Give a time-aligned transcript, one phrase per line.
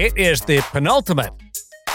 [0.00, 1.30] It is the penultimate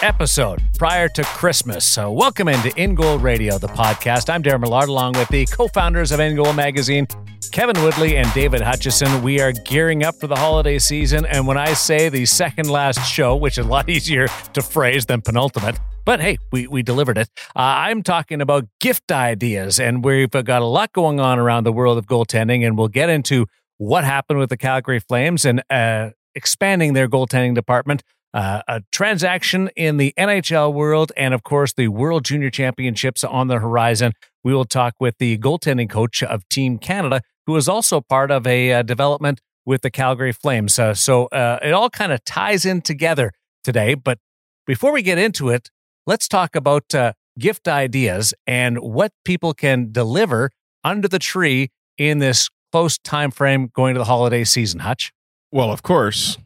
[0.03, 1.87] episode prior to Christmas.
[1.87, 4.31] So, welcome into In Goal Radio, the podcast.
[4.31, 7.07] I'm Darren Millard, along with the co founders of In Goal Magazine,
[7.51, 9.23] Kevin Woodley and David Hutchison.
[9.23, 11.25] We are gearing up for the holiday season.
[11.25, 15.07] And when I say the second last show, which is a lot easier to phrase
[15.07, 17.27] than penultimate, but hey, we, we delivered it.
[17.55, 21.73] Uh, I'm talking about gift ideas, and we've got a lot going on around the
[21.73, 23.47] world of goaltending, and we'll get into
[23.79, 28.03] what happened with the Calgary Flames and uh, expanding their goaltending department.
[28.33, 33.47] Uh, a transaction in the NHL world, and of course, the World Junior Championships on
[33.47, 34.11] the horizon.
[34.43, 38.45] We will talk with the goaltending coach of Team Canada, who is also part of
[38.45, 40.77] a uh, development with the Calgary Flames.
[40.77, 43.31] Uh, so uh, it all kind of ties in together
[43.63, 43.95] today.
[43.95, 44.19] But
[44.67, 45.69] before we get into it,
[46.05, 50.51] let's talk about uh, gift ideas and what people can deliver
[50.83, 54.81] under the tree in this close time frame going to the holiday season.
[54.81, 55.14] Hutch.
[55.55, 56.37] Well, of course,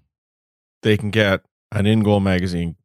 [0.84, 1.42] they can get
[1.72, 2.76] an in goal magazine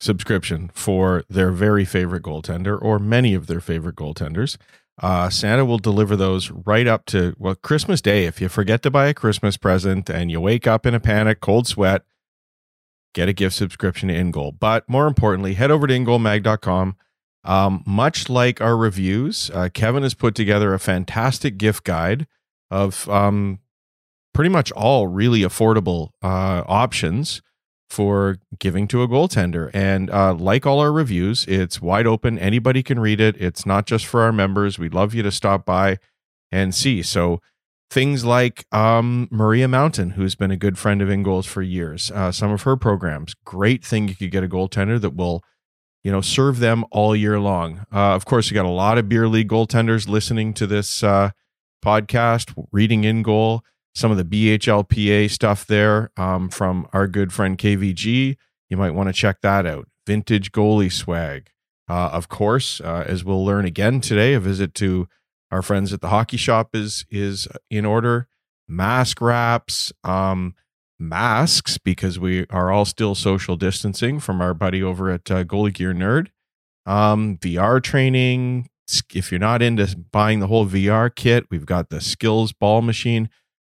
[0.00, 4.56] subscription for their very favorite goaltender or many of their favorite goaltenders.
[5.02, 8.24] Uh, Santa will deliver those right up to well Christmas Day.
[8.24, 11.42] If you forget to buy a Christmas present and you wake up in a panic,
[11.42, 12.00] cold sweat,
[13.12, 14.58] get a gift subscription to InGoal.
[14.58, 16.96] But more importantly, head over to ingoalmag.com.
[17.44, 22.26] Um, much like our reviews, uh, Kevin has put together a fantastic gift guide
[22.70, 23.58] of um,
[24.32, 27.42] pretty much all really affordable uh, options
[27.92, 29.70] for giving to a goaltender.
[29.74, 32.38] And uh, like all our reviews, it's wide open.
[32.38, 33.36] Anybody can read it.
[33.38, 34.78] It's not just for our members.
[34.78, 35.98] We'd love you to stop by
[36.50, 37.02] and see.
[37.02, 37.40] So
[37.90, 42.32] things like um, Maria Mountain, who's been a good friend of InGoals for years, uh,
[42.32, 45.44] some of her programs, great thing you could get a goaltender that will,
[46.02, 47.84] you know, serve them all year long.
[47.92, 51.30] Uh, of course, you got a lot of beer league goaltenders listening to this uh,
[51.84, 53.62] podcast, reading in goal
[53.94, 58.36] some of the BHLPA stuff there um, from our good friend KVG.
[58.70, 59.88] You might want to check that out.
[60.06, 61.50] Vintage goalie swag.
[61.88, 65.08] Uh, of course, uh, as we'll learn again today, a visit to
[65.50, 68.28] our friends at the hockey shop is is in order.
[68.68, 70.54] Mask wraps, um,
[70.98, 75.74] masks because we are all still social distancing from our buddy over at uh, Goalie
[75.74, 76.28] Gear Nerd.
[76.86, 78.68] Um, VR training.
[79.14, 83.28] If you're not into buying the whole VR kit, we've got the Skills Ball Machine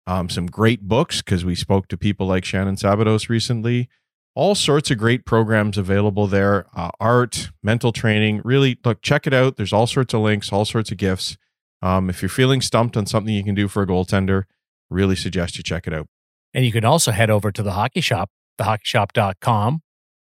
[0.08, 3.90] um, some great books because we spoke to people like Shannon Sabados recently.
[4.36, 8.42] All sorts of great programs available there uh, art, mental training.
[8.44, 9.56] Really, look, check it out.
[9.56, 11.38] There's all sorts of links, all sorts of gifts.
[11.82, 14.44] Um, if you're feeling stumped on something you can do for a goaltender,
[14.90, 16.08] really suggest you check it out.
[16.54, 18.30] And you can also head over to the hockey shop,
[18.60, 19.82] thehockeyshop.com,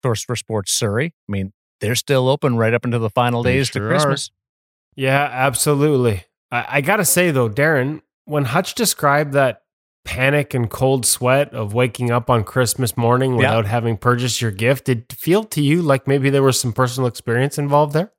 [0.04, 1.14] source for sports Surrey.
[1.28, 4.30] I mean, they're still open right up into the final days sure to Christmas.
[4.30, 5.02] Are.
[5.02, 6.24] Yeah, absolutely.
[6.52, 9.62] I, I got to say, though, Darren, when Hutch described that
[10.06, 14.86] panic and cold sweat of waking up on Christmas morning without having purchased your gift,
[14.86, 18.14] did it feel to you like maybe there was some personal experience involved there?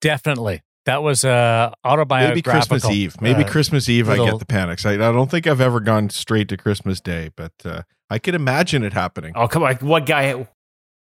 [0.00, 0.62] Definitely.
[0.86, 2.34] That was uh autobiographical.
[2.34, 3.20] Maybe Christmas Eve.
[3.20, 4.86] Maybe uh, Christmas Eve little, I get the panics.
[4.86, 8.34] I, I don't think I've ever gone straight to Christmas Day, but uh, I could
[8.34, 9.32] imagine it happening.
[9.36, 9.76] Oh, come on.
[9.76, 10.46] What guy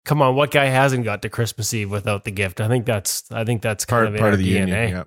[0.05, 2.61] Come on, what guy hasn't got to Christmas Eve without the gift?
[2.61, 4.59] I think that's I think that's kind part, of part of the DNA.
[4.59, 5.05] Union, yeah.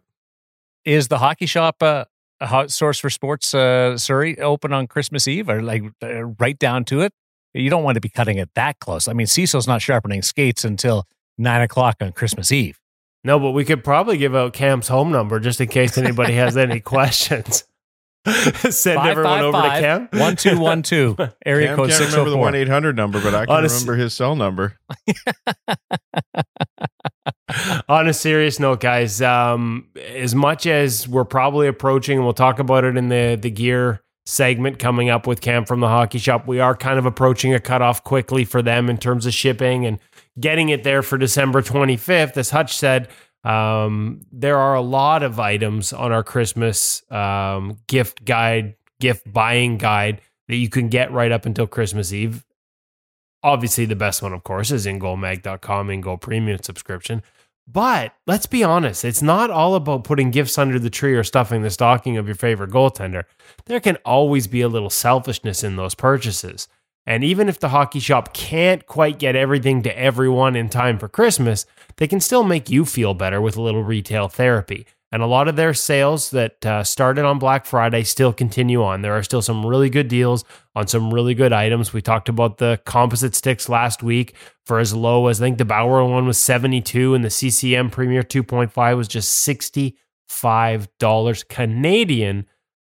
[0.86, 2.08] Is the hockey shop uh, a
[2.42, 6.86] hot source for sports, uh, Surrey, open on Christmas Eve or like uh, right down
[6.86, 7.14] to it.
[7.54, 9.08] You don't want to be cutting it that close.
[9.08, 11.06] I mean, Cecil's not sharpening skates until
[11.38, 12.80] nine o'clock on Christmas Eve.
[13.24, 16.58] No, but we could probably give out Cam's home number just in case anybody has
[16.58, 17.64] any questions.
[18.28, 20.20] Send five, everyone five, over five, to Cam.
[20.20, 21.16] One two one two.
[21.46, 24.02] Area Cam code six remember the one eight hundred number, but I can Honest- remember
[24.02, 24.78] his cell number.
[27.90, 32.60] On a serious note, guys, um, as much as we're probably approaching, and we'll talk
[32.60, 36.48] about it in the the gear segment coming up with Cam from the hockey shop.
[36.48, 40.00] We are kind of approaching a cutoff quickly for them in terms of shipping and
[40.40, 42.36] getting it there for December 25th.
[42.38, 43.10] As Hutch said,
[43.44, 49.78] um, there are a lot of items on our Christmas um, gift guide, gift buying
[49.78, 52.44] guide that you can get right up until Christmas Eve.
[53.46, 57.22] Obviously, the best one, of course, is ingoalmag.com, InGoal Premium subscription.
[57.68, 61.62] But let's be honest, it's not all about putting gifts under the tree or stuffing
[61.62, 63.26] the stocking of your favorite goaltender.
[63.68, 66.68] There can always be a little selfishness in those purchases.
[67.06, 71.08] And even if the hockey shop can't quite get everything to everyone in time for
[71.08, 71.68] Christmas,
[71.98, 74.88] they can still make you feel better with a little retail therapy.
[75.16, 79.02] And a lot of their sales that uh, started on Black Friday still continue on.
[79.02, 80.44] There are still some really good deals
[80.76, 81.94] on some really good items.
[81.94, 84.36] We talked about the composite sticks last week
[84.66, 88.24] for as low as I think the Bauer one was 72 and the CCM Premier
[88.24, 92.46] 2.5 was just $65 Canadian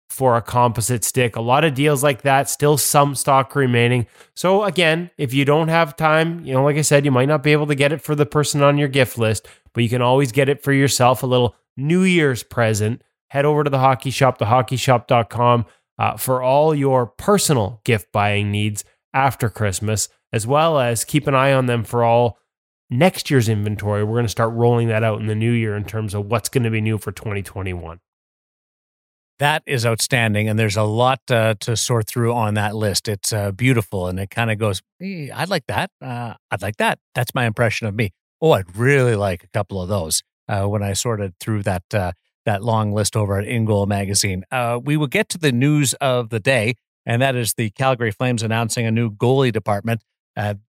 [0.10, 1.36] for a composite stick.
[1.36, 4.08] A lot of deals like that, still some stock remaining.
[4.36, 7.44] So again, if you don't have time, you know, like I said, you might not
[7.44, 10.02] be able to get it for the person on your gift list, but you can
[10.02, 13.02] always get it for yourself, a little New Year's present.
[13.30, 15.66] Head over to the hockey shop, thehockeyshop.com,
[15.98, 21.36] uh, for all your personal gift buying needs after Christmas, as well as keep an
[21.36, 22.38] eye on them for all
[22.90, 24.04] next year's inventory.
[24.04, 26.50] We're going to start rolling that out in the new year in terms of what's
[26.50, 28.00] going to be new for 2021.
[29.40, 33.10] That is outstanding, and there's a lot uh, to sort through on that list.
[33.10, 35.92] It's uh, beautiful, and it kind of goes, "I'd like that.
[36.02, 38.12] Uh, I'd like that." That's my impression of me.
[38.42, 40.24] Oh, I'd really like a couple of those.
[40.48, 42.14] Uh, when I sorted through that uh,
[42.46, 46.30] that long list over at InGoal magazine, uh, we will get to the news of
[46.30, 50.02] the day, and that is the Calgary Flames announcing a new goalie department.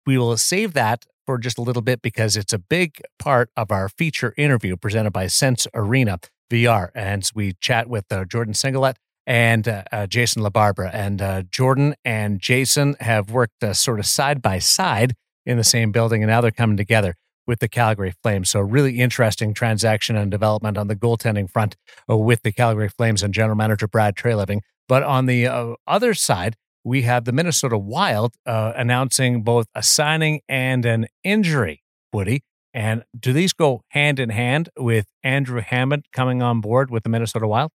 [0.06, 3.70] we will save that for just a little bit because it's a big part of
[3.70, 6.18] our feature interview presented by Sense Arena.
[6.52, 6.90] VR.
[6.94, 8.96] And we chat with uh, Jordan Sigalet
[9.26, 10.90] and uh, uh, Jason LaBarbera.
[10.92, 15.14] And uh, Jordan and Jason have worked uh, sort of side by side
[15.46, 17.16] in the same building, and now they're coming together
[17.46, 18.50] with the Calgary Flames.
[18.50, 21.74] So, really interesting transaction and development on the goaltending front
[22.08, 24.60] uh, with the Calgary Flames and general manager Brad Treliving.
[24.88, 26.54] But on the other side,
[26.84, 31.82] we have the Minnesota Wild announcing both a signing and an injury,
[32.12, 32.42] Woody.
[32.74, 37.08] And do these go hand in hand with Andrew Hammond coming on board with the
[37.08, 37.70] Minnesota Wild?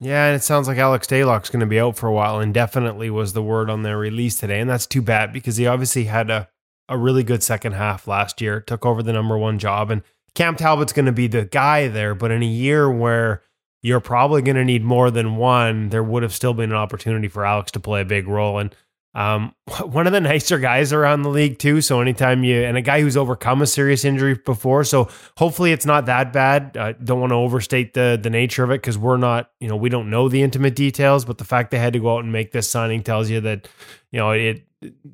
[0.00, 2.40] Yeah, and it sounds like Alex Stalock's going to be out for a while.
[2.40, 6.04] Indefinitely was the word on their release today, and that's too bad because he obviously
[6.04, 6.48] had a
[6.88, 8.60] a really good second half last year.
[8.60, 10.02] Took over the number one job, and
[10.34, 12.14] Cam Talbot's going to be the guy there.
[12.14, 13.42] But in a year where
[13.82, 17.28] you're probably going to need more than one, there would have still been an opportunity
[17.28, 18.58] for Alex to play a big role.
[18.58, 18.74] And
[19.14, 19.54] um,
[19.84, 21.80] one of the nicer guys around the league too.
[21.80, 25.86] So anytime you and a guy who's overcome a serious injury before, so hopefully it's
[25.86, 26.76] not that bad.
[26.76, 29.76] I don't want to overstate the the nature of it because we're not, you know,
[29.76, 31.24] we don't know the intimate details.
[31.24, 33.68] But the fact they had to go out and make this signing tells you that,
[34.10, 34.66] you know, it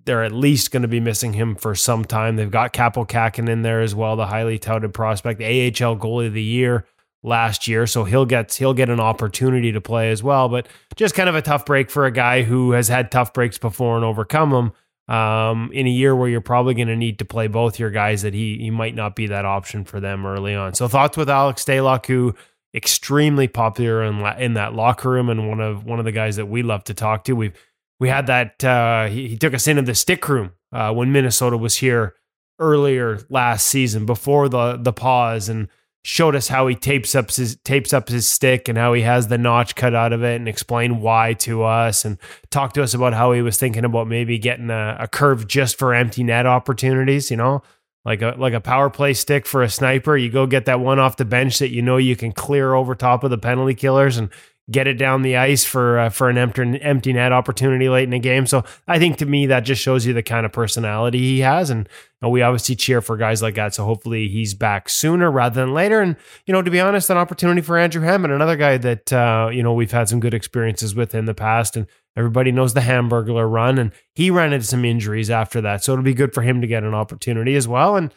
[0.06, 2.36] they're at least going to be missing him for some time.
[2.36, 6.32] They've got Kaapo Kähkönen in there as well, the highly touted prospect, AHL goalie of
[6.32, 6.86] the year
[7.22, 10.48] last year, so he'll get he'll get an opportunity to play as well.
[10.48, 13.58] But just kind of a tough break for a guy who has had tough breaks
[13.58, 14.72] before and overcome them.
[15.14, 18.22] Um, in a year where you're probably going to need to play both your guys,
[18.22, 20.74] that he he might not be that option for them early on.
[20.74, 22.34] So thoughts with Alex Stalock, who
[22.74, 26.46] extremely popular in in that locker room and one of one of the guys that
[26.46, 27.32] we love to talk to.
[27.32, 27.54] We've
[28.00, 31.56] we had that uh, he, he took us into the stick room uh, when Minnesota
[31.56, 32.14] was here
[32.58, 35.68] earlier last season before the the pause and
[36.08, 39.28] showed us how he tapes up his tapes up his stick and how he has
[39.28, 42.16] the notch cut out of it and explained why to us and
[42.50, 45.78] talked to us about how he was thinking about maybe getting a, a curve just
[45.78, 47.62] for empty net opportunities, you know,
[48.06, 50.16] like a like a power play stick for a sniper.
[50.16, 52.94] You go get that one off the bench that you know you can clear over
[52.94, 54.30] top of the penalty killers and
[54.70, 58.10] get it down the ice for uh, for an empty empty net opportunity late in
[58.10, 58.46] the game.
[58.46, 61.70] So I think to me that just shows you the kind of personality he has,
[61.70, 63.74] and you know, we obviously cheer for guys like that.
[63.74, 66.00] So hopefully he's back sooner rather than later.
[66.00, 66.16] And
[66.46, 69.62] you know, to be honest, an opportunity for Andrew Hammond, another guy that uh, you
[69.62, 71.86] know we've had some good experiences with in the past, and
[72.16, 75.82] everybody knows the Hamburglar run, and he ran into some injuries after that.
[75.82, 78.12] So it'll be good for him to get an opportunity as well, and.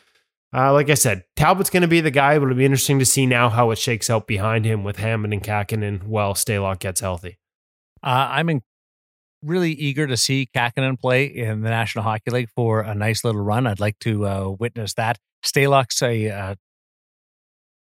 [0.53, 3.05] Uh, like I said, Talbot's going to be the guy, but it'll be interesting to
[3.05, 6.99] see now how it shakes out behind him with Hammond and Kähkönen while Stalock gets
[6.99, 7.39] healthy.
[8.03, 8.61] Uh, I'm in,
[9.41, 13.41] really eager to see Kähkönen play in the National Hockey League for a nice little
[13.41, 13.65] run.
[13.65, 15.17] I'd like to uh, witness that.
[15.45, 16.55] Stalock's a uh,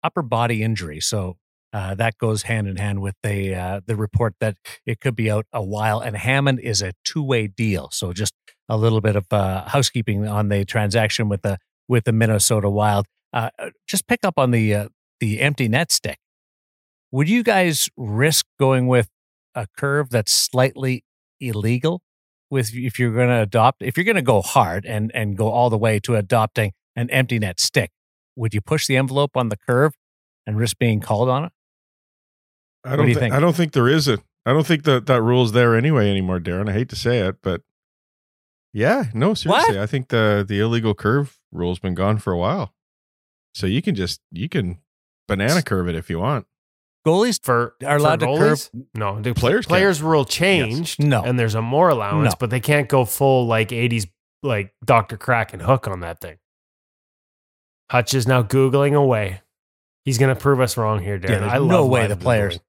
[0.04, 1.38] upper body injury, so
[1.74, 5.30] uh, that goes hand in hand with the uh, the report that it could be
[5.30, 6.00] out a while.
[6.00, 8.34] And Hammond is a two way deal, so just
[8.68, 13.06] a little bit of housekeeping on the transaction with the with the Minnesota Wild.
[13.34, 14.90] Uh, uh, just pick up on the uh,
[15.20, 16.18] the empty net stick.
[17.12, 19.10] Would you guys risk going with
[19.56, 21.04] a curve that's slightly
[21.40, 22.02] illegal?
[22.50, 25.50] With if you're going to adopt, if you're going to go hard and and go
[25.50, 27.92] all the way to adopting an empty net stick,
[28.36, 29.94] would you push the envelope on the curve
[30.46, 31.52] and risk being called on it?
[32.86, 33.34] I don't do th- think?
[33.34, 34.20] I don't think there is a.
[34.46, 36.70] I don't think that that rule is there anyway anymore, Darren.
[36.70, 37.62] I hate to say it, but
[38.74, 39.76] yeah, no, seriously.
[39.76, 39.84] What?
[39.84, 42.74] I think the the illegal curve rule's been gone for a while.
[43.54, 44.80] So you can just you can
[45.28, 46.46] banana curve it if you want.
[47.06, 48.70] Goalies for are allowed for to curve.
[48.94, 50.08] No, the players players can.
[50.08, 51.00] rule changed.
[51.00, 51.08] Yes.
[51.08, 52.38] No, and there's a more allowance, no.
[52.40, 54.08] but they can't go full like '80s
[54.44, 56.38] like Doctor Crack and hook on that thing.
[57.90, 59.42] Hutch is now googling away.
[60.04, 61.42] He's going to prove us wrong here, Darren.
[61.42, 62.60] Yeah, I love no way the players.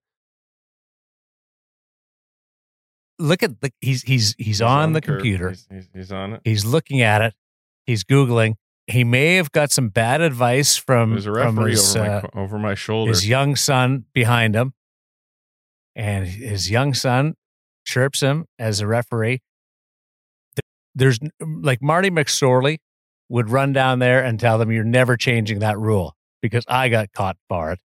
[3.18, 5.50] Look at the he's he's he's, he's on, on, the, computer.
[5.50, 6.40] He's, he's, he's, on it.
[6.44, 7.34] He's looking at it.
[7.86, 8.54] He's googling.
[8.86, 12.74] He may have got some bad advice from referee his, over, my, uh, over my
[12.74, 13.10] shoulder.
[13.10, 14.72] His young son behind him,
[15.94, 17.34] and his young son
[17.84, 19.42] chirps him as a referee.
[20.94, 22.78] There's like Marty McSorley
[23.28, 27.12] would run down there and tell them, You're never changing that rule because I got
[27.12, 27.80] caught for it.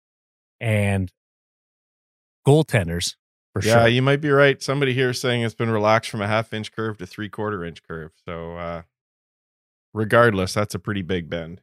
[0.61, 1.11] And
[2.47, 3.15] goaltenders,
[3.61, 3.89] for yeah, sure.
[3.89, 4.63] you might be right.
[4.63, 7.65] Somebody here is saying it's been relaxed from a half inch curve to three quarter
[7.65, 8.13] inch curve.
[8.25, 8.83] So, uh,
[9.95, 11.61] regardless, that's a pretty big bend.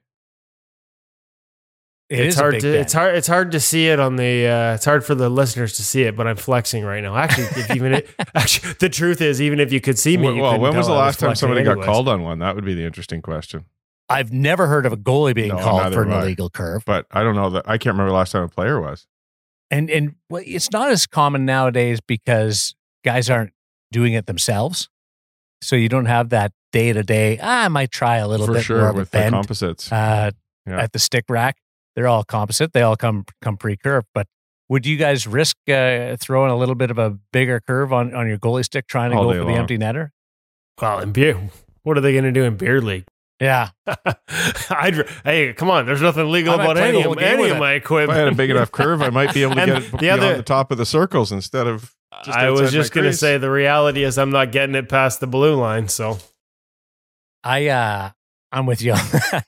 [2.08, 2.76] It it's is hard to bend.
[2.76, 5.74] it's hard it's hard to see it on the uh, it's hard for the listeners
[5.78, 7.16] to see it, but I'm flexing right now.
[7.16, 10.56] Actually, if even it, actually the truth is, even if you could see me, well,
[10.56, 12.40] you when was the tell I last time flexing somebody got called on one?
[12.40, 13.66] That would be the interesting question.
[14.08, 16.22] I've never heard of a goalie being No, called for an I.
[16.22, 16.84] illegal curve.
[16.86, 19.08] But I don't know that I can't remember the last time a player was.
[19.72, 23.52] And and well, it's not as common nowadays because guys aren't
[23.92, 24.90] doing it themselves.
[25.62, 27.40] So you don't have that day to day.
[27.42, 29.92] I might try a little for bit sure more of a with the composites.
[29.92, 30.32] uh,
[30.68, 30.80] Yeah.
[30.82, 31.58] at the stick rack.
[31.96, 32.74] They're all composite.
[32.74, 34.08] They all come come pre curved.
[34.14, 34.28] But
[34.70, 38.28] would you guys risk uh, throwing a little bit of a bigger curve on, on
[38.28, 39.54] your goalie stick, trying to All go for long.
[39.54, 40.10] the empty netter?
[40.82, 41.40] Well, in beer,
[41.84, 43.06] what are they going to do in beer league?
[43.40, 43.70] Yeah,
[44.70, 45.86] I'd hey, come on.
[45.86, 48.72] There's nothing legal about any, of, any of my if I had a big enough
[48.72, 50.86] curve, I might be able to get it the beyond other- the top of the
[50.86, 51.94] circles instead of.
[52.24, 53.20] Just I was just going to crease.
[53.20, 55.90] say the reality is I'm not getting it past the blue line.
[55.90, 56.18] So
[57.44, 58.12] I uh,
[58.54, 58.94] I'm with you.
[58.94, 59.46] on that.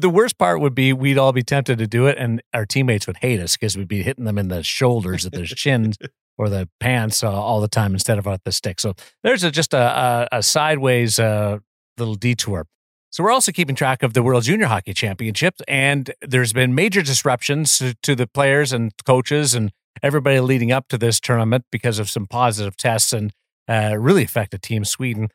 [0.00, 3.08] the worst part would be we'd all be tempted to do it, and our teammates
[3.08, 5.98] would hate us because we'd be hitting them in the shoulders, at their chins,
[6.38, 8.80] or the pants uh, all the time instead of at the stick.
[8.80, 8.94] So
[9.24, 11.58] there's a, just a, a, a sideways uh,
[12.00, 12.66] little detour.
[13.10, 17.02] So we're also keeping track of the World Junior Hockey Championships, and there's been major
[17.02, 22.08] disruptions to, the players and coaches and everybody leading up to this tournament because of
[22.08, 23.32] some positive tests and
[23.68, 25.28] uh, really affected Team Sweden.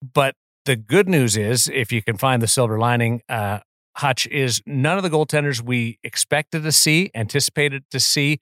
[0.00, 3.60] But the good news is, if you can find the silver lining, uh,
[3.96, 8.38] Hutch is none of the goaltenders we expected to see, anticipated to see,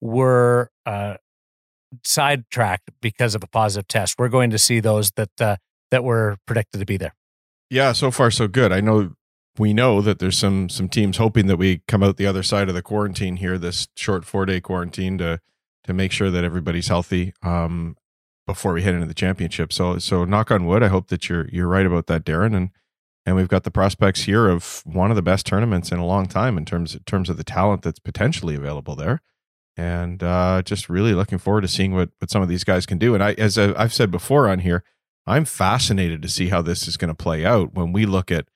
[0.00, 1.16] were uh,
[2.04, 4.14] sidetracked because of a positive test.
[4.18, 5.56] We're going to see those that uh,
[5.92, 7.14] that were predicted to be there.
[7.70, 8.72] Yeah, so far so good.
[8.72, 9.14] I know
[9.58, 12.68] we know that there's some some teams hoping that we come out the other side
[12.68, 15.38] of the quarantine here, this short four day quarantine to
[15.84, 17.96] to make sure that everybody's healthy um,
[18.46, 19.72] before we head into the championship.
[19.72, 20.82] So so knock on wood.
[20.82, 22.56] I hope that you're you're right about that, Darren.
[22.56, 22.70] And
[23.24, 26.26] and we've got the prospects here of one of the best tournaments in a long
[26.26, 29.20] time in terms in terms of the talent that's potentially available there.
[29.76, 32.98] And uh, just really looking forward to seeing what what some of these guys can
[32.98, 33.14] do.
[33.14, 34.82] And I, as I- I've said before on here,
[35.26, 38.46] I'm fascinated to see how this is going to play out when we look at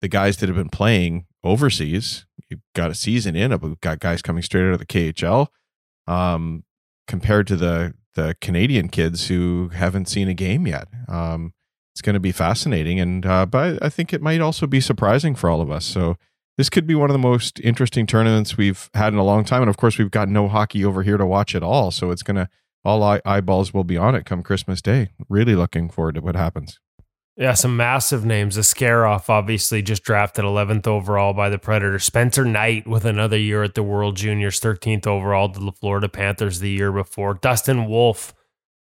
[0.00, 2.26] the guys that have been playing overseas.
[2.48, 5.48] You've got a season in, we've got guys coming straight out of the KHL,
[6.06, 6.64] um,
[7.06, 10.86] compared to the the Canadian kids who haven't seen a game yet.
[11.08, 11.54] Um,
[11.94, 15.34] it's going to be fascinating, and uh, but I think it might also be surprising
[15.34, 15.84] for all of us.
[15.84, 16.16] So
[16.58, 19.62] this could be one of the most interesting tournaments we've had in a long time,
[19.62, 21.90] and of course we've got no hockey over here to watch at all.
[21.90, 22.48] So it's gonna
[22.84, 25.10] all eye- eyeballs will be on it come Christmas Day.
[25.28, 26.78] Really looking forward to what happens.
[27.36, 28.58] Yeah, some massive names.
[28.58, 32.04] Askarov obviously just drafted 11th overall by the Predators.
[32.04, 36.60] Spencer Knight with another year at the World Juniors, 13th overall to the Florida Panthers
[36.60, 37.34] the year before.
[37.34, 38.34] Dustin Wolf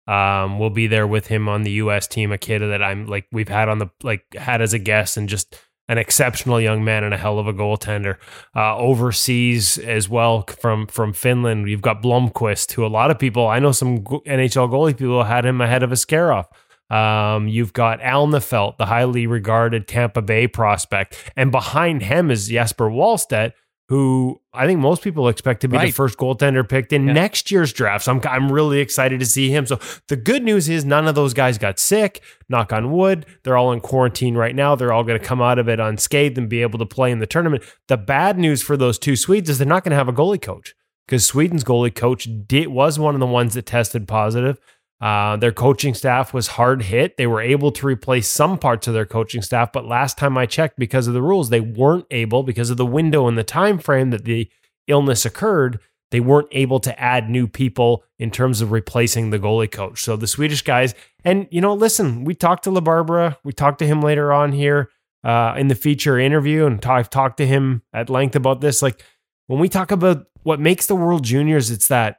[0.08, 2.08] um, will be there with him on the U.S.
[2.08, 2.32] team.
[2.32, 5.28] A kid that I'm like we've had on the like had as a guest and
[5.28, 8.18] just an exceptional young man and a hell of a goaltender.
[8.56, 13.48] Uh, overseas as well from from Finland, you've got Blomqvist, who a lot of people
[13.48, 16.46] I know some NHL goalie people had him ahead of Askarov.
[16.90, 22.90] Um, you've got Alnefelt, the highly regarded Tampa Bay prospect, and behind him is Jesper
[22.90, 23.54] Wallstedt,
[23.90, 27.14] who I think most people expect to be the first goaltender picked in Yeah.
[27.14, 28.04] next year's draft.
[28.06, 29.66] So I'm I'm really excited to see him.
[29.66, 32.22] So the good news is none of those guys got sick.
[32.50, 33.26] Knock on wood.
[33.44, 34.76] They're all in quarantine right now.
[34.76, 37.20] They're all going to come out of it unscathed and be able to play in
[37.20, 37.64] the tournament.
[37.88, 40.42] The bad news for those two Swedes is they're not going to have a goalie
[40.42, 40.76] coach
[41.08, 44.60] because Sweden's goalie coach did, was one of the ones that tested positive.
[45.00, 47.18] Uh, their coaching staff was hard hit.
[47.18, 50.48] They were able to replace some parts of their coaching staff, but last time I
[50.48, 53.78] checked, because of the rules, they weren't able because of the window and the time
[53.78, 54.50] frame that the
[54.88, 55.80] illness occurred.
[56.10, 60.02] They weren't able to add new people in terms of replacing the goalie coach.
[60.02, 63.38] So the Swedish guys, and you know, listen, we talked to LaBarbera.
[63.44, 64.90] We talked to him later on here
[65.24, 68.82] uh, in the feature interview, and talk, talked to him at length about this.
[68.82, 69.04] Like
[69.48, 72.18] when we talk about what makes the World Juniors, it's that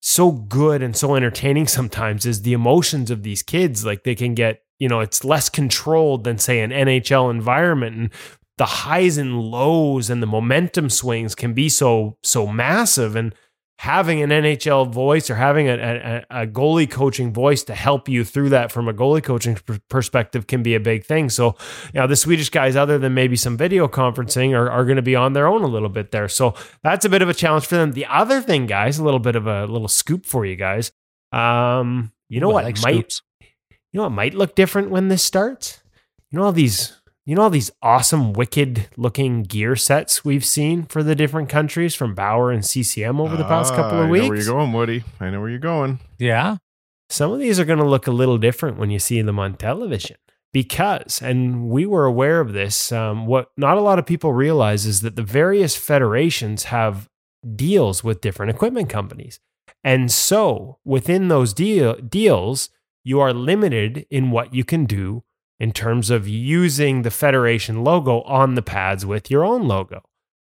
[0.00, 3.84] so good and so entertaining sometimes is the emotions of these kids.
[3.84, 8.10] Like they can get, you know, it's less controlled than say an NHL environment and
[8.56, 13.34] the highs and lows and the momentum swings can be so so massive and
[13.80, 15.72] having an NHL voice or having a,
[16.28, 19.56] a, a, goalie coaching voice to help you through that from a goalie coaching
[19.88, 21.30] perspective can be a big thing.
[21.30, 21.56] So,
[21.94, 25.02] you know, the Swedish guys, other than maybe some video conferencing, are, are going to
[25.02, 26.28] be on their own a little bit there.
[26.28, 27.92] So that's a bit of a challenge for them.
[27.92, 30.92] The other thing, guys, a little bit of a little scoop for you guys.
[31.32, 33.22] Um, you know Ooh, what like might, scoops.
[33.40, 33.48] you
[33.94, 35.82] know what might look different when this starts?
[36.30, 36.99] You know all these
[37.30, 41.94] you know all these awesome wicked looking gear sets we've seen for the different countries
[41.94, 44.24] from Bauer and CCM over the past couple of ah, I weeks?
[44.24, 45.04] I know where you're going, Woody.
[45.20, 46.00] I know where you're going.
[46.18, 46.56] Yeah.
[47.08, 49.54] Some of these are going to look a little different when you see them on
[49.54, 50.16] television
[50.52, 54.84] because, and we were aware of this, um, what not a lot of people realize
[54.84, 57.08] is that the various federations have
[57.54, 59.38] deals with different equipment companies.
[59.84, 62.70] And so within those deal, deals,
[63.04, 65.22] you are limited in what you can do
[65.60, 70.02] in terms of using the Federation logo on the pads with your own logo.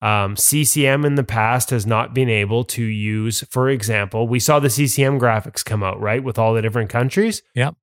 [0.00, 4.58] Um, CCM in the past has not been able to use, for example, we saw
[4.58, 7.42] the CCM graphics come out, right, with all the different countries.
[7.54, 7.76] Yep.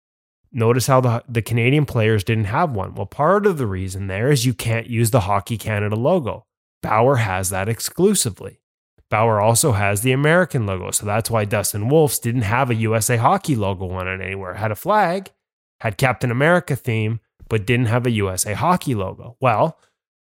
[0.51, 2.93] Notice how the, the Canadian players didn't have one.
[2.93, 6.45] Well, part of the reason there is you can't use the Hockey Canada logo.
[6.81, 8.59] Bauer has that exclusively.
[9.09, 10.91] Bauer also has the American logo.
[10.91, 14.53] So that's why Dustin Wolf's didn't have a USA Hockey logo on it anywhere.
[14.53, 15.31] It had a flag,
[15.81, 17.19] had Captain America theme,
[17.49, 19.35] but didn't have a USA Hockey logo.
[19.41, 19.79] Well,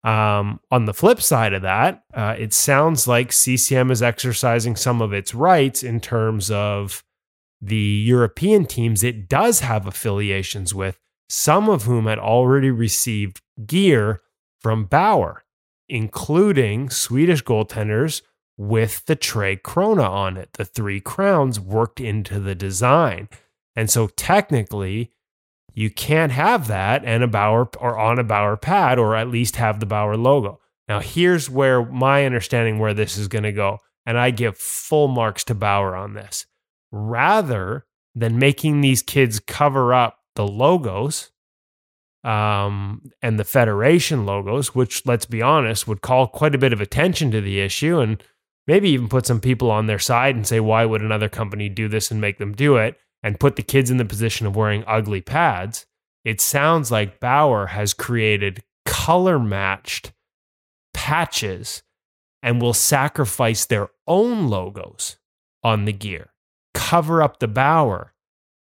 [0.02, 5.02] um, on the flip side of that, uh, it sounds like CCM is exercising some
[5.02, 7.04] of its rights in terms of
[7.60, 14.22] the European teams it does have affiliations with, some of whom had already received gear
[14.58, 15.44] from Bauer,
[15.86, 18.22] including Swedish goaltenders
[18.56, 20.54] with the Tre Kronor on it.
[20.54, 23.28] The three crowns worked into the design.
[23.76, 25.12] And so technically,
[25.74, 29.56] you can't have that and a Bauer or on a Bauer pad, or at least
[29.56, 30.60] have the Bauer logo.
[30.88, 35.08] Now, here's where my understanding where this is going to go, and I give full
[35.08, 36.46] marks to Bauer on this.
[36.90, 41.30] Rather than making these kids cover up the logos
[42.24, 46.80] um, and the Federation logos, which, let's be honest, would call quite a bit of
[46.80, 48.22] attention to the issue and
[48.66, 51.88] maybe even put some people on their side and say, why would another company do
[51.88, 52.96] this and make them do it?
[53.22, 55.86] And put the kids in the position of wearing ugly pads,
[56.24, 60.12] it sounds like Bauer has created color matched
[60.94, 61.82] patches
[62.42, 65.16] and will sacrifice their own logos
[65.62, 66.32] on the gear,
[66.74, 68.12] cover up the Bauer,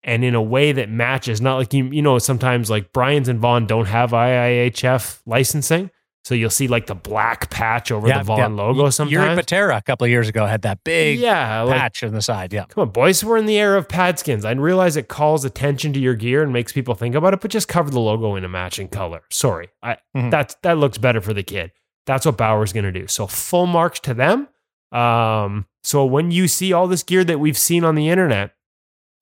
[0.02, 1.40] and in a way that matches.
[1.40, 5.90] Not like you, you know, sometimes like Brian's and Vaughn don't have IIHF licensing.
[6.24, 8.46] So you'll see like the black patch over yeah, the Vaughn yeah.
[8.46, 9.30] logo sometimes.
[9.30, 12.52] Jiri Patera a couple of years ago had that big yeah, patch on the side.
[12.52, 12.66] Yeah.
[12.66, 13.24] Come on, boys.
[13.24, 14.44] We're in the era of pad skins.
[14.44, 17.50] I realize it calls attention to your gear and makes people think about it, but
[17.50, 19.22] just cover the logo in a matching color.
[19.30, 19.70] Sorry.
[19.82, 20.30] I mm-hmm.
[20.30, 21.72] that that looks better for the kid.
[22.04, 23.06] That's what Bauer's gonna do.
[23.06, 24.48] So full marks to them.
[24.92, 28.52] Um, so when you see all this gear that we've seen on the internet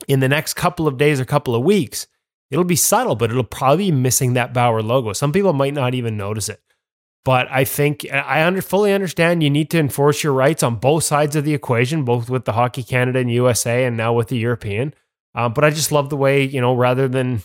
[0.09, 2.07] in the next couple of days or couple of weeks,
[2.51, 5.13] it'll be subtle, but it'll probably be missing that Bauer logo.
[5.13, 6.61] Some people might not even notice it.
[7.27, 11.03] But I think I under, fully understand you need to enforce your rights on both
[11.03, 14.39] sides of the equation, both with the Hockey Canada and USA, and now with the
[14.39, 14.95] European.
[15.35, 17.43] Um, but I just love the way you know rather than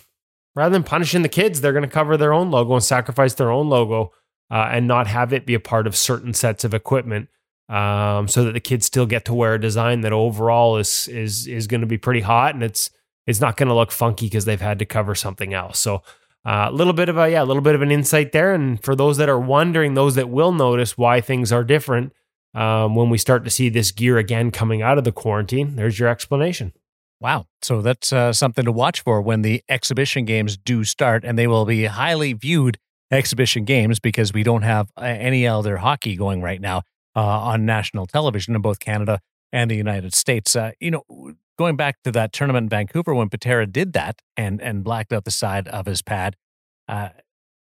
[0.56, 3.50] rather than punishing the kids, they're going to cover their own logo and sacrifice their
[3.50, 4.12] own logo
[4.52, 7.30] uh, and not have it be a part of certain sets of equipment,
[7.68, 11.48] um, so that the kids still get to wear a design that overall is is
[11.48, 12.92] is going to be pretty hot and it's
[13.26, 15.80] it's not going to look funky because they've had to cover something else.
[15.80, 16.04] So
[16.46, 18.54] a uh, little bit of a yeah, a little bit of an insight there.
[18.54, 22.14] And for those that are wondering, those that will notice why things are different
[22.54, 26.00] um, when we start to see this gear again coming out of the quarantine, there's
[26.00, 26.74] your explanation.
[27.20, 27.46] Wow.
[27.62, 31.48] So that's uh, something to watch for when the exhibition games do start, and they
[31.48, 32.78] will be highly viewed
[33.12, 36.82] exhibition games because we don't have uh, any other hockey going right now
[37.16, 39.20] uh, on national television in both Canada
[39.52, 40.56] and the United States.
[40.56, 41.04] Uh, you know,
[41.62, 45.26] going back to that tournament in Vancouver when Patera did that and and blacked out
[45.26, 46.36] the side of his pad,
[46.88, 47.10] uh,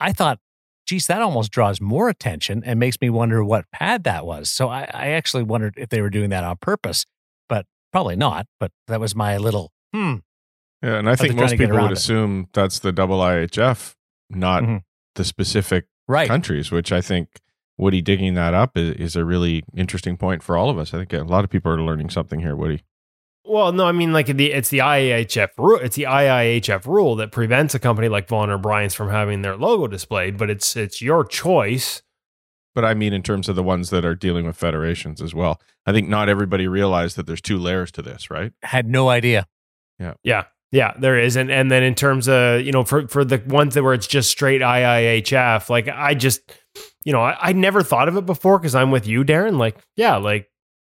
[0.00, 0.40] I thought,
[0.84, 4.50] geez, that almost draws more attention and makes me wonder what pad that was.
[4.50, 7.06] So I, I actually wondered if they were doing that on purpose,
[7.48, 8.46] but probably not.
[8.58, 10.16] But that was my little hmm.
[10.82, 11.96] Yeah, and I think most people would it.
[11.96, 13.94] assume that's the double IHF,
[14.28, 14.76] not mm-hmm.
[15.14, 16.28] the specific right.
[16.28, 17.28] countries, which I think
[17.78, 20.92] Woody digging that up is, is a really interesting point for all of us.
[20.92, 22.82] I think a lot of people are learning something here, Woody.
[23.46, 25.78] Well, no, I mean like the it's the IIHF rule.
[25.82, 29.56] It's the IIHF rule that prevents a company like Vaughn or Brian's from having their
[29.56, 32.02] logo displayed, but it's it's your choice.
[32.74, 35.60] But I mean, in terms of the ones that are dealing with federations as well,
[35.86, 38.52] I think not everybody realized that there's two layers to this, right?
[38.62, 39.46] Had no idea.
[39.98, 40.94] Yeah, yeah, yeah.
[40.98, 43.82] There is, and and then in terms of you know for for the ones that
[43.82, 46.40] where it's just straight IIHF, like I just
[47.04, 49.58] you know I, I never thought of it before because I'm with you, Darren.
[49.58, 50.50] Like yeah, like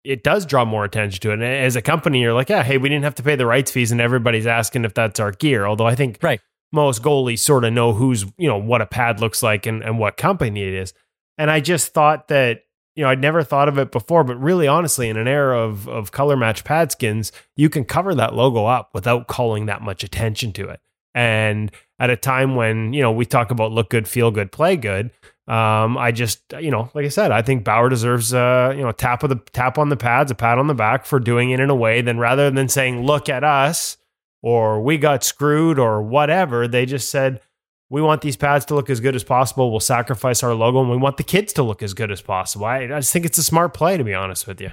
[0.04, 1.34] it does draw more attention to it.
[1.36, 3.72] And as a company, you're like, yeah, hey, we didn't have to pay the rights
[3.72, 5.66] fees, and everybody's asking if that's our gear.
[5.66, 6.40] Although I think Right.
[6.72, 10.00] most goalies sort of know who's you know what a pad looks like and, and
[10.00, 10.94] what company it is.
[11.38, 12.62] And I just thought that
[12.96, 15.88] you know I'd never thought of it before, but really honestly, in an era of
[15.90, 20.04] of color match pad skins, you can cover that logo up without calling that much
[20.04, 20.80] attention to it.
[21.14, 24.76] And at a time when you know we talk about look good, feel good, play
[24.78, 25.12] good,
[25.48, 28.90] um, I just you know like I said, I think Bauer deserves uh, you know
[28.90, 31.52] a tap of the tap on the pads, a pat on the back for doing
[31.52, 33.98] it in a way than rather than saying look at us
[34.42, 36.68] or we got screwed or whatever.
[36.68, 37.42] They just said
[37.90, 39.72] we want these pads to look as good as possible.
[39.72, 42.66] We'll sacrifice our logo and we want the kids to look as good as possible.
[42.66, 44.72] I, I just think it's a smart play to be honest with you.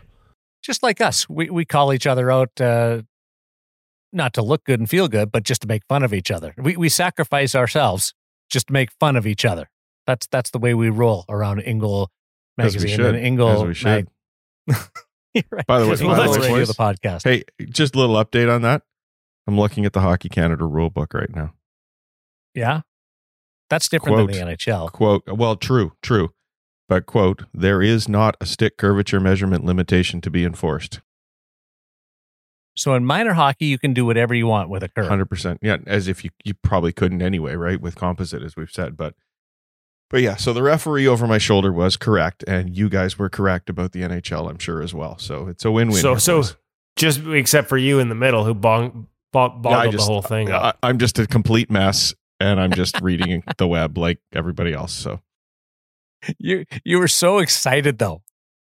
[0.62, 2.60] Just like us, we we call each other out.
[2.60, 3.02] Uh,
[4.12, 6.54] not to look good and feel good, but just to make fun of each other.
[6.56, 8.14] We we sacrifice ourselves
[8.50, 9.68] just to make fun of each other.
[10.06, 12.08] That's that's the way we roll around InGoal
[12.58, 13.14] As we magazine should.
[13.14, 13.56] and InGoal.
[13.56, 14.08] As we should.
[14.66, 15.66] Mag- right.
[15.66, 17.24] By the way- by the way, boys- the podcast.
[17.24, 18.82] Hey, just a little update on that.
[19.46, 21.52] I'm looking at the Hockey Canada rule book right now.
[22.54, 22.82] Yeah,
[23.68, 24.32] that's different Quote.
[24.32, 24.92] than the NHL.
[24.92, 26.32] Quote, well, true, true.
[26.88, 31.00] But, quote, there is not a stick curvature measurement limitation to be enforced.
[32.76, 35.08] So in minor hockey, you can do whatever you want with a curve.
[35.08, 35.58] 100%.
[35.62, 37.80] Yeah, as if you, you probably couldn't anyway, right?
[37.80, 38.96] With composite, as we've said.
[38.96, 39.14] But,
[40.14, 42.44] but yeah, so the referee over my shoulder was correct.
[42.46, 45.18] And you guys were correct about the NHL, I'm sure, as well.
[45.18, 46.00] So it's a win win.
[46.00, 46.44] So so
[46.94, 50.79] just except for you in the middle who bong, bo- boggled the whole thing up.
[50.81, 52.14] I, I'm just a complete mess.
[52.38, 54.92] And I'm just reading the web like everybody else.
[54.92, 55.20] So
[56.38, 58.22] You you were so excited though.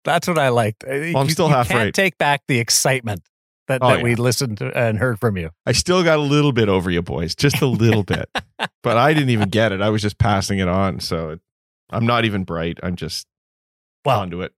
[0.05, 0.85] That's what I liked.
[0.89, 1.93] Well, I'm you, still you half can't right.
[1.93, 3.21] take back the excitement
[3.69, 5.51] that, Oh, that we listened to and heard from you.
[5.67, 8.29] I still got a little bit over you boys, just a little bit.
[8.83, 9.81] But I didn't even get it.
[9.83, 11.01] I was just passing it on.
[11.01, 11.41] So it,
[11.91, 12.79] I'm not even bright.
[12.85, 13.27] I'm just
[14.05, 14.53] Well, onto it.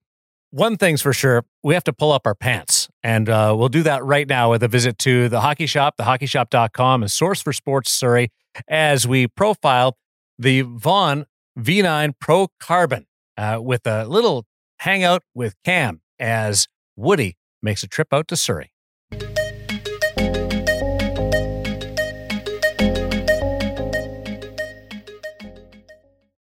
[0.51, 2.89] one thing's for sure, we have to pull up our pants.
[3.03, 7.03] And uh, we'll do that right now with a visit to the hockey shop, thehockeyshop.com,
[7.05, 8.31] a source for sports Surrey,
[8.69, 9.97] as we profile
[10.39, 11.25] the Vaughn
[11.59, 13.07] V9 Pro Carbon
[13.39, 14.45] uh, with a little
[14.81, 18.73] hangout with Cam as Woody makes a trip out to Surrey.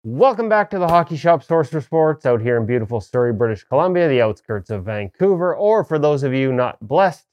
[0.08, 3.64] Welcome back to the Hockey Shop Source for Sports out here in beautiful Surrey, British
[3.64, 7.26] Columbia, the outskirts of Vancouver, or for those of you not blessed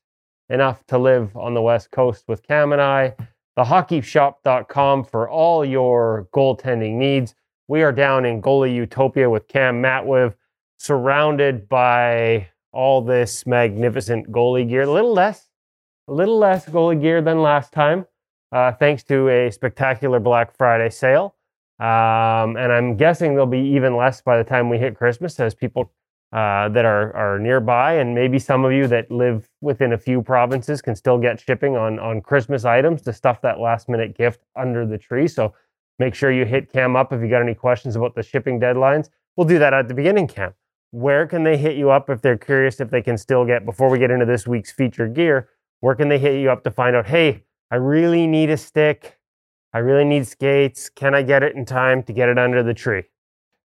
[0.49, 3.13] enough to live on the West Coast with Cam and I,
[3.59, 7.35] thehockeyshop.com for all your goaltending needs.
[7.67, 10.33] We are down in Goalie Utopia with Cam Matwiv,
[10.79, 14.81] surrounded by all this magnificent goalie gear.
[14.81, 15.47] A little less,
[16.07, 18.07] a little less goalie gear than last time,
[18.51, 21.35] uh, thanks to a spectacular Black Friday sale.
[21.79, 25.53] Um, and I'm guessing there'll be even less by the time we hit Christmas as
[25.53, 25.91] people
[26.31, 30.21] uh, that are, are nearby, and maybe some of you that live within a few
[30.21, 34.41] provinces can still get shipping on, on Christmas items to stuff that last minute gift
[34.55, 35.27] under the tree.
[35.27, 35.53] So
[35.99, 39.09] make sure you hit Cam up if you got any questions about the shipping deadlines.
[39.35, 40.53] We'll do that at the beginning, Cam.
[40.89, 43.89] Where can they hit you up if they're curious if they can still get, before
[43.89, 45.49] we get into this week's feature gear,
[45.81, 49.19] where can they hit you up to find out, hey, I really need a stick.
[49.73, 50.89] I really need skates.
[50.89, 53.03] Can I get it in time to get it under the tree?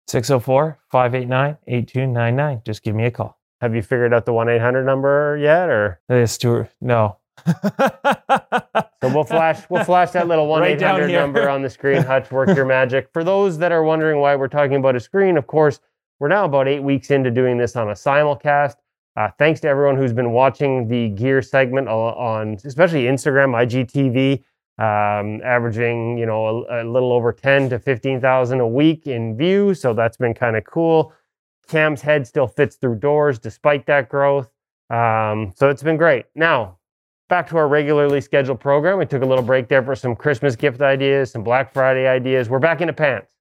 [0.07, 2.61] 604 589 8299.
[2.65, 3.39] Just give me a call.
[3.61, 5.69] Have you figured out the 1 800 number yet?
[5.69, 7.17] Or Uh, Stuart, no.
[7.47, 11.19] so we'll flash we'll flash that little 1 Right down 800 here.
[11.19, 12.01] number on the screen.
[12.03, 13.09] Hutch, work your magic.
[13.13, 15.79] For those that are wondering why we're talking about a screen, of course,
[16.19, 18.75] we're now about eight weeks into doing this on a simulcast.
[19.17, 24.43] Uh, thanks to everyone who's been watching the gear segment on, especially Instagram, IGTV,
[24.77, 29.81] um, averaging you know a, a little over 10 to 15,000 a week in views.
[29.81, 31.13] So that's been kind of cool.
[31.67, 34.49] Cam's head still fits through doors despite that growth.
[34.89, 36.25] Um, so it's been great.
[36.35, 36.77] Now,
[37.29, 38.99] back to our regularly scheduled program.
[38.99, 42.49] We took a little break there for some Christmas gift ideas, some Black Friday ideas.
[42.49, 43.31] We're back into pants.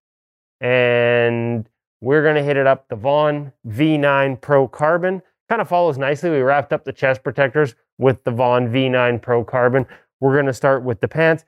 [0.61, 1.68] And
[2.01, 5.20] we're going to hit it up the Vaughn V9 Pro Carbon.
[5.49, 6.31] Kind of follows nicely.
[6.31, 9.87] We wrapped up the chest protectors with the Vaughn V9 Pro Carbon.
[10.20, 11.44] We're going to start with the pants.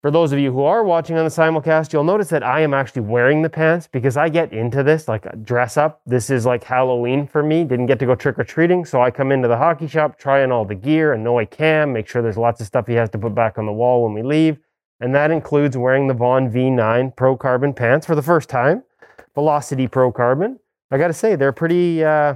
[0.00, 2.72] For those of you who are watching on the simulcast, you'll notice that I am
[2.72, 6.00] actually wearing the pants because I get into this like dress up.
[6.06, 7.64] This is like Halloween for me.
[7.64, 10.52] Didn't get to go trick or treating, so I come into the hockey shop trying
[10.52, 13.34] all the gear, annoy Cam, make sure there's lots of stuff he has to put
[13.34, 14.58] back on the wall when we leave.
[15.00, 18.84] And that includes wearing the Vaughn V9 Pro Carbon pants for the first time.
[19.34, 20.60] Velocity Pro Carbon.
[20.92, 22.34] I got to say, they're pretty, uh,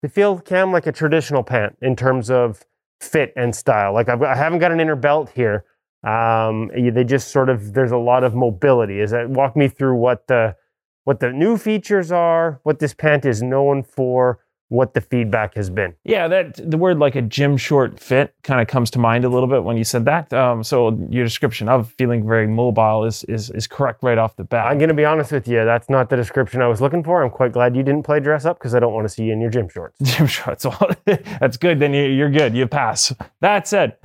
[0.00, 2.64] they feel, Cam, like a traditional pant in terms of
[3.02, 3.92] fit and style.
[3.92, 5.64] Like I've, I haven't got an inner belt here.
[6.04, 9.00] Um, they just sort of, there's a lot of mobility.
[9.00, 10.56] Is that walk me through what the,
[11.04, 14.40] what the new features are, what this pant is known for,
[14.72, 15.94] what the feedback has been.
[16.04, 19.28] Yeah, that the word like a gym short fit kind of comes to mind a
[19.28, 20.32] little bit when you said that.
[20.32, 24.44] Um, so your description of feeling very mobile is is is correct right off the
[24.44, 24.66] bat.
[24.66, 27.22] I'm going to be honest with you, that's not the description I was looking for.
[27.22, 29.32] I'm quite glad you didn't play dress up because I don't want to see you
[29.32, 29.98] in your gym shorts.
[30.02, 30.66] gym shorts.
[31.04, 31.78] That's good.
[31.78, 32.54] Then you- you're good.
[32.56, 33.12] You pass.
[33.40, 33.96] That said,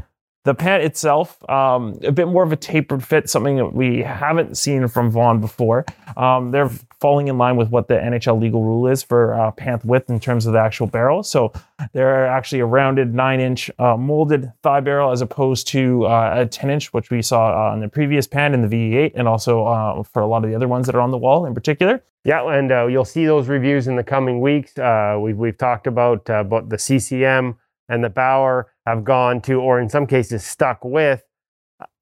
[0.48, 4.58] the pant itself, um, a bit more of a tapered fit, something that we haven't
[4.58, 5.86] seen from Vaughn before.
[6.16, 6.70] Um, they're
[7.02, 10.22] falling in line with what the NHL legal rule is for uh, pant width in
[10.22, 11.22] terms of the actual barrel.
[11.22, 11.52] So
[11.92, 16.46] they're actually a rounded nine inch uh, molded thigh barrel as opposed to uh, a
[16.46, 19.66] 10 inch, which we saw uh, on the previous pant in the VE8 and also
[19.66, 22.02] uh, for a lot of the other ones that are on the wall in particular.
[22.24, 24.78] Yeah, and uh, you'll see those reviews in the coming weeks.
[24.78, 27.58] We've, we've talked about, about the CCM
[27.90, 31.22] and the Bauer have gone to, or in some cases, stuck with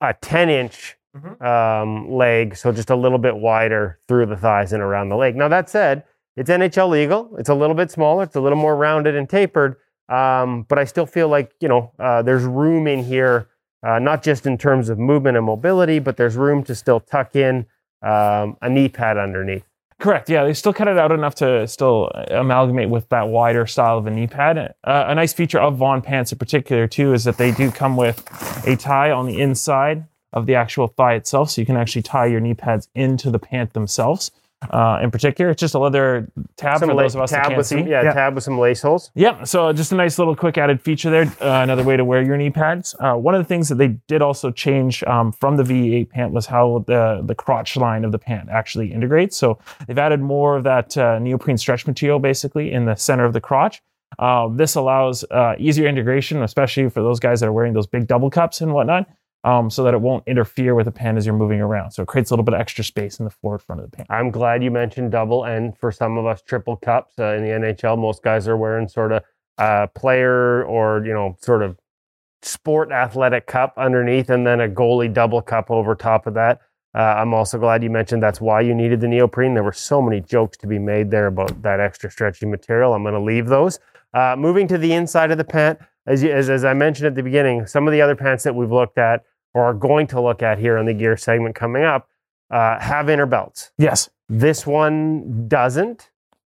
[0.02, 0.98] a 10 inch
[1.42, 5.36] um, leg, so just a little bit wider through the thighs and around the leg.
[5.36, 6.04] Now, that said,
[6.38, 7.36] it's NHL legal.
[7.38, 9.78] It's a little bit smaller, it's a little more rounded and tapered,
[10.10, 13.48] um, but I still feel like, you know, uh, there's room in here,
[13.82, 17.36] uh, not just in terms of movement and mobility, but there's room to still tuck
[17.36, 17.66] in
[18.04, 19.66] um, a knee pad underneath.
[20.00, 20.30] Correct.
[20.30, 24.06] Yeah, they still cut it out enough to still amalgamate with that wider style of
[24.06, 24.58] a knee pad.
[24.84, 27.96] Uh, a nice feature of Vaughn pants in particular too is that they do come
[27.96, 28.28] with
[28.68, 32.26] a tie on the inside of the actual thigh itself, so you can actually tie
[32.26, 34.32] your knee pads into the pant themselves.
[34.70, 37.66] Uh, in particular, it's just a leather tab for la- those of us that can't
[37.66, 37.78] see.
[37.78, 39.12] some, yeah, tab with some lace holes.
[39.16, 39.48] Yep.
[39.48, 41.26] So just a nice little quick added feature there.
[41.42, 42.96] Uh, another way to wear your knee pads.
[43.00, 46.32] Uh, one of the things that they did also change um, from the VE8 pant
[46.32, 49.38] was how the the crotch line of the pant actually integrates.
[49.38, 53.34] So they've added more of that uh, neoprene stretch material basically in the center of
[53.34, 53.82] the crotch.
[54.18, 58.08] Uh, this allows uh, easier integration, especially for those guys that are wearing those big
[58.08, 59.08] double cups and whatnot.
[59.46, 61.92] Um, so that it won't interfere with the pant as you're moving around.
[61.92, 63.96] So it creates a little bit of extra space in the forward front of the
[63.96, 64.10] pant.
[64.10, 67.50] I'm glad you mentioned double and for some of us triple cups uh, in the
[67.50, 67.96] NHL.
[67.96, 69.24] Most guys are wearing sort of
[69.60, 71.78] uh, player or you know sort of
[72.42, 76.62] sport athletic cup underneath, and then a goalie double cup over top of that.
[76.96, 79.54] Uh, I'm also glad you mentioned that's why you needed the neoprene.
[79.54, 82.94] There were so many jokes to be made there about that extra stretchy material.
[82.94, 83.80] I'm going to leave those.
[84.14, 85.78] Uh, moving to the inside of the pant,
[86.08, 88.56] as, you, as as I mentioned at the beginning, some of the other pants that
[88.56, 89.24] we've looked at
[89.56, 92.10] or are going to look at here on the gear segment coming up
[92.52, 93.72] uh, have inner belts.
[93.78, 94.10] Yes.
[94.30, 96.12] This one doesn't.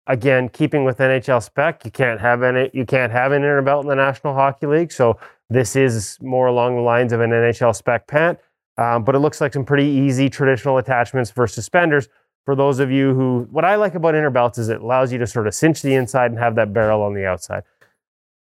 [0.07, 2.69] Again, keeping with NHL spec, you can't have any.
[2.73, 4.91] You can't have an inner belt in the National Hockey League.
[4.91, 8.39] So this is more along the lines of an NHL spec pant.
[8.77, 12.09] Um, but it looks like some pretty easy traditional attachments for suspenders.
[12.45, 15.19] For those of you who, what I like about inner belts is it allows you
[15.19, 17.63] to sort of cinch the inside and have that barrel on the outside.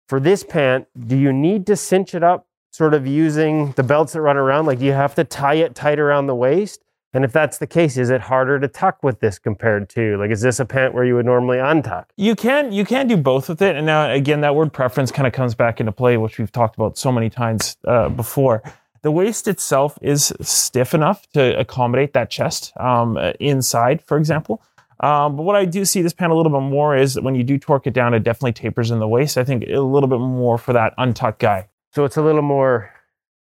[0.09, 4.13] For this pant, do you need to cinch it up, sort of using the belts
[4.13, 4.65] that run around?
[4.65, 6.83] Like, do you have to tie it tight around the waist?
[7.13, 10.31] And if that's the case, is it harder to tuck with this compared to like
[10.31, 12.05] is this a pant where you would normally untuck?
[12.17, 15.27] You can you can do both with it, and now again that word preference kind
[15.27, 18.63] of comes back into play, which we've talked about so many times uh, before.
[19.03, 24.63] The waist itself is stiff enough to accommodate that chest um, uh, inside, for example.
[25.01, 27.35] Um, but what I do see this pant a little bit more is that when
[27.35, 29.37] you do torque it down, it definitely tapers in the waist.
[29.37, 31.67] I think a little bit more for that untucked guy.
[31.93, 32.91] So it's a little more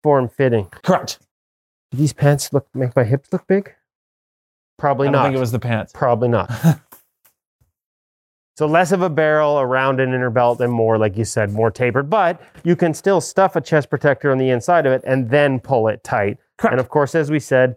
[0.02, 0.66] form fitting.
[0.66, 1.18] Correct.
[1.90, 3.74] Do these pants look make my hips look big?
[4.78, 5.24] Probably I not.
[5.24, 5.92] think it was the pants.
[5.92, 6.50] Probably not.
[8.56, 11.70] so less of a barrel around an inner belt and more, like you said, more
[11.70, 12.08] tapered.
[12.08, 15.58] But you can still stuff a chest protector on the inside of it and then
[15.58, 16.38] pull it tight.
[16.58, 16.72] Correct.
[16.72, 17.76] And of course, as we said,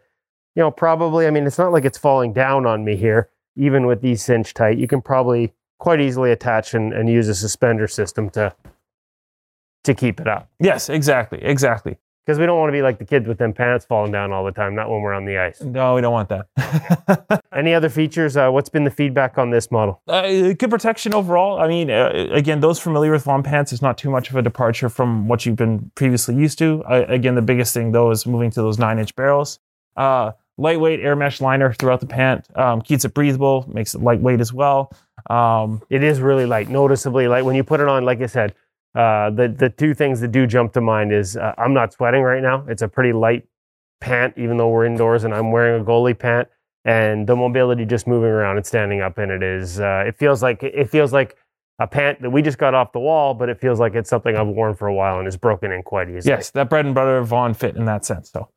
[0.55, 3.87] you know, probably, I mean, it's not like it's falling down on me here, even
[3.87, 4.77] with these cinch tight.
[4.77, 8.53] You can probably quite easily attach and, and use a suspender system to
[9.83, 10.49] to keep it up.
[10.59, 11.97] Yes, exactly, exactly.
[12.25, 14.45] Because we don't want to be like the kids with them pants falling down all
[14.45, 15.61] the time, not when we're on the ice.
[15.61, 17.41] No, we don't want that.
[17.55, 18.37] Any other features?
[18.37, 20.01] Uh, what's been the feedback on this model?
[20.07, 21.59] Uh, good protection overall.
[21.59, 24.43] I mean, uh, again, those familiar with Vaughn Pants is not too much of a
[24.43, 26.83] departure from what you've been previously used to.
[26.87, 29.57] Again, the biggest thing though is moving to those nine inch barrels.
[29.97, 34.39] Uh, lightweight air mesh liner throughout the pant um, keeps it breathable, makes it lightweight
[34.39, 34.91] as well.
[35.31, 37.43] Um, It is really light, noticeably light.
[37.43, 38.53] When you put it on, like I said,
[38.95, 42.23] uh, the the two things that do jump to mind is uh, I'm not sweating
[42.23, 42.65] right now.
[42.67, 43.47] It's a pretty light
[44.01, 46.47] pant, even though we're indoors and I'm wearing a goalie pant.
[46.85, 50.41] And the mobility just moving around and standing up in it is uh, it feels
[50.41, 51.35] like it feels like
[51.77, 54.35] a pant that we just got off the wall, but it feels like it's something
[54.35, 56.33] I've worn for a while and is broken in quite easily.
[56.35, 58.31] yes, that bread and butter Vaughn fit in that sense.
[58.31, 58.49] So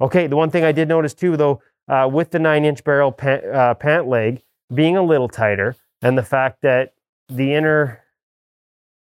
[0.00, 3.12] Okay, the one thing I did notice too, though, uh, with the nine inch barrel
[3.12, 4.42] pant, uh, pant leg
[4.74, 6.94] being a little tighter, and the fact that
[7.28, 8.01] the inner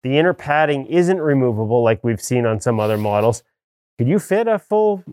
[0.04, 3.44] the inner padding isn't removable like we've seen on some other models,
[3.98, 5.04] could you fit a full?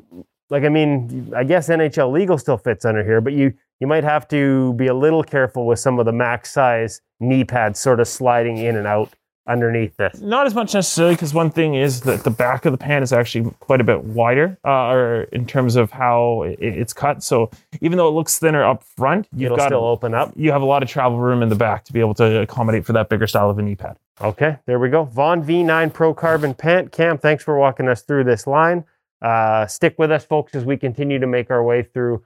[0.51, 4.05] Like, I mean, I guess NHL legal still fits under here, but you you might
[4.05, 8.01] have to be a little careful with some of the max size knee pads sort
[8.01, 9.13] of sliding in and out
[9.47, 10.21] underneath this.
[10.21, 13.13] Not as much necessarily, because one thing is that the back of the pan is
[13.13, 17.23] actually quite a bit wider, uh, or in terms of how it, it's cut.
[17.23, 20.33] So even though it looks thinner up front, you've It'll got still open up.
[20.37, 22.87] you have a lot of travel room in the back to be able to accommodate
[22.87, 23.97] for that bigger style of a knee pad.
[24.21, 25.05] Okay, there we go.
[25.05, 26.93] Vaughn V9 Pro Carbon Pant.
[26.93, 28.85] Cam, thanks for walking us through this line.
[29.21, 32.23] Uh, stick with us, folks, as we continue to make our way through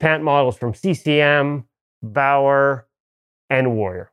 [0.00, 1.64] pant models from CCM,
[2.02, 2.86] Bauer,
[3.50, 4.10] and Warrior.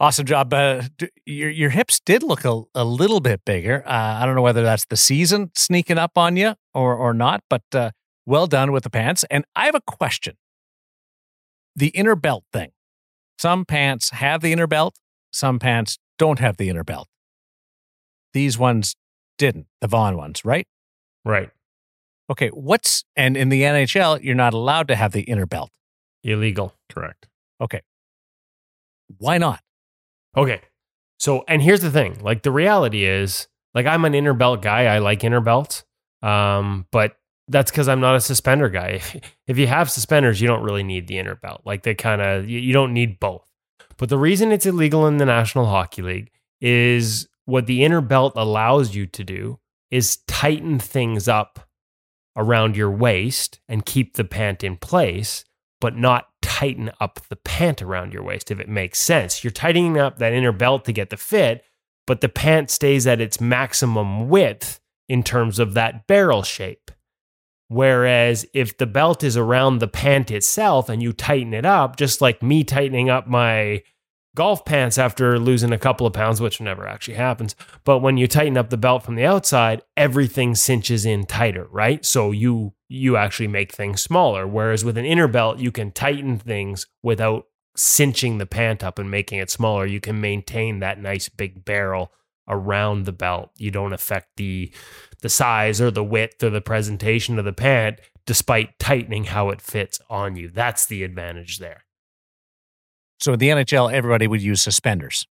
[0.00, 0.52] Awesome job.
[0.52, 3.82] Uh, d- your your hips did look a, a little bit bigger.
[3.86, 7.42] Uh, I don't know whether that's the season sneaking up on you or or not,
[7.48, 7.90] but uh,
[8.26, 9.24] well done with the pants.
[9.30, 10.36] And I have a question.
[11.76, 12.72] The inner belt thing.
[13.38, 14.96] Some pants have the inner belt.
[15.32, 17.08] Some pants don't have the inner belt.
[18.32, 18.96] These ones
[19.38, 19.66] didn't.
[19.80, 20.66] The Vaughn ones, right?
[21.24, 21.50] Right.
[22.30, 22.48] Okay.
[22.48, 25.70] What's and in the NHL, you're not allowed to have the inner belt.
[26.24, 26.74] Illegal.
[26.88, 27.28] Correct.
[27.60, 27.80] Okay.
[29.18, 29.60] Why not?
[30.36, 30.60] Okay.
[31.18, 34.86] So, and here's the thing like, the reality is, like, I'm an inner belt guy.
[34.86, 35.84] I like inner belts.
[36.22, 37.16] Um, but
[37.48, 39.00] that's because I'm not a suspender guy.
[39.46, 41.60] If, you have suspenders, you don't really need the inner belt.
[41.66, 43.46] Like, they kind of, you don't need both.
[43.98, 46.30] But the reason it's illegal in the National Hockey League
[46.62, 49.58] is what the inner belt allows you to do
[49.90, 51.68] is tighten things up
[52.36, 55.44] around your waist and keep the pant in place,
[55.80, 56.28] but not
[56.64, 59.44] tighten up the pant around your waist, if it makes sense.
[59.44, 61.62] You're tightening up that inner belt to get the fit,
[62.06, 66.90] but the pant stays at its maximum width in terms of that barrel shape.
[67.68, 72.22] Whereas if the belt is around the pant itself and you tighten it up, just
[72.22, 73.82] like me tightening up my
[74.34, 77.54] golf pants after losing a couple of pounds, which never actually happens.
[77.84, 82.04] But when you tighten up the belt from the outside, everything cinches in tighter, right?
[82.06, 84.46] So you you actually make things smaller.
[84.46, 89.10] Whereas with an inner belt, you can tighten things without cinching the pant up and
[89.10, 89.84] making it smaller.
[89.84, 92.12] You can maintain that nice big barrel
[92.48, 93.50] around the belt.
[93.58, 94.72] You don't affect the
[95.22, 99.60] the size or the width or the presentation of the pant despite tightening how it
[99.60, 100.48] fits on you.
[100.48, 101.84] That's the advantage there.
[103.20, 105.26] So in the NHL, everybody would use suspenders.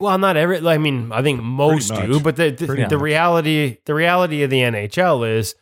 [0.00, 0.66] Well, not every.
[0.66, 4.60] I mean, I think most do, but the the, the reality the reality of the
[4.60, 5.54] NHL is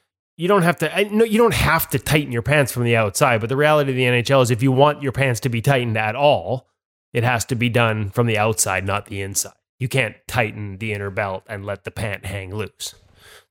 [0.43, 0.93] you don't have to.
[0.93, 3.41] I, no, you don't have to tighten your pants from the outside.
[3.41, 5.97] But the reality of the NHL is if you want your pants to be tightened
[5.97, 6.67] at all,
[7.13, 9.53] it has to be done from the outside, not the inside.
[9.79, 12.97] You can't tighten the inner belt and let the pant hang loose.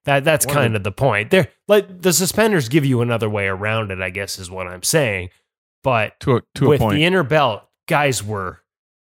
[0.03, 1.29] That that's of kind of the point.
[1.29, 4.01] There, like the suspenders give you another way around it.
[4.01, 5.29] I guess is what I'm saying.
[5.83, 8.60] But To a to a with the inner belt, guys were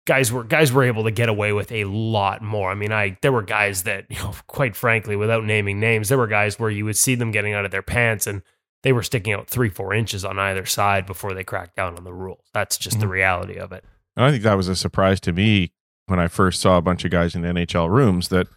[0.05, 2.71] guys were guys were able to get away with a lot more.
[2.71, 6.17] I mean, I there were guys that, you know, quite frankly, without naming names, there
[6.17, 8.41] were guys where you would see them getting out of their pants and
[8.83, 12.03] they were sticking out three, four inches on either side before they cracked down on
[12.03, 12.43] the rules.
[12.53, 13.13] That's just the mm-hmm.
[13.13, 13.83] reality of it.
[14.15, 15.71] And I think that was a surprise to me
[16.07, 18.47] when I first saw a bunch of guys in NHL rooms that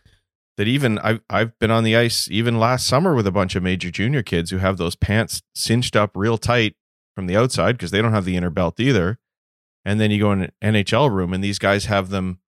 [0.56, 3.62] that even I've I've been on the ice even last summer with a bunch of
[3.62, 6.74] major junior kids who have those pants cinched up real tight
[7.14, 9.18] from the outside because they don't have the inner belt either.
[9.84, 12.38] And then you go in an NHL room and these guys have them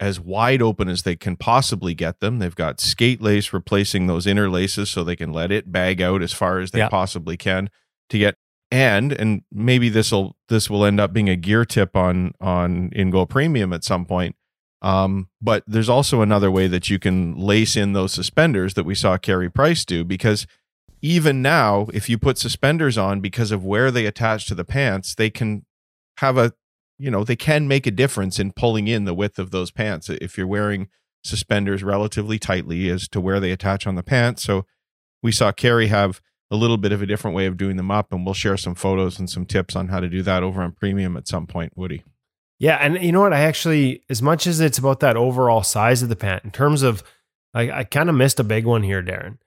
[0.00, 2.38] as wide open as they can possibly get them.
[2.38, 6.22] They've got skate lace replacing those inner laces so they can let it bag out
[6.22, 6.88] as far as they Yeah.
[6.88, 7.70] possibly can
[8.10, 8.36] to get
[8.70, 12.88] and and maybe this will this will end up being a gear tip on on
[12.90, 14.34] InGoal premium at some point
[14.80, 18.94] um but there's also another way that you can lace in those suspenders that we
[18.94, 20.46] saw Carey Price do because
[21.02, 25.14] even now if you put suspenders on because of where they attach to the pants
[25.14, 25.64] they can
[26.22, 26.52] have a
[26.98, 30.08] you know they can make a difference in pulling in the width of those pants
[30.08, 30.88] if you're wearing
[31.24, 34.64] suspenders relatively tightly as to where they attach on the pants so
[35.22, 38.12] we saw Carey have a little bit of a different way of doing them up
[38.12, 40.72] and we'll share some photos and some tips on how to do that over on
[40.72, 42.04] premium at some point woody
[42.58, 43.32] Yeah, and you know what?
[43.32, 46.82] I actually, as much as it's about that overall size of the pant, in terms
[46.82, 47.02] of,
[47.52, 49.38] I, I kind of missed a big one here, Darren.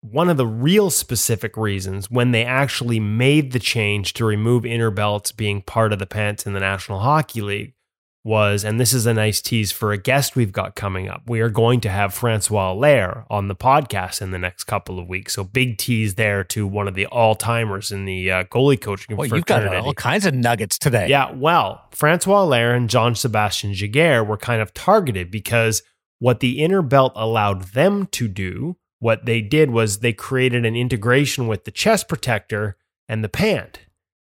[0.00, 4.90] One of the real specific reasons when they actually made the change to remove inner
[4.90, 7.74] belts being part of the pants in the National Hockey League
[8.24, 11.22] was, and this is a nice tease for a guest we've got coming up.
[11.26, 15.08] We are going to have Francois Allaire on the podcast in the next couple of
[15.08, 15.34] weeks.
[15.34, 19.16] So big tease there to one of the all timers in the uh, goalie coaching.
[19.16, 19.86] Well, you've got fraternity.
[19.86, 21.08] all kinds of nuggets today.
[21.08, 25.82] Yeah, well, Francois Allaire and Jean-Sebastien Giguere were kind of targeted because
[26.18, 30.76] what the inner belt allowed them to do, what they did was they created an
[30.76, 32.76] integration with the chest protector
[33.08, 33.80] and the pant.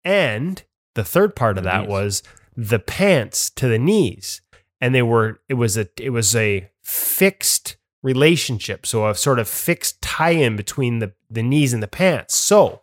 [0.05, 0.63] And
[0.95, 2.23] the third part of that was
[2.57, 4.43] the pants to the knees.
[4.81, 8.87] And they were it was a it was a fixed relationship.
[8.87, 12.35] So a sort of fixed tie-in between the, the knees and the pants.
[12.35, 12.83] So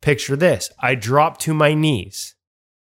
[0.00, 0.70] picture this.
[0.80, 2.34] I drop to my knees.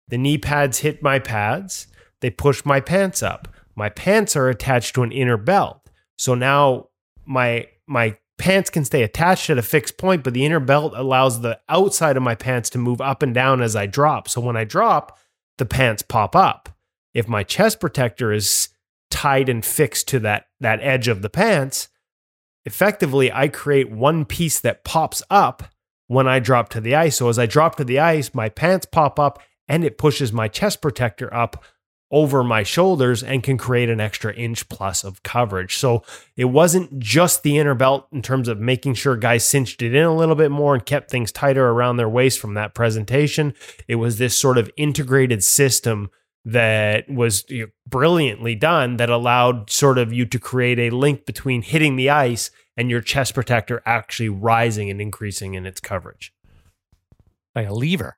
[0.07, 1.87] The knee pads hit my pads.
[2.21, 3.47] They push my pants up.
[3.75, 5.89] My pants are attached to an inner belt.
[6.17, 6.89] So now
[7.25, 11.41] my my pants can stay attached at a fixed point, but the inner belt allows
[11.41, 14.29] the outside of my pants to move up and down as I drop.
[14.29, 15.17] So when I drop,
[15.57, 16.69] the pants pop up.
[17.13, 18.69] If my chest protector is
[19.09, 21.89] tied and fixed to that that edge of the pants,
[22.65, 25.63] effectively I create one piece that pops up
[26.07, 27.17] when I drop to the ice.
[27.17, 30.47] So as I drop to the ice, my pants pop up and it pushes my
[30.47, 31.63] chest protector up
[32.11, 35.77] over my shoulders and can create an extra inch plus of coverage.
[35.77, 36.03] So
[36.35, 40.03] it wasn't just the inner belt in terms of making sure guys cinched it in
[40.03, 43.53] a little bit more and kept things tighter around their waist from that presentation.
[43.87, 46.09] It was this sort of integrated system
[46.45, 51.25] that was you know, brilliantly done that allowed sort of you to create a link
[51.25, 56.33] between hitting the ice and your chest protector actually rising and increasing in its coverage.
[57.55, 58.17] Like a lever.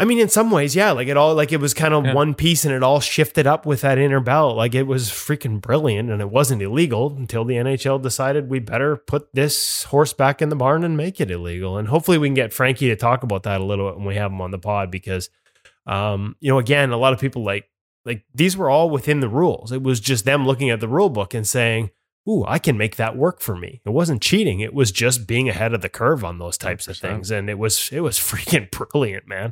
[0.00, 0.92] I mean, in some ways, yeah.
[0.92, 2.14] Like it all, like it was kind of Yeah.
[2.14, 4.56] one piece, and it all shifted up with that inner belt.
[4.56, 8.96] Like it was freaking brilliant, and it wasn't illegal until the NHL decided we better
[8.96, 11.76] put this horse back in the barn and make it illegal.
[11.76, 14.14] And hopefully, we can get Frankie to talk about that a little bit when we
[14.14, 15.30] have him on the pod because,
[15.86, 17.68] um, you know, again, a lot of people like
[18.04, 19.72] like these were all within the rules.
[19.72, 21.90] It was just them looking at the rule book and saying,
[22.28, 24.60] "Ooh, I can make that work for me." It wasn't cheating.
[24.60, 27.00] It was just being ahead of the curve on those types of 100%.
[27.00, 29.50] things, and it was it was freaking brilliant, man.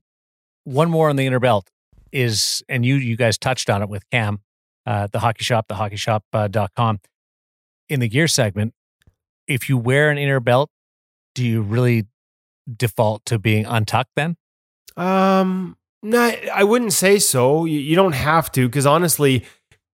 [0.66, 1.70] One more on the inner belt
[2.10, 4.40] is, and you you guys touched on it with Cam,
[4.84, 6.50] uh, the hockey shop, the hockeyshop.com.
[6.50, 6.98] dot com.
[7.88, 8.74] In the gear segment,
[9.46, 10.70] if you wear an inner belt,
[11.36, 12.08] do you really
[12.76, 14.36] default to being untucked then?
[14.96, 17.64] Um, no, I wouldn't say so.
[17.64, 19.44] You, you don't have to, because honestly,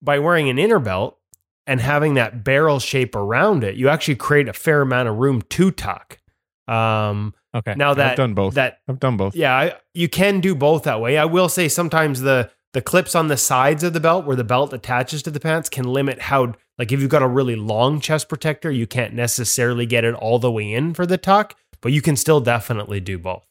[0.03, 1.17] by wearing an inner belt
[1.65, 5.41] and having that barrel shape around it, you actually create a fair amount of room
[5.49, 6.19] to tuck.
[6.67, 7.73] Um, Okay.
[7.75, 8.53] now that I've done both.
[8.55, 9.35] that I've done both.
[9.35, 11.17] yeah, I, you can do both that way.
[11.17, 14.43] I will say sometimes the the clips on the sides of the belt where the
[14.43, 17.99] belt attaches to the pants can limit how like if you've got a really long
[17.99, 21.91] chest protector, you can't necessarily get it all the way in for the tuck, but
[21.91, 23.45] you can still definitely do both.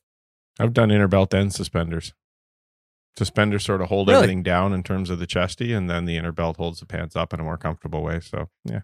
[0.61, 2.15] I've done inner belt and suspenders.
[3.17, 4.19] Suspenders sort of hold Really?
[4.19, 7.17] everything down in terms of the chesty, and then the inner belt holds the pants
[7.17, 8.21] up in a more comfortable way.
[8.21, 8.83] So yeah,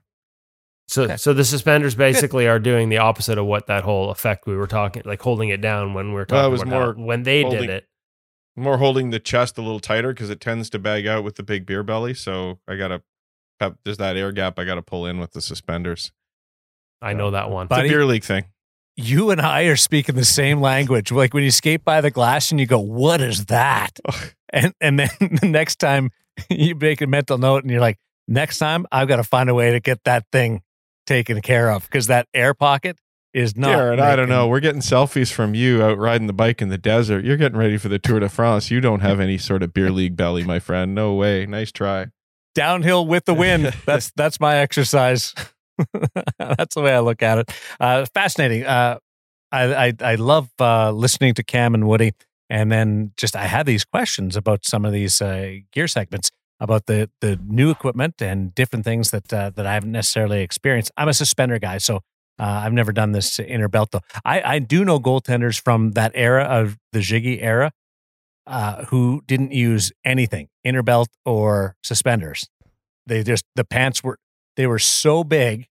[0.87, 1.17] So, Okay.
[1.17, 4.67] so the suspenders basically are doing the opposite of what that whole effect we were
[4.67, 7.23] talking, like holding it down when we were talking Well, it was about how- when
[7.23, 7.87] they holding- did it.
[8.57, 11.43] more holding the chest a little tighter because it tends to bag out with the
[11.43, 12.15] big beer belly.
[12.15, 13.03] So I gotta
[13.61, 16.13] have there's that air gap I gotta pull in with the suspenders.
[17.03, 17.67] I know that one.
[17.67, 17.89] But- It's Buddy.
[17.89, 18.45] a beer league thing.
[18.97, 21.11] You and I are speaking the same language.
[21.11, 23.99] Like when you skate by the glass and you go, "What is that?"
[24.51, 25.09] And and then
[25.41, 26.11] the next time
[26.51, 29.55] you make a mental note and you're like, "Next time I've got to find a
[29.55, 30.63] way to get that thing
[31.07, 32.99] taken care of because that air pocket
[33.33, 34.47] is not." Jared, I don't know.
[34.47, 37.25] We're getting selfies from you out riding the bike in the desert.
[37.25, 38.71] You're getting ready for the Tour de France.
[38.71, 40.95] You don't have any sort of beer league belly, my friend.
[40.95, 41.47] No way.
[41.47, 42.07] Nice try.
[42.55, 43.75] downhill with the wind.
[43.87, 45.35] That's that's my exercise.
[46.39, 47.53] that's the way I look at it.
[47.81, 48.65] Uh, fascinating.
[48.65, 48.99] Uh,
[49.51, 52.13] I, I I love uh, listening to Cam and Woody,
[52.49, 56.31] and then just I had these questions about some of these uh, gear segments
[56.61, 60.93] about the the new equipment and different things that uh, that I haven't necessarily experienced.
[60.97, 62.01] I'm a suspender guy, so.
[62.37, 64.01] Uh, I've never done this inner belt though.
[64.25, 67.71] I, I do know goaltenders from that era of the Jiggy era
[68.47, 72.49] uh, who didn't use anything, inner belt or suspenders.
[73.07, 74.19] They just the pants were
[74.57, 75.69] they were so big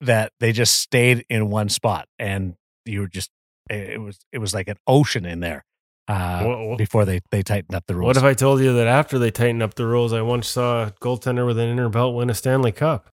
[0.00, 2.54] that they just stayed in one spot, and
[2.84, 3.30] you were just
[3.70, 5.64] it was it was like an ocean in there
[6.08, 8.06] uh, Wha- wha- before they they tightened up the rules.
[8.08, 10.84] What if I told you that after they tightened up the rules, I once saw
[10.84, 13.08] a goaltender with an inner belt win a Stanley Cup?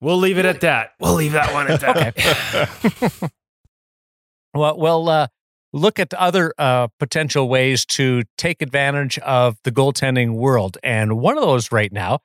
[0.00, 0.90] We'll leave it at that.
[0.98, 3.30] We'll leave that one at that.
[4.54, 5.26] well, well, uh,
[5.72, 11.38] look at other uh, potential ways to take advantage of the goaltending world, and one
[11.38, 12.18] of those right now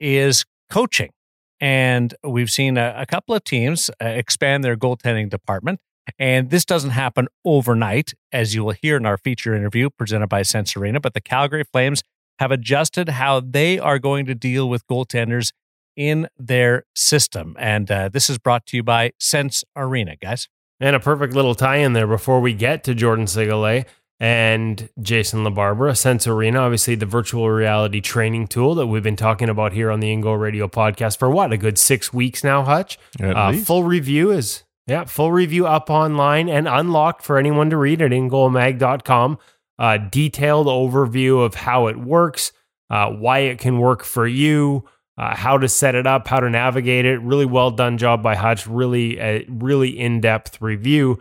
[0.00, 1.10] is coaching.
[1.60, 5.78] And we've seen a, a couple of teams uh, expand their goaltending department.
[6.18, 10.42] And this doesn't happen overnight, as you will hear in our feature interview presented by
[10.42, 11.00] Sense Arena.
[11.00, 12.02] But the Calgary Flames
[12.38, 15.52] have adjusted how they are going to deal with goaltenders
[15.96, 17.54] in their system.
[17.58, 20.48] And uh, this is brought to you by Sense Arena, guys.
[20.80, 23.84] And a perfect little tie in there before we get to Jordan Sigalet
[24.18, 25.96] and Jason LaBarbera.
[25.96, 30.00] Sense Arena, obviously the virtual reality training tool that we've been talking about here on
[30.00, 32.98] the InGoal Radio podcast for what, a good six weeks now, Hutch?
[33.20, 33.66] At Uh, least.
[33.66, 38.10] full review is, yeah, full review up online and unlocked for anyone to read at
[38.10, 39.38] ingoalmag.com.
[39.78, 42.52] Uh, detailed overview of how it works,
[42.90, 44.84] uh, why it can work for you.
[45.18, 47.20] uh, how to set it up, how to navigate it.
[47.20, 48.66] Really well done job by Hutch.
[48.66, 51.18] Really, a really in depth review.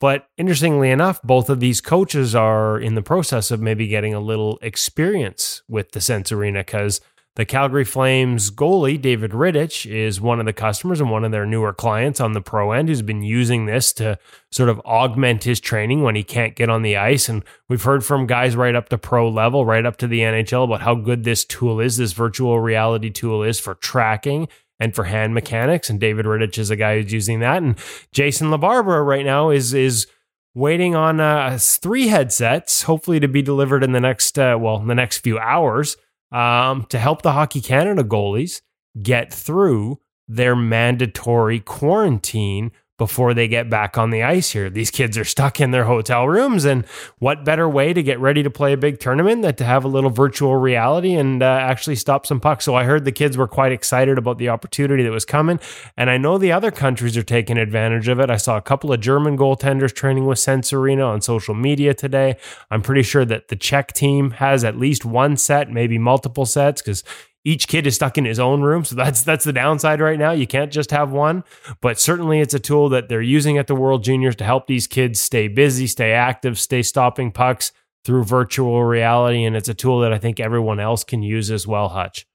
[0.00, 4.20] But interestingly enough, both of these coaches are in the process of maybe getting a
[4.20, 7.00] little experience with the Sense Arena because
[7.34, 11.46] the Calgary Flames goalie, David Rittich, is one of the customers and one of their
[11.46, 14.18] newer clients on the pro end who's been using this to
[14.50, 17.30] sort of augment his training when he can't get on the ice.
[17.30, 20.64] And we've heard from guys right up to pro level, right up to the NHL
[20.64, 24.46] about how good this tool is, this virtual reality tool is for tracking
[24.78, 25.88] and for hand mechanics.
[25.88, 27.62] And David Rittich is a guy who's using that.
[27.62, 27.78] And
[28.12, 30.06] Jason LaBarbera right now is is
[30.54, 34.86] waiting on uh, three headsets, hopefully to be delivered in the next uh, well, in
[34.86, 35.96] the next few hours
[36.32, 38.62] um, to help the Hockey Canada goalies
[39.00, 42.72] get through their mandatory quarantine
[43.02, 44.70] before they get back on the ice here.
[44.70, 46.86] These kids are stuck in their hotel rooms, and
[47.18, 49.88] what better way to get ready to play a big tournament than to have a
[49.88, 52.64] little virtual reality and uh, actually stop some pucks?
[52.64, 55.58] So I heard the kids were quite excited about the opportunity that was coming,
[55.96, 58.30] and I know the other countries are taking advantage of it.
[58.30, 62.36] I saw a couple of German goaltenders training with Sense Arena on social media today.
[62.70, 66.80] I'm pretty sure that the Czech team has at least one set, maybe multiple sets,
[66.80, 67.02] because
[67.44, 68.84] each kid is stuck in his own room.
[68.84, 70.32] So that's that's the downside right now.
[70.32, 71.44] You can't just have one,
[71.80, 74.86] but certainly it's a tool that they're using at the World Juniors to help these
[74.86, 77.72] kids stay busy, stay active, stay stopping pucks
[78.04, 81.66] through virtual reality and it's a tool that I think everyone else can use as
[81.66, 82.26] well, Hutch.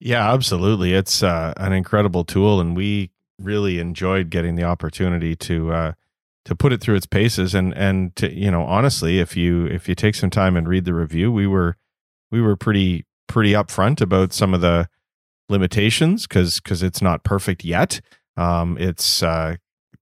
[0.00, 0.92] Yeah, absolutely.
[0.92, 5.92] It's uh, an incredible tool and we really enjoyed getting the opportunity to uh,
[6.44, 9.88] to put it through its paces and and to you know honestly if you if
[9.88, 11.76] you take some time and read the review we were
[12.30, 14.88] we were pretty pretty upfront about some of the
[15.48, 18.00] limitations because because it's not perfect yet.
[18.36, 19.56] Um, it's uh,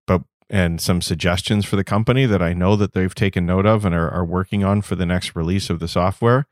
[0.07, 3.85] but and some suggestions for the company that I know that they've taken note of
[3.85, 6.47] and are, are working on for the next release of the software.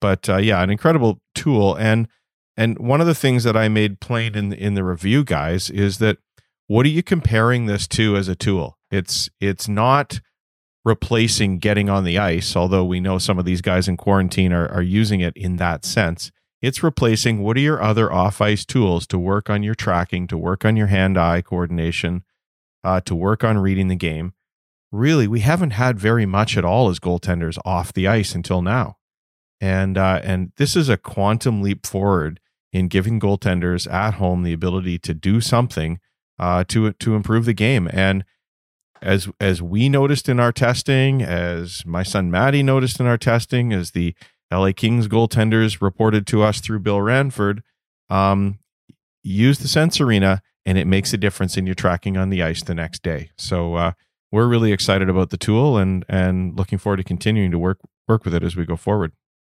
[0.00, 2.08] But uh, yeah, an incredible tool and
[2.56, 5.98] and one of the things that I made plain in in the review, guys, is
[5.98, 6.18] that
[6.66, 8.78] what are you comparing this to as a tool?
[8.90, 10.20] It's it's not
[10.84, 14.70] replacing getting on the ice, although we know some of these guys in quarantine are,
[14.70, 16.30] are using it in that sense.
[16.60, 20.38] It's replacing what are your other off ice tools to work on your tracking, to
[20.38, 22.24] work on your hand eye coordination,
[22.82, 24.32] uh, to work on reading the game.
[24.92, 28.96] Really, we haven't had very much at all as goaltenders off the ice until now.
[29.60, 32.40] And, uh, and this is a quantum leap forward
[32.72, 36.00] in giving goaltenders at home the ability to do something
[36.38, 37.88] uh, to, to improve the game.
[37.92, 38.24] And
[39.04, 43.72] as as we noticed in our testing, as my son Maddie noticed in our testing,
[43.72, 44.14] as the
[44.50, 47.62] LA Kings goaltenders reported to us through Bill Ranford,
[48.08, 48.58] um,
[49.22, 52.62] use the Sense Arena and it makes a difference in your tracking on the ice
[52.62, 53.30] the next day.
[53.36, 53.92] So uh,
[54.32, 57.78] we're really excited about the tool and and looking forward to continuing to work
[58.08, 59.12] work with it as we go forward.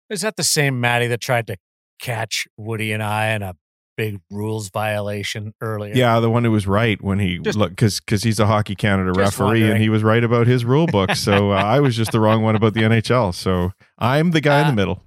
[0.08, 1.56] Is that the same Maddie that tried to
[2.00, 3.56] catch Woody and I in a
[4.00, 5.94] big rules violation earlier.
[5.94, 8.74] Yeah, the one who was right when he just, look because because he's a Hockey
[8.74, 9.72] Canada referee wondering.
[9.72, 11.14] and he was right about his rule book.
[11.14, 13.34] So uh, I was just the wrong one about the NHL.
[13.34, 15.02] So I'm the guy uh, in the middle.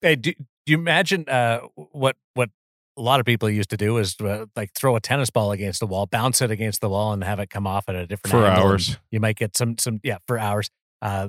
[0.00, 2.48] Hey, do, do you imagine uh, what what
[2.96, 5.80] a lot of people used to do is uh, like throw a tennis ball against
[5.80, 8.32] the wall, bounce it against the wall, and have it come off at a different
[8.32, 8.96] for hours.
[9.10, 10.70] You might get some some yeah for hours.
[11.02, 11.28] Uh,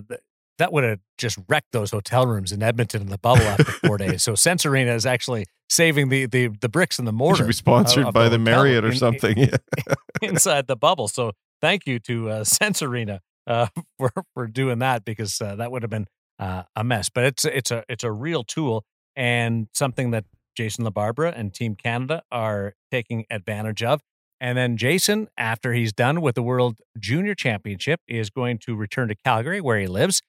[0.58, 3.98] that would have just wrecked those hotel rooms in Edmonton in the bubble after four
[3.98, 4.24] days.
[4.24, 7.44] So Sense Arena is actually saving the the, the bricks and the mortar.
[7.44, 9.52] It should be sponsored of, by the, the Marriott or in, something in,
[10.22, 11.08] inside the bubble.
[11.08, 11.32] So
[11.62, 15.82] thank you to uh, Sense Arena uh, for for doing that because uh, that would
[15.84, 16.08] have been
[16.40, 17.10] uh, a mess.
[17.10, 18.86] But it's it's a it's a real tool
[19.16, 20.26] and something that
[20.56, 24.02] Jason LaBarbera and Team Canada are taking advantage of.
[24.40, 29.08] And then Jason, after he's done with the World Junior Championship, is going to return
[29.08, 30.22] to Calgary, where he lives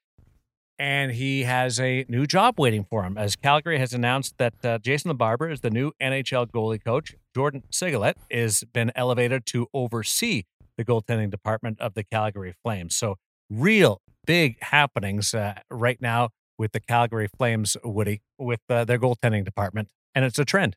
[0.78, 3.16] and he has a new job waiting for him.
[3.16, 7.62] As Calgary has announced that uh, Jason LaBarbera is the new NHL goalie coach, Jordan
[7.70, 10.44] Sigalet has been elevated to oversee
[10.76, 12.96] the goaltending department of the Calgary Flames.
[12.96, 13.16] So,
[13.50, 19.44] real big happenings uh, right now with the Calgary Flames, Woody, with uh, their goaltending
[19.44, 20.76] department, and it's a trend.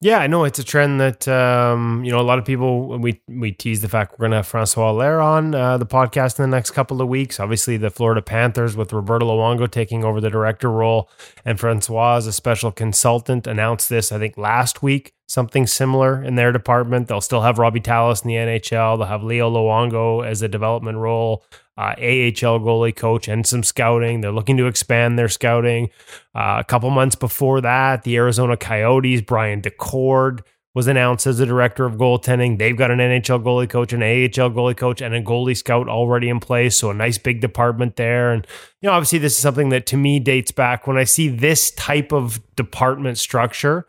[0.00, 2.98] Yeah, I know it's a trend that um, you know a lot of people.
[2.98, 6.38] We we tease the fact we're going to have Francois Allaire on uh, the podcast
[6.38, 7.40] in the next couple of weeks.
[7.40, 11.08] Obviously, the Florida Panthers with Roberto Luongo taking over the director role,
[11.44, 14.12] and Francois as a special consultant announced this.
[14.12, 17.08] I think last week something similar in their department.
[17.08, 18.98] They'll still have Robbie Tallas in the NHL.
[18.98, 21.44] They'll have Leo Luongo as a development role,
[21.76, 24.20] uh, AHL goalie coach, and some scouting.
[24.20, 25.90] They're looking to expand their scouting.
[26.34, 30.40] Uh, a couple months before that, the Arizona Coyotes, Brian Daccord
[30.74, 32.58] was announced as the director of goaltending.
[32.58, 36.28] They've got an NHL goalie coach, an AHL goalie coach, and a goalie scout already
[36.28, 36.76] in place.
[36.76, 38.32] So a nice big department there.
[38.32, 38.44] And,
[38.80, 41.70] you know, obviously this is something that to me dates back when I see this
[41.70, 43.86] type of department structure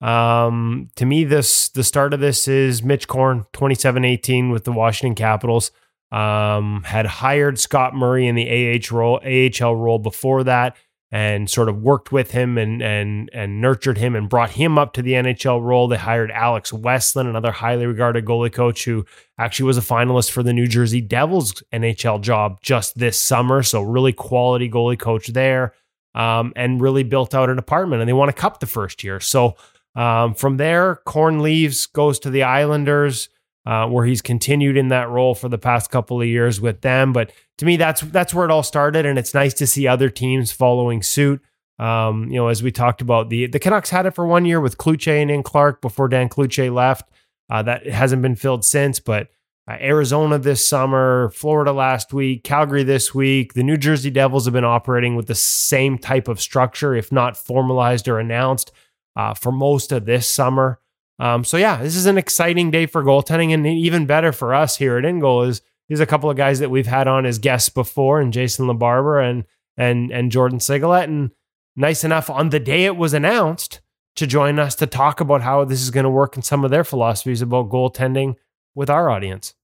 [0.00, 5.14] Um, to me, this the start of this is Mitch Korn, 27-18 with the Washington
[5.14, 5.70] Capitals.
[6.14, 10.76] Um, had hired Scott Murray in the AH role, AHL role before that,
[11.10, 14.92] and sort of worked with him and and and nurtured him and brought him up
[14.92, 15.88] to the NHL role.
[15.88, 19.04] They hired Alex Westlund, another highly regarded goalie coach who
[19.38, 23.64] actually was a finalist for the New Jersey Devils NHL job just this summer.
[23.64, 25.74] So really quality goalie coach there,
[26.14, 28.02] um, and really built out an apartment.
[28.02, 29.18] And they won a cup the first year.
[29.18, 29.56] So
[29.96, 33.28] um, from there, Korn leaves, goes to the Islanders,
[33.66, 37.12] uh, where he's continued in that role for the past couple of years with them.
[37.12, 40.10] But to me, that's that's where it all started, and it's nice to see other
[40.10, 41.40] teams following suit.
[41.78, 44.60] Um, you know, as we talked about, the the Canucks had it for one year
[44.60, 47.10] with Cloutier and Ian Clark before Dan Cloutier left.
[47.50, 49.28] Uh, that hasn't been filled since, but
[49.68, 53.54] uh, Arizona this summer, Florida last week, Calgary this week.
[53.54, 57.36] The New Jersey Devils have been operating with the same type of structure, if not
[57.36, 58.72] formalized or announced
[59.16, 60.80] uh, for most of this summer.
[61.18, 64.76] Um, so yeah, this is an exciting day for goaltending, and even better for us
[64.76, 67.68] here at InGoal is is a couple of guys that we've had on as guests
[67.68, 69.44] before, and Jason LaBarbera and
[69.76, 71.30] and and Jordan Sigalet, and
[71.76, 73.80] nice enough on the day it was announced
[74.16, 76.70] to join us to talk about how this is going to work and some of
[76.70, 78.34] their philosophies about goaltending
[78.74, 79.54] with our audience.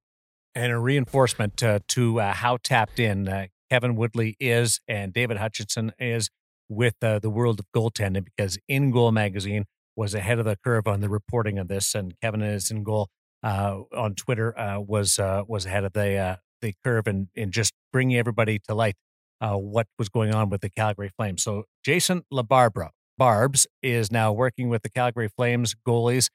[0.54, 5.36] And a reinforcement uh, to uh, how tapped in uh, Kevin Woodley is and David
[5.36, 6.30] Hutchinson is
[6.68, 9.66] with uh, the world of goaltending because InGoal magazine
[10.00, 13.10] was ahead of the curve on the reporting of this, and Kevin is in goal
[13.42, 17.50] uh, on Twitter uh, was uh, was ahead of the uh, the curve and in
[17.50, 18.94] just bringing everybody to light
[19.42, 21.42] uh, what was going on with the Calgary Flames.
[21.42, 22.88] So Jason LaBarbera
[23.18, 26.30] Barbs is now working with the Calgary Flames goalies.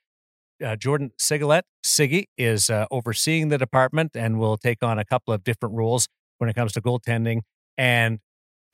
[0.78, 5.74] Jordan Sigalet Siggy is overseeing the department and will take on a couple of different
[5.74, 6.08] roles
[6.38, 7.42] when it comes to goaltending.
[7.80, 8.20] And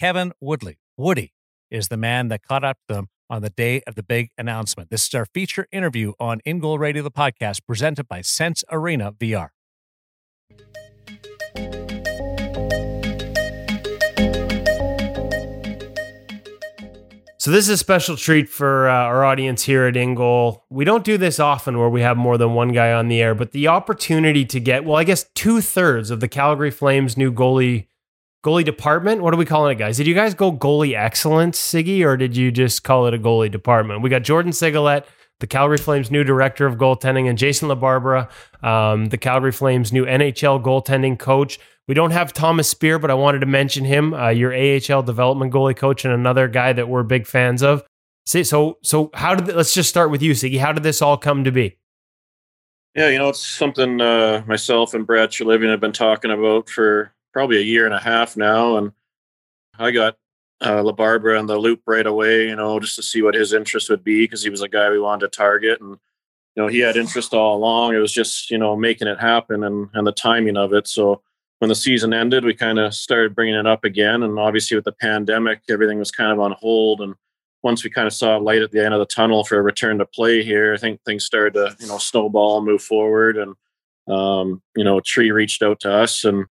[0.01, 1.31] Kevin Woodley, Woody,
[1.71, 4.89] is the man that caught up to them on the day of the big announcement.
[4.89, 9.49] This is our feature interview on InGoal Radio, the podcast presented by Sense Arena VR.
[17.41, 20.61] So this is a special treat for uh, our audience here at InGoal.
[20.69, 23.33] We don't do this often where we have more than one guy on the air,
[23.33, 27.33] but the opportunity to get, well, I guess two thirds of the Calgary Flames' new
[27.33, 27.87] goalie
[28.43, 29.21] goalie department.
[29.21, 29.97] What are we calling it, guys?
[29.97, 33.51] Did you guys go goalie excellence, Siggy, or did you just call it a goalie
[33.51, 34.01] department?
[34.01, 35.05] We got Jordan Sigalet,
[35.39, 38.29] the Calgary Flames' new director of goaltending, and Jason LaBarbera,
[38.63, 41.59] um, the Calgary Flames' new NHL goaltending coach.
[41.87, 45.53] We don't have Thomas Speer, but I wanted to mention him, uh, your AHL development
[45.53, 47.83] goalie coach, and another guy that we're big fans of.
[48.25, 50.59] See, so so how did let's just start with you, Siggy.
[50.59, 51.77] How did this all come to be?
[52.95, 57.13] Yeah, you know, it's something uh, myself and Brad Treliving have been talking about for
[57.33, 58.91] probably a year and a half now, and
[59.77, 60.17] I got
[60.61, 62.47] uh, LaBarbera in the loop right away.
[62.47, 64.89] You know, just to see what his interest would be because he was a guy
[64.89, 65.97] we wanted to target, and
[66.55, 67.95] you know he had interest all along.
[67.95, 70.87] It was just you know making it happen and and the timing of it.
[70.87, 71.21] So
[71.59, 74.85] when the season ended, we kind of started bringing it up again, and obviously with
[74.85, 77.01] the pandemic, everything was kind of on hold.
[77.01, 77.15] And
[77.63, 79.99] once we kind of saw light at the end of the tunnel for a return
[79.99, 83.37] to play here, I think things started to you know snowball and move forward.
[83.37, 83.55] And
[84.07, 86.45] um, you know, a Tree reached out to us and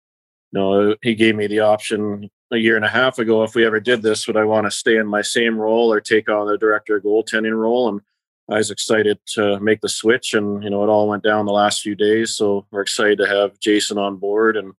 [0.53, 3.79] know, he gave me the option a year and a half ago if we ever
[3.79, 6.57] did this, would I want to stay in my same role or take on the
[6.57, 7.89] director goaltending role?
[7.89, 8.01] And
[8.49, 11.51] I was excited to make the switch, and you know, it all went down the
[11.51, 12.35] last few days.
[12.35, 14.73] So we're excited to have Jason on board, and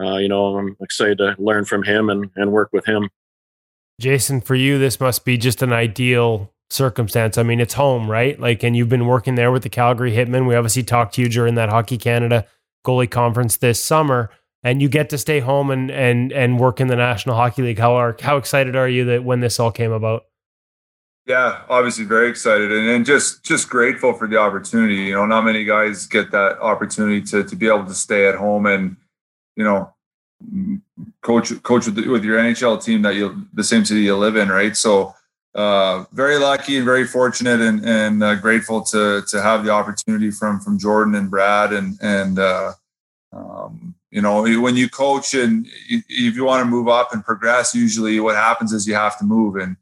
[0.00, 3.10] uh, you know, I'm excited to learn from him and and work with him.
[4.00, 7.38] Jason, for you, this must be just an ideal circumstance.
[7.38, 8.38] I mean, it's home, right?
[8.38, 10.46] Like, and you've been working there with the Calgary Hitmen.
[10.46, 12.46] We obviously talked to you during that Hockey Canada
[12.84, 14.30] goalie conference this summer
[14.66, 17.78] and you get to stay home and and and work in the National Hockey League.
[17.78, 20.26] How are how excited are you that when this all came about?
[21.24, 24.96] Yeah, obviously very excited and, and just just grateful for the opportunity.
[24.96, 28.34] You know, not many guys get that opportunity to to be able to stay at
[28.34, 28.96] home and
[29.54, 29.94] you know
[31.22, 34.34] coach coach with, the, with your NHL team that you the same city you live
[34.34, 34.76] in, right?
[34.76, 35.14] So
[35.54, 40.32] uh, very lucky and very fortunate and and uh, grateful to to have the opportunity
[40.32, 42.72] from from Jordan and Brad and and uh,
[43.32, 47.74] um, you know when you coach and if you want to move up and progress
[47.74, 49.56] usually what happens is you have to move.
[49.56, 49.76] And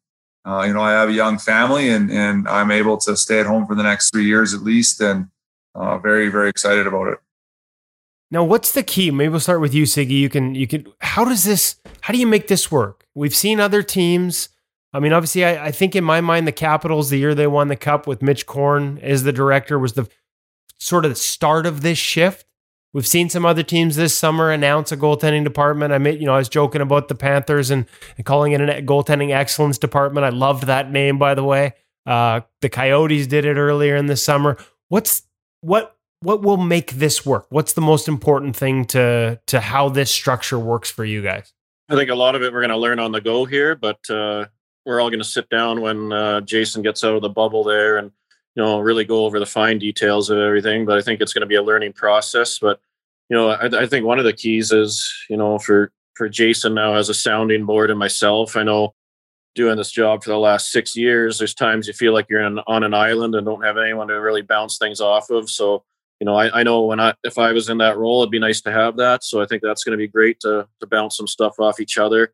[0.44, 3.46] uh, you know i have a young family and and i'm able to stay at
[3.46, 5.28] home for the next three years at least and
[5.74, 7.18] uh, very very excited about it.
[8.30, 9.12] Now what's the key?
[9.12, 10.18] Maybe we'll start with you siggy.
[10.18, 13.06] You can you can how does this how do you make this work?
[13.14, 14.48] We've seen other teams.
[14.92, 17.68] I mean obviously i, I think in my mind the capitals the year they won
[17.68, 20.08] the cup with mitch korn as the director was the
[20.78, 22.46] sort of the start of this shift
[22.94, 25.92] We've seen some other teams this summer announce a goaltending department.
[25.92, 27.86] I mean, you know, I was joking about the Panthers and,
[28.16, 30.24] and calling it a goaltending excellence department.
[30.24, 31.74] I loved that name, by the way.
[32.06, 34.56] Uh, the Coyotes did it earlier in the summer.
[34.88, 35.22] What's
[35.60, 37.46] what what will make this work?
[37.48, 41.52] What's the most important thing to to how this structure works for you guys?
[41.88, 43.98] I think a lot of it we're going to learn on the go here, but
[44.08, 44.46] uh,
[44.86, 47.96] we're all going to sit down when uh, Jason gets out of the bubble there
[47.96, 48.12] and
[48.54, 50.84] you know really go over the fine details of everything.
[50.84, 52.58] But I think it's going to be a learning process.
[52.58, 52.80] But
[53.28, 56.74] you know, I, I think one of the keys is you know for for Jason
[56.74, 58.56] now as a sounding board and myself.
[58.56, 58.94] I know
[59.54, 62.58] doing this job for the last six years, there's times you feel like you're in,
[62.66, 65.48] on an island and don't have anyone to really bounce things off of.
[65.48, 65.84] So,
[66.20, 68.38] you know, I, I know when I if I was in that role, it'd be
[68.38, 69.24] nice to have that.
[69.24, 71.98] So I think that's going to be great to to bounce some stuff off each
[71.98, 72.32] other.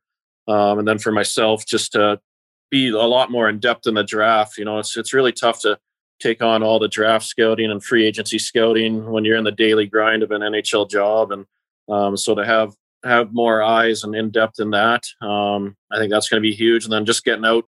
[0.48, 2.20] Um, and then for myself, just to
[2.70, 4.58] be a lot more in depth in the draft.
[4.58, 5.78] You know, it's it's really tough to
[6.20, 9.86] take on all the draft scouting and free agency scouting when you're in the daily
[9.86, 11.32] grind of an NHL job.
[11.32, 11.46] And
[11.88, 15.04] um, so to have have more eyes and in depth in that.
[15.22, 16.84] Um, I think that's going to be huge.
[16.84, 17.64] And then just getting out,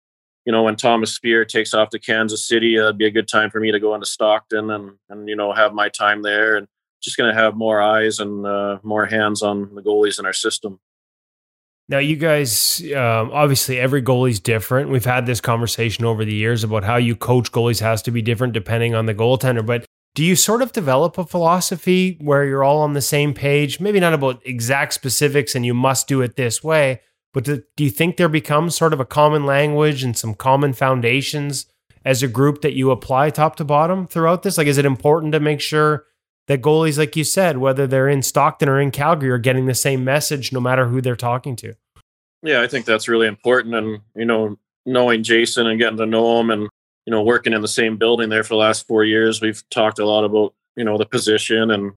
[0.46, 3.50] you know, when Thomas Speer takes off to Kansas City, that'd be a good time
[3.50, 6.68] for me to go into Stockton and and you know have my time there and
[7.02, 10.34] just going to have more eyes and uh, more hands on the goalies in our
[10.34, 10.80] system.
[11.90, 14.92] Now, you guys, um, obviously, every goalie's different.
[14.92, 18.22] We've had this conversation over the years about how you coach goalies has to be
[18.22, 19.66] different depending on the goaltender.
[19.66, 23.80] But do you sort of develop a philosophy where you're all on the same page?
[23.80, 27.02] Maybe not about exact specifics and you must do it this way,
[27.34, 30.74] but do, do you think there becomes sort of a common language and some common
[30.74, 31.66] foundations
[32.06, 34.60] as a group that you apply top to bottom throughout this?
[34.60, 36.06] Like, is it important to make sure
[36.50, 39.74] that goalies, like you said, whether they're in Stockton or in Calgary, are getting the
[39.74, 41.76] same message no matter who they're talking to?
[42.44, 43.74] Yeah, I think that's really important.
[43.76, 46.70] And, you know, knowing Jason and getting to know him and
[47.10, 49.98] you know, working in the same building there for the last four years, we've talked
[49.98, 51.94] a lot about, you know, the position and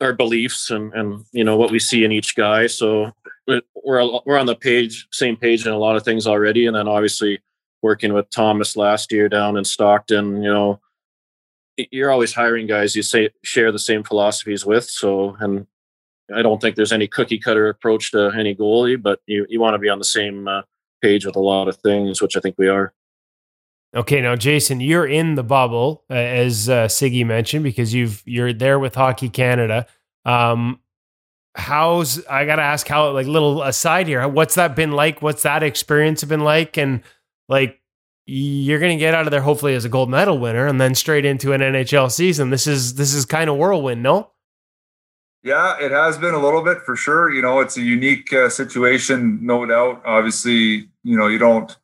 [0.00, 2.66] our beliefs and, and, you know, what we see in each guy.
[2.66, 3.12] So
[3.46, 6.66] we're, we're on the page, same page in a lot of things already.
[6.66, 7.38] And then obviously
[7.82, 10.80] working with Thomas last year down in Stockton, you know,
[11.76, 14.84] you're always hiring guys you say share the same philosophies with.
[14.84, 15.66] So, and
[16.34, 19.74] I don't think there's any cookie cutter approach to any goalie, but you, you want
[19.74, 20.62] to be on the same uh,
[21.02, 22.92] page with a lot of things, which I think we are.
[23.94, 28.52] Okay, now Jason, you're in the bubble uh, as uh, Siggy mentioned because you've you're
[28.52, 29.86] there with Hockey Canada.
[30.24, 30.80] Um,
[31.54, 35.22] how's I got to ask how like little aside here, what's that been like?
[35.22, 36.76] What's that experience been like?
[36.76, 37.02] And
[37.48, 37.80] like
[38.26, 40.94] you're going to get out of there hopefully as a gold medal winner and then
[40.94, 42.50] straight into an NHL season.
[42.50, 44.30] This is this is kind of whirlwind, no?
[45.44, 47.32] Yeah, it has been a little bit for sure.
[47.32, 50.02] You know, it's a unique uh, situation, no doubt.
[50.04, 51.76] Obviously, you know, you don't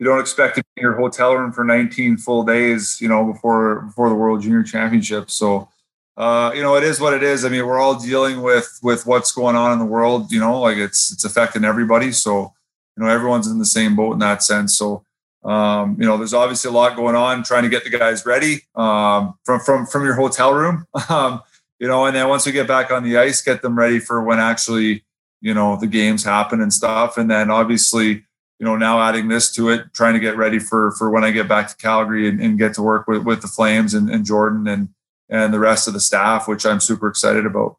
[0.00, 3.32] you don't expect to be in your hotel room for 19 full days, you know,
[3.32, 5.30] before before the World Junior Championship.
[5.30, 5.68] So,
[6.16, 7.44] uh, you know, it is what it is.
[7.44, 10.32] I mean, we're all dealing with with what's going on in the world.
[10.32, 12.10] You know, like it's it's affecting everybody.
[12.10, 12.52] So,
[12.96, 14.76] you know, everyone's in the same boat in that sense.
[14.76, 15.04] So,
[15.44, 18.62] um, you know, there's obviously a lot going on, trying to get the guys ready
[18.74, 20.86] um, from from from your hotel room.
[21.08, 21.42] Um,
[21.80, 24.22] you know, and then once we get back on the ice, get them ready for
[24.22, 25.04] when actually,
[25.40, 27.18] you know, the games happen and stuff.
[27.18, 28.24] And then obviously
[28.58, 31.30] you know, now adding this to it, trying to get ready for for when I
[31.30, 34.24] get back to Calgary and, and get to work with, with the Flames and, and,
[34.24, 34.88] Jordan and
[35.28, 37.76] and the rest of the staff, which I'm super excited about.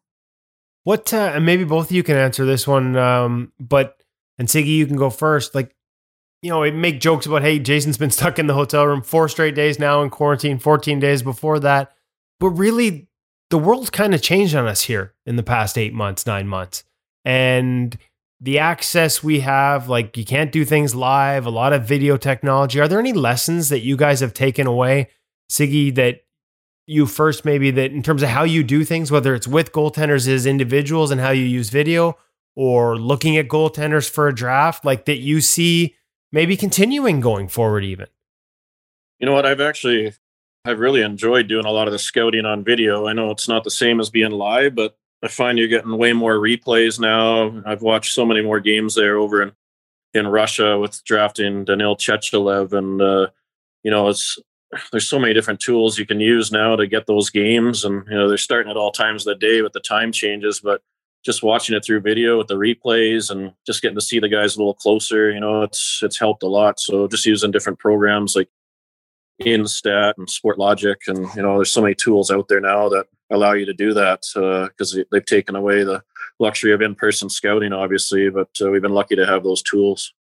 [0.84, 3.98] What uh, and maybe both of you can answer this one, um, but
[4.38, 5.56] and Siggy, you can go first.
[5.56, 5.75] Like,
[6.46, 9.56] you know, make jokes about hey, Jason's been stuck in the hotel room four straight
[9.56, 11.92] days now in quarantine, 14 days before that,
[12.40, 13.08] but really,
[13.50, 16.84] the world's kind of changed on us here in the past eight months, nine months,
[17.24, 17.98] and
[18.40, 22.80] the access we have, like you can't do things live, a lot of video technology.
[22.80, 25.10] Are there any lessons that you guys have taken away,
[25.50, 26.26] Siggy, that
[26.86, 30.28] you first maybe that in terms of how you do things, whether it's with goaltenders
[30.28, 32.20] as individuals and how you use video
[32.56, 35.96] or looking at goaltenders for a draft, like that you see
[36.36, 38.08] maybe continuing going forward even?
[39.20, 39.46] You know what?
[39.46, 40.14] I've actually
[40.66, 43.08] I've really enjoyed doing a lot of the scouting on video.
[43.08, 46.12] I know it's not the same as being live, but I find you're getting way
[46.12, 47.64] more replays now.
[47.66, 49.54] I've watched so many more games there over in
[50.14, 53.28] in Russia with drafting Daniil Chechelev, and uh,
[53.84, 54.38] you know, it's
[54.92, 58.18] there's so many different tools you can use now to get those games, and you
[58.18, 60.82] know, they're starting at all times of the day with the time changes, but
[61.26, 64.56] just watching it through video with the replays and just getting to see the guys
[64.56, 66.80] a little closer, you know, it's it's helped a lot.
[66.80, 68.50] So just using different programs like
[69.42, 73.54] Instat and Sportlogiq, and you know, there's so many tools out there now that allow
[73.54, 76.04] you to do that because uh, they've taken away the
[76.40, 78.30] luxury of in-person scouting, obviously.
[78.30, 80.14] But uh, we've been lucky to have those tools.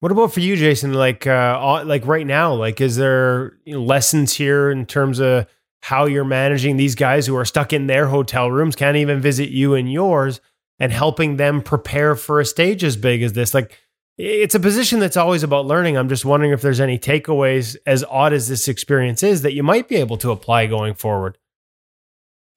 [0.00, 0.94] What about for you, Jason?
[0.94, 5.46] Like, uh, like right now, like, is there you know, lessons here in terms of
[5.82, 9.50] how you're managing these guys who are stuck in their hotel rooms, can't even visit
[9.50, 10.40] you and yours,
[10.78, 13.54] and helping them prepare for a stage as big as this?
[13.54, 13.78] Like,
[14.18, 15.96] it's a position that's always about learning.
[15.96, 19.62] I'm just wondering if there's any takeaways, as odd as this experience is, that you
[19.62, 21.38] might be able to apply going forward.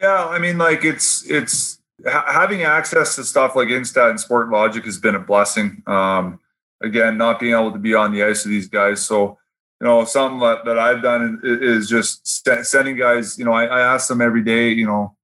[0.01, 4.83] Yeah, I mean, like it's it's ha- having access to stuff like Instat and Sportlogiq
[4.85, 5.83] has been a blessing.
[5.85, 6.39] Um,
[6.81, 9.37] again, not being able to be on the ice with these guys, so
[9.81, 13.39] you know, something that, that I've done is just sending guys.
[13.39, 14.69] You know, I, I ask them every day.
[14.69, 15.15] You know,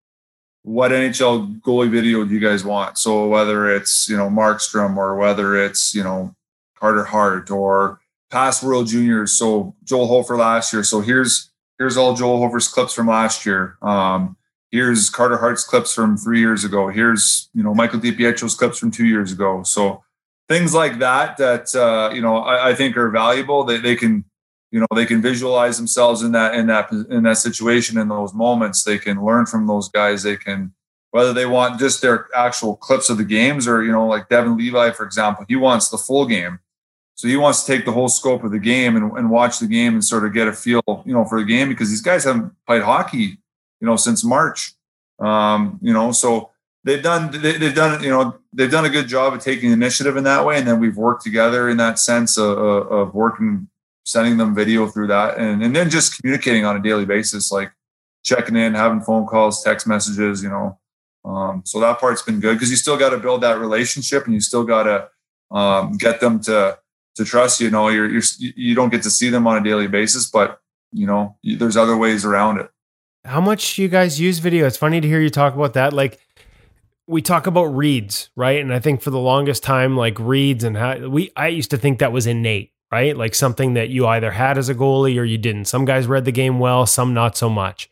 [0.63, 2.97] what NHL goalie video do you guys want?
[2.97, 6.35] So whether it's you know Markstrom or whether it's you know
[6.75, 7.99] Carter Hart or
[8.31, 9.31] past World Juniors.
[9.31, 10.83] So Joel Hofer last year.
[10.83, 13.77] So here's here's all Joel Hofer's clips from last year.
[13.83, 14.37] Um,
[14.71, 16.87] here's Carter Hart's clips from three years ago.
[16.87, 19.61] Here's you know Michael DiPietro's clips from two years ago.
[19.61, 20.03] So
[20.47, 23.63] things like that that uh, you know I, I think are valuable.
[23.63, 24.25] They they can
[24.71, 28.33] you know they can visualize themselves in that in that in that situation in those
[28.33, 28.83] moments.
[28.83, 30.23] They can learn from those guys.
[30.23, 30.73] They can
[31.11, 34.57] whether they want just their actual clips of the games or you know like Devon
[34.57, 36.59] Levi for example he wants the full game.
[37.15, 39.65] So he wants to take the whole scope of the game and, and watch the
[39.65, 42.25] game and sort of get a feel you know for the game because these guys
[42.25, 43.39] haven't played hockey
[43.79, 44.73] you know since march.
[45.19, 46.51] Um, you know so
[46.83, 50.17] they've done they, have done you know they've done a good job of taking initiative
[50.17, 50.57] in that way.
[50.57, 53.69] And then we've worked together in that sense of, of working
[54.07, 57.73] sending them video through that and, and then just communicating on a daily basis like
[58.23, 60.79] checking in having phone calls text messages you know
[61.25, 64.33] um, so that part's been good because you still got to build that relationship and
[64.33, 65.09] you still got to
[65.55, 66.79] um, get them to
[67.15, 67.69] to trust you.
[67.69, 70.61] know you're, you're you don't get to see them on a daily basis but
[70.93, 72.69] you know there's other ways around it.
[73.25, 74.65] How much you guys use video?
[74.65, 76.17] It's funny to hear you talk about that like
[77.07, 78.61] we talk about reads right?
[78.61, 81.77] And i think for the longest time like reads and how we i used to
[81.77, 83.15] think that was innate right?
[83.15, 85.65] Like something that you either had as a goalie or you didn't.
[85.65, 87.89] Some guys read the game well, some not so much.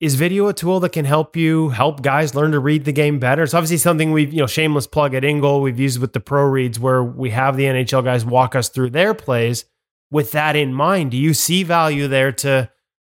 [0.00, 3.18] Is video a tool that can help you help guys learn to read the game
[3.18, 3.42] better?
[3.42, 6.44] It's obviously something we've, you know, shameless plug at InGoal, we've used with the pro
[6.44, 9.64] reads where we have the NHL guys walk us through their plays.
[10.10, 12.70] With that in mind, do you see value there to,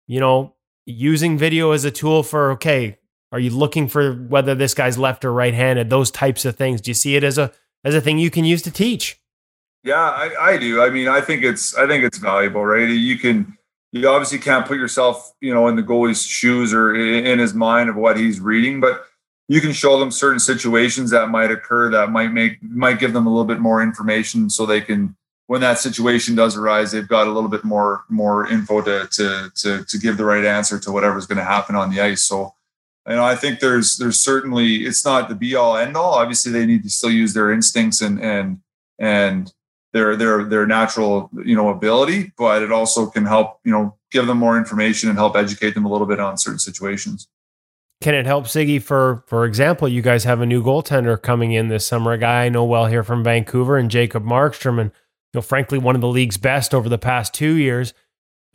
[0.07, 2.99] you know, using video as a tool for, okay,
[3.31, 6.81] are you looking for whether this guy's left or right handed, those types of things?
[6.81, 7.51] Do you see it as a
[7.83, 9.19] as a thing you can use to teach?
[9.83, 10.81] Yeah, I, I do.
[10.81, 12.87] I mean, I think it's I think it's valuable, right?
[12.87, 13.57] You can
[13.91, 17.89] you obviously can't put yourself, you know, in the goalie's shoes or in his mind
[17.89, 19.05] of what he's reading, but
[19.47, 23.27] you can show them certain situations that might occur that might make might give them
[23.27, 25.15] a little bit more information so they can
[25.47, 29.51] when that situation does arise they've got a little bit more more info to to
[29.55, 32.53] to, to give the right answer to whatever's going to happen on the ice so
[33.07, 36.51] you know i think there's there's certainly it's not the be all end all obviously
[36.51, 38.59] they need to still use their instincts and and
[38.97, 39.53] and
[39.93, 44.27] their their their natural you know ability, but it also can help you know give
[44.27, 47.27] them more information and help educate them a little bit on certain situations.
[48.01, 49.87] Can it help Siggy for for example?
[49.87, 52.87] You guys have a new goaltender coming in this summer, a guy I know well
[52.87, 56.73] here from Vancouver, and Jacob Markstrom, and you know, frankly, one of the league's best
[56.73, 57.93] over the past two years.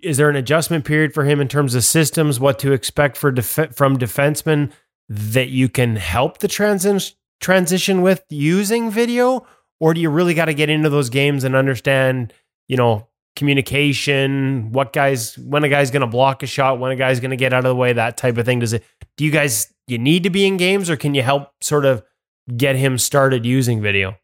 [0.02, 3.32] Is there an adjustment period for him in terms of systems, what to expect for
[3.32, 4.70] def- from defensemen
[5.08, 9.46] that you can help the transi- transition with using video?
[9.80, 12.32] Or do you really got to get into those games and understand,
[12.66, 16.96] you know, communication, what guys when a guy's going to block a shot, when a
[16.96, 18.58] guy's going to get out of the way, that type of thing.
[18.58, 18.84] Does it
[19.16, 22.02] do you guys you need to be in games or can you help sort of
[22.56, 24.16] get him started using video?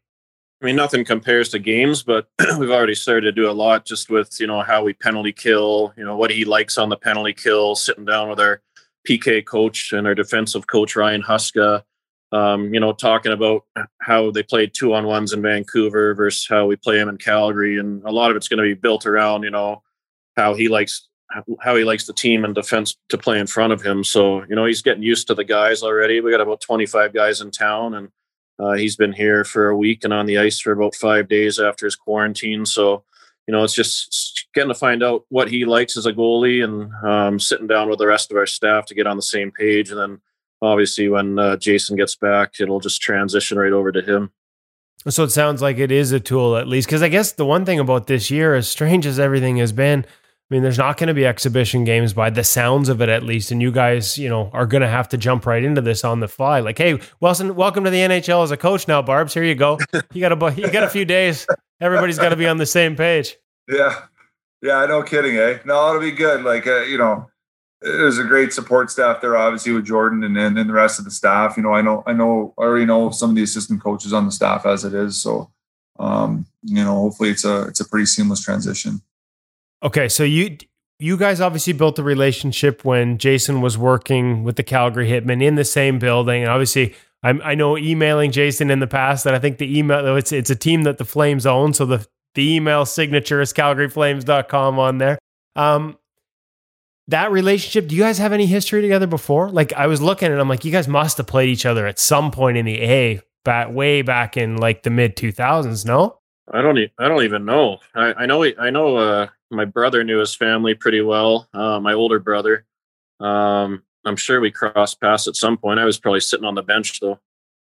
[0.61, 2.27] I mean, nothing compares to games, but
[2.59, 5.93] we've already started to do a lot just with, you know, how we penalty kill,
[5.97, 8.61] you know, what he likes on the penalty kill, sitting down with our
[9.07, 11.83] PK coach and our defensive coach, Ryan Huska,
[12.35, 13.63] um, you know, talking about
[14.01, 17.79] how they played two on ones in Vancouver versus how we play them in Calgary,
[17.79, 19.81] and a lot of it's going to be built around, you know,
[20.35, 21.07] how he likes
[21.61, 24.03] how he likes the team and defense to play in front of him.
[24.03, 26.21] So, you know, he's getting used to the guys already.
[26.21, 28.09] We got about 25 guys in town, and
[28.59, 31.57] uh, he's been here for a week and on the ice for about five days
[31.57, 32.65] after his quarantine.
[32.65, 33.05] So,
[33.47, 36.91] you know, it's just getting to find out what he likes as a goalie and
[37.05, 39.89] um, sitting down with the rest of our staff to get on the same page,
[39.89, 40.21] and then
[40.65, 44.31] obviously when uh, Jason gets back, it'll just transition right over to him.
[45.07, 46.87] So it sounds like it is a tool at least.
[46.87, 50.03] Because I guess the one thing about this year, as strange as everything has been,
[50.05, 53.23] I mean, there's not going to be exhibition games by the sounds of it, at
[53.23, 53.51] least.
[53.51, 56.19] And you guys, you know, are going to have to jump right into this on
[56.19, 56.59] the fly.
[56.59, 59.33] Like, hey, Wilson, welcome to the NHL as a coach now, Barbs.
[59.33, 59.79] Here you go.
[60.13, 61.47] You got a you got a few days.
[61.81, 63.37] Everybody's got to be on the same page.
[63.67, 64.03] Yeah,
[64.61, 65.59] yeah, no kidding, eh?
[65.65, 66.43] No, it'll be good.
[66.43, 67.27] Like, uh, you know,
[67.85, 71.11] there's a great support staff there, obviously with Jordan and, and the rest of the
[71.11, 71.55] staff.
[71.55, 74.25] You know, I know I know I already know some of the assistant coaches on
[74.25, 75.21] the staff as it is.
[75.21, 75.51] So,
[75.99, 79.01] um, you know, hopefully it's a it's a pretty seamless transition.
[79.83, 80.57] Okay, so you
[80.97, 85.53] you guys obviously built a relationship when Jason was working with the Calgary Hitmen in
[85.55, 89.39] the same building, and obviously I'm, I know emailing Jason in the past that I
[89.39, 92.85] think the email it's it's a team that the Flames own, so the the email
[92.85, 95.19] signature is calgaryflames.com on there.
[95.55, 95.97] Um,
[97.07, 99.49] that relationship, do you guys have any history together before?
[99.49, 101.99] Like I was looking and I'm like, you guys must have played each other at
[101.99, 106.19] some point in the A back way back in like the mid 2000s, no?
[106.51, 106.77] I don't.
[106.77, 107.79] E- I don't even know.
[107.95, 108.43] I, I know.
[108.43, 108.97] I know.
[108.97, 111.47] Uh, my brother knew his family pretty well.
[111.53, 112.65] Uh, my older brother.
[113.19, 115.79] Um, I'm sure we crossed paths at some point.
[115.79, 117.19] I was probably sitting on the bench though.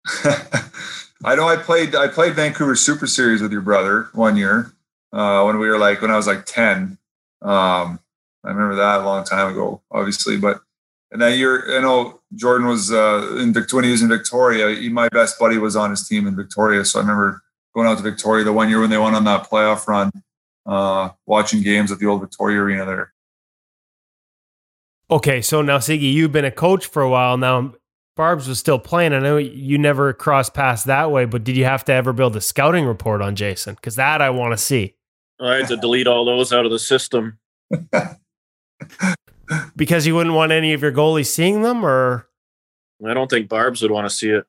[1.25, 1.47] I know.
[1.47, 1.95] I played.
[1.95, 4.73] I played Vancouver Super Series with your brother one year
[5.13, 6.97] uh, when we were like when I was like ten.
[7.43, 8.01] Um,
[8.45, 10.37] I remember that a long time ago, obviously.
[10.37, 10.61] But
[11.13, 13.77] and that year, I know Jordan was uh, in Victoria.
[13.77, 16.85] When he was in Victoria, he, my best buddy was on his team in Victoria.
[16.85, 17.43] So I remember
[17.75, 20.11] going out to Victoria the one year when they went on that playoff run,
[20.67, 23.13] uh, watching games at the old Victoria Arena there.
[25.11, 27.75] Okay, so now Siggy, you've been a coach for a while now.
[28.17, 29.13] Barb's was still playing.
[29.13, 32.37] I know you never crossed paths that way, but did you have to ever build
[32.37, 33.75] a scouting report on Jason?
[33.75, 34.95] Because that I want to see.
[35.41, 37.39] I had to delete all those out of the system.
[39.77, 42.29] because you wouldn't want any of your goalies seeing them, or
[43.07, 44.47] I don't think Barb's would want to see it.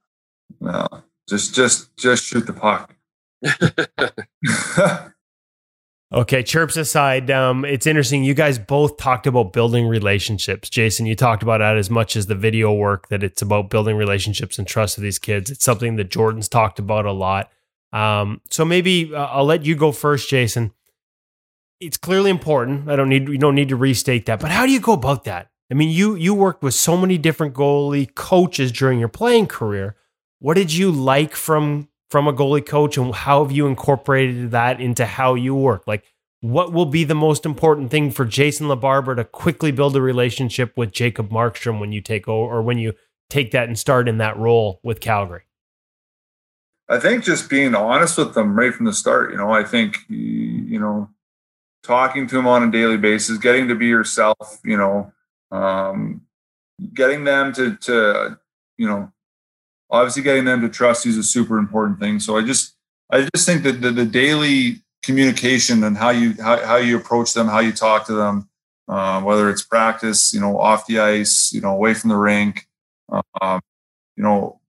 [0.60, 0.88] No,
[1.28, 2.96] just just just shoot the puck.
[6.14, 8.24] okay, chirps aside, um, it's interesting.
[8.24, 10.70] You guys both talked about building relationships.
[10.70, 13.08] Jason, you talked about that as much as the video work.
[13.10, 15.50] That it's about building relationships and trust with these kids.
[15.50, 17.52] It's something that Jordan's talked about a lot.
[17.94, 20.74] Um, so maybe uh, I'll let you go first, Jason
[21.82, 22.90] it's clearly important.
[22.90, 24.40] I don't need you don't need to restate that.
[24.40, 25.50] But how do you go about that?
[25.70, 29.96] I mean, you you worked with so many different goalie coaches during your playing career.
[30.40, 34.80] What did you like from from a goalie coach and how have you incorporated that
[34.80, 35.88] into how you work?
[35.88, 36.04] Like
[36.42, 40.76] what will be the most important thing for Jason LaBarbera to quickly build a relationship
[40.76, 42.94] with Jacob Markstrom when you take over or when you
[43.30, 45.44] take that and start in that role with Calgary?
[46.90, 49.32] I think just being honest with them right from the start.
[49.32, 51.10] You know, I think you know
[51.84, 55.12] talking to them on a daily basis, getting to be yourself, you know,
[55.52, 56.22] um,
[56.94, 58.40] getting them to, to,
[58.78, 59.12] you know,
[59.90, 62.20] obviously getting them to trust you is a super important thing.
[62.20, 62.76] So I just,
[63.12, 67.34] I just think that the, the daily communication and how you, how, how you approach
[67.34, 68.50] them, how you talk to them,
[68.88, 72.68] uh, whether it's practice, you know, off the ice, you know, away from the rink,
[73.42, 73.62] um,
[74.16, 74.60] you know,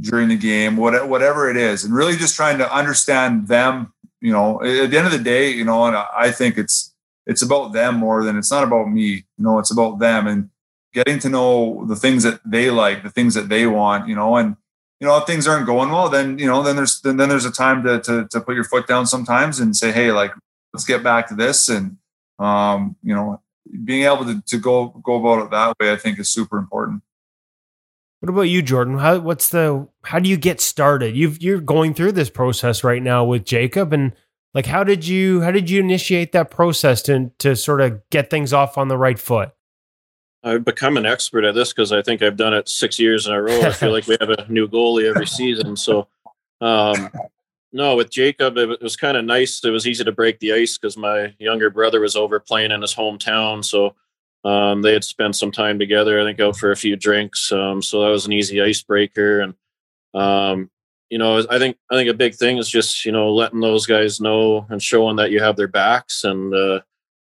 [0.00, 4.62] during the game, whatever it is, and really just trying to understand them you know,
[4.62, 6.94] at the end of the day, you know, and I think it's
[7.26, 9.04] it's about them more than it's not about me.
[9.04, 10.50] You know, it's about them and
[10.94, 14.08] getting to know the things that they like, the things that they want.
[14.08, 14.56] You know, and
[15.00, 17.44] you know, if things aren't going well, then you know, then there's then, then there's
[17.44, 20.32] a time to, to to put your foot down sometimes and say, hey, like
[20.72, 21.98] let's get back to this, and
[22.38, 23.40] um, you know,
[23.84, 27.02] being able to to go go about it that way, I think is super important.
[28.20, 28.98] What about you, Jordan?
[28.98, 31.16] How what's the how do you get started?
[31.16, 34.12] You've you're going through this process right now with Jacob and
[34.54, 38.28] like how did you how did you initiate that process to to sort of get
[38.28, 39.52] things off on the right foot?
[40.42, 43.34] I've become an expert at this because I think I've done it six years in
[43.34, 43.60] a row.
[43.60, 45.76] I feel like we have a new goalie every season.
[45.76, 46.06] So,
[46.60, 47.10] um,
[47.72, 49.62] no, with Jacob, it was kind of nice.
[49.64, 52.82] It was easy to break the ice because my younger brother was over playing in
[52.82, 53.64] his hometown.
[53.64, 53.94] So
[54.44, 57.50] um, they had spent some time together, I think, out for a few drinks.
[57.52, 59.40] Um, so that was an easy icebreaker.
[59.40, 59.54] And
[60.14, 60.70] um,
[61.10, 63.86] you know, I think I think a big thing is just you know letting those
[63.86, 66.80] guys know and showing that you have their backs and uh,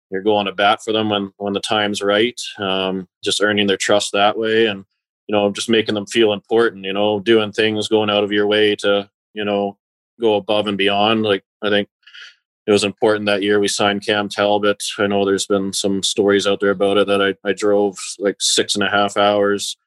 [0.09, 2.39] you're going to bat for them when when the time's right.
[2.57, 4.85] Um, just earning their trust that way, and
[5.27, 6.85] you know, just making them feel important.
[6.85, 9.77] You know, doing things, going out of your way to you know
[10.19, 11.23] go above and beyond.
[11.23, 11.89] Like I think
[12.67, 14.83] it was important that year we signed Cam Talbot.
[14.99, 18.35] I know there's been some stories out there about it that I, I drove like
[18.39, 19.77] six and a half hours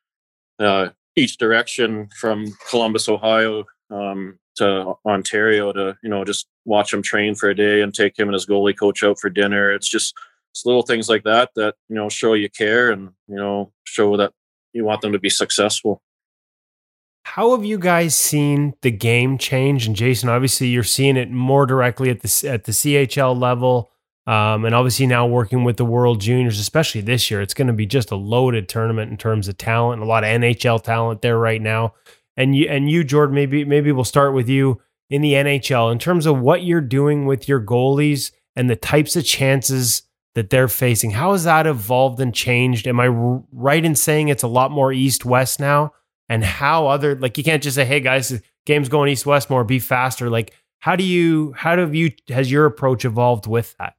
[0.58, 7.02] uh, each direction from Columbus, Ohio um, to Ontario to, you know, just watch him
[7.02, 9.72] train for a day and take him and his goalie coach out for dinner.
[9.72, 10.14] It's just
[10.52, 14.16] it's little things like that that, you know, show you care and, you know, show
[14.16, 14.32] that
[14.72, 16.02] you want them to be successful.
[17.22, 19.86] How have you guys seen the game change?
[19.86, 23.90] And Jason, obviously, you're seeing it more directly at the at the CHL level,
[24.26, 27.72] um, and obviously now working with the World Juniors, especially this year, it's going to
[27.72, 30.02] be just a loaded tournament in terms of talent.
[30.02, 31.94] A lot of NHL talent there right now.
[32.36, 35.98] And you and you, Jordan, maybe maybe we'll start with you in the NHL in
[35.98, 40.02] terms of what you're doing with your goalies and the types of chances
[40.34, 41.10] that they're facing.
[41.10, 42.86] How has that evolved and changed?
[42.86, 45.92] Am I right in saying it's a lot more east west now?
[46.30, 49.64] And how other like you can't just say, "Hey guys, game's going east west more,
[49.64, 53.96] be faster." Like, how do you how do you has your approach evolved with that?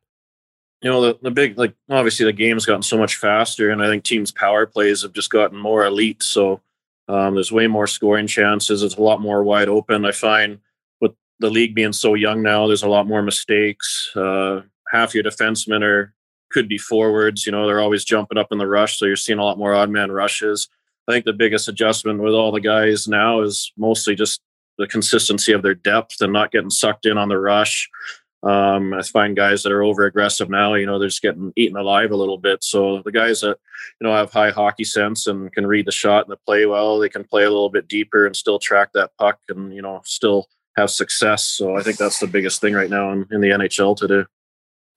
[0.82, 3.88] You know, the, the big like obviously the game's gotten so much faster, and I
[3.88, 6.24] think teams' power plays have just gotten more elite.
[6.24, 6.62] So
[7.08, 8.84] Um, there's way more scoring chances.
[8.84, 10.06] It's a lot more wide open.
[10.06, 10.60] I find
[11.02, 14.12] with the league being so young now, there's a lot more mistakes.
[14.16, 14.62] Uh,
[14.94, 16.14] half your defensemen are
[16.52, 17.46] could be forwards.
[17.46, 19.74] You know, they're always jumping up in the rush, so you're seeing a lot more
[19.74, 20.70] odd man rushes.
[21.08, 24.42] I think the biggest adjustment with all the guys now is mostly just
[24.78, 27.90] the consistency of their depth and not getting sucked in on the rush.
[28.44, 31.78] Um, I find guys that are over aggressive now, you know, they're just getting eaten
[31.78, 32.64] alive a little bit.
[32.64, 33.58] So the guys that,
[34.00, 36.98] you know, have high hockey sense and can read the shot and the play well,
[36.98, 40.02] they can play a little bit deeper and still track that puck and, you know,
[40.06, 41.44] still have success.
[41.44, 44.26] So I think that's the biggest thing right now in, in the NHL today.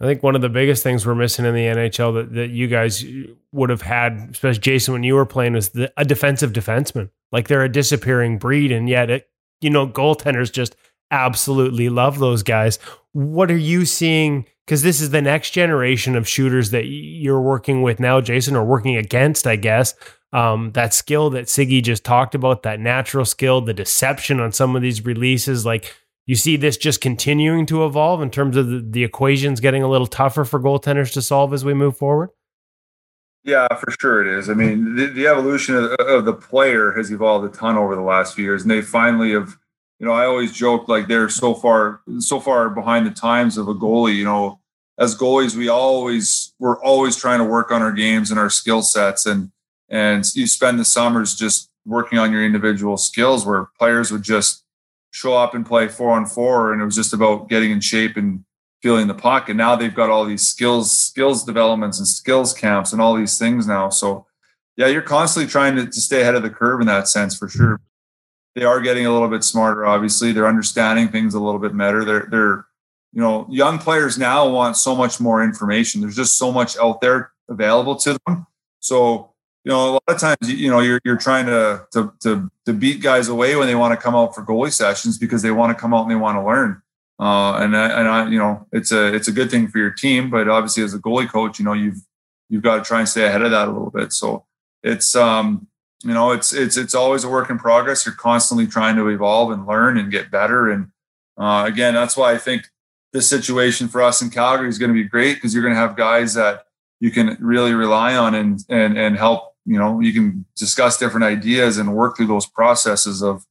[0.00, 2.66] I think one of the biggest things we're missing in the NHL that, that you
[2.66, 3.04] guys
[3.52, 7.10] would have had, especially Jason, when you were playing, was the, a defensive defenseman.
[7.30, 9.28] Like they're a disappearing breed, and yet it,
[9.60, 10.76] you know, goaltenders just
[11.10, 12.78] absolutely love those guys.
[13.12, 14.46] What are you seeing?
[14.66, 18.64] Because this is the next generation of shooters that you're working with now, Jason, or
[18.64, 19.94] working against, I guess.
[20.32, 24.74] Um, that skill that Siggy just talked about, that natural skill, the deception on some
[24.74, 25.94] of these releases, like
[26.26, 29.88] you see this just continuing to evolve in terms of the, the equations getting a
[29.88, 32.30] little tougher for goaltenders to solve as we move forward?
[33.44, 34.48] Yeah, for sure it is.
[34.48, 38.00] I mean, the, the evolution of, of, the player has evolved a ton over the
[38.00, 39.56] last few years, and they finally have.
[40.00, 43.68] You know, I always joke like they're so far so far behind the times of
[43.68, 44.16] a goalie.
[44.16, 44.60] You know,
[44.98, 48.82] as goalies, we always we're always trying to work on our games and our skill
[48.82, 49.52] sets, and
[49.88, 54.63] and you spend the summers just working on your individual skills, where players would just
[55.14, 58.16] show up and play four on four, and it was just about getting in shape
[58.16, 58.44] and
[58.82, 59.48] feeling the puck.
[59.48, 63.38] And now they've got all these skills, skills developments and skills camps and all these
[63.38, 63.90] things now.
[63.90, 64.26] So
[64.76, 67.48] yeah, you're constantly trying to, to stay ahead of the curve in that sense for
[67.48, 67.80] sure.
[68.56, 70.32] They are getting a little bit smarter, obviously.
[70.32, 72.04] They're understanding things a little bit better.
[72.04, 72.66] They're they're
[73.12, 76.00] you know, young players now want so much more information.
[76.00, 78.46] There's just so much out there available to them.
[78.80, 79.33] So
[79.64, 82.72] you know, a lot of times, you know, you're you're trying to to to, to
[82.72, 85.76] beat guys away when they want to come out for goalie sessions because they want
[85.76, 86.82] to come out and they want to learn.
[87.18, 89.90] Uh, and I, and I, you know, it's a it's a good thing for your
[89.90, 92.02] team, but obviously as a goalie coach, you know, you've
[92.50, 94.12] you've got to try and stay ahead of that a little bit.
[94.12, 94.44] So
[94.82, 95.66] it's um,
[96.02, 98.04] you know, it's it's it's always a work in progress.
[98.04, 100.70] You're constantly trying to evolve and learn and get better.
[100.70, 100.88] And
[101.38, 102.66] uh, again, that's why I think
[103.14, 105.80] this situation for us in Calgary is going to be great because you're going to
[105.80, 106.66] have guys that
[107.00, 111.24] you can really rely on and and and help you know you can discuss different
[111.24, 113.44] ideas and work through those processes of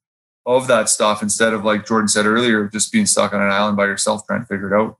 [0.45, 3.77] of that stuff instead of like jordan said earlier just being stuck on an island
[3.77, 4.97] by yourself trying to figure it out.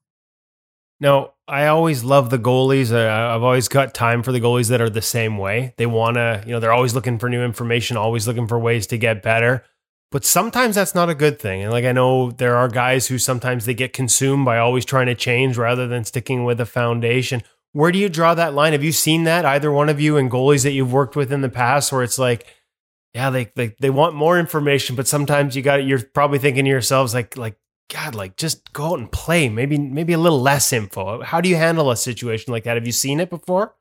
[1.00, 2.96] No i always love the goalies.
[2.96, 5.74] I've always got time for the goalies that are the same way.
[5.78, 8.88] They want to you know they're always looking for new information always looking for ways
[8.88, 9.64] to get better.
[10.12, 11.64] But sometimes that's not a good thing.
[11.64, 15.08] And like i know there are guys who sometimes they get consumed by always trying
[15.08, 17.44] to change rather than sticking with a foundation
[17.74, 18.72] where do you draw that line?
[18.72, 21.42] Have you seen that either one of you and goalies that you've worked with in
[21.42, 22.46] the past, where it's like,
[23.14, 26.70] yeah, they they, they want more information, but sometimes you got you're probably thinking to
[26.72, 27.58] yourselves like like
[27.92, 29.50] God, like just go out and play.
[29.50, 31.22] Maybe maybe a little less info.
[31.22, 32.78] How do you handle a situation like that?
[32.78, 33.76] Have you seen it before?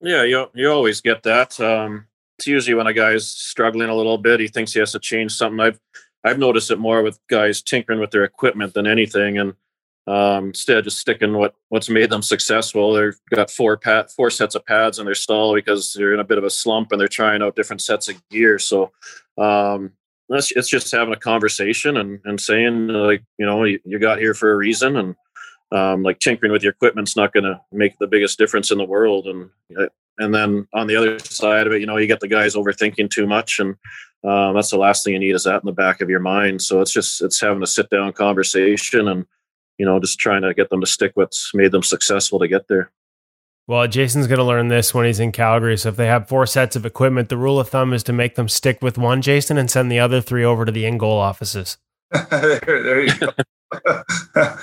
[0.00, 1.58] Yeah, you you always get that.
[1.60, 2.06] Um,
[2.38, 5.32] it's usually when a guy's struggling a little bit, he thinks he has to change
[5.32, 5.60] something.
[5.60, 5.80] I've
[6.24, 9.54] I've noticed it more with guys tinkering with their equipment than anything, and
[10.08, 12.94] um, instead, of just sticking what what's made them successful.
[12.94, 16.24] They've got four pat four sets of pads in their stall because they're in a
[16.24, 18.58] bit of a slump and they're trying out different sets of gear.
[18.58, 18.90] So
[19.36, 19.92] um,
[20.30, 24.18] it's, it's just having a conversation and, and saying like you know you, you got
[24.18, 25.16] here for a reason and
[25.72, 28.84] um, like tinkering with your equipment's not going to make the biggest difference in the
[28.84, 29.50] world and
[30.18, 33.10] and then on the other side of it you know you get the guys overthinking
[33.10, 33.76] too much and
[34.24, 36.62] um, that's the last thing you need is that in the back of your mind
[36.62, 39.26] so it's just it's having a sit down conversation and
[39.78, 42.68] you know, just trying to get them to stick what's made them successful to get
[42.68, 42.90] there.
[43.68, 45.76] Well, Jason's going to learn this when he's in Calgary.
[45.76, 48.34] So if they have four sets of equipment, the rule of thumb is to make
[48.34, 51.76] them stick with one, Jason, and send the other three over to the InGoal offices.
[52.30, 53.30] there, there you go.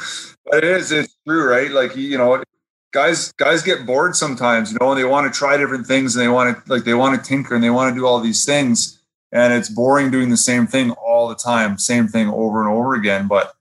[0.48, 0.92] it is.
[0.92, 1.70] It's true, right?
[1.70, 2.44] Like you know,
[2.92, 6.24] guys guys get bored sometimes, you know, and they want to try different things and
[6.24, 8.44] they want to like they want to tinker and they want to do all these
[8.46, 9.00] things,
[9.32, 12.96] and it's boring doing the same thing all the time, same thing over and over
[12.96, 13.28] again.
[13.28, 13.54] But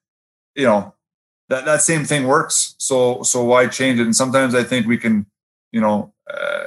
[0.54, 0.93] you know,
[1.48, 2.74] that that same thing works.
[2.78, 4.04] So so why change it?
[4.04, 5.26] And sometimes I think we can,
[5.72, 6.64] you know, uh,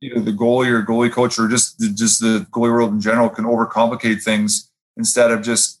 [0.00, 3.44] either the goalie or goalie coach or just just the goalie world in general can
[3.44, 5.80] overcomplicate things instead of just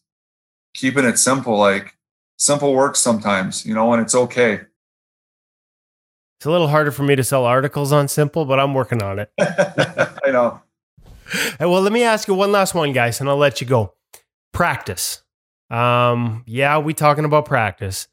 [0.74, 1.56] keeping it simple.
[1.56, 1.96] Like
[2.38, 4.60] simple works sometimes, you know, and it's okay.
[6.38, 9.20] It's a little harder for me to sell articles on simple, but I'm working on
[9.20, 9.30] it.
[9.40, 10.60] I know.
[11.60, 13.94] Hey, well, let me ask you one last one, guys, and I'll let you go.
[14.52, 15.22] Practice.
[15.70, 18.08] Um, yeah, we talking about practice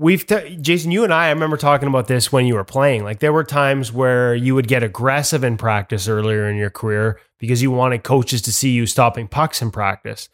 [0.00, 3.04] we've t- Jason, you and I, I remember talking about this when you were playing.
[3.04, 7.20] Like there were times where you would get aggressive in practice earlier in your career
[7.38, 10.30] because you wanted coaches to see you stopping pucks in practice.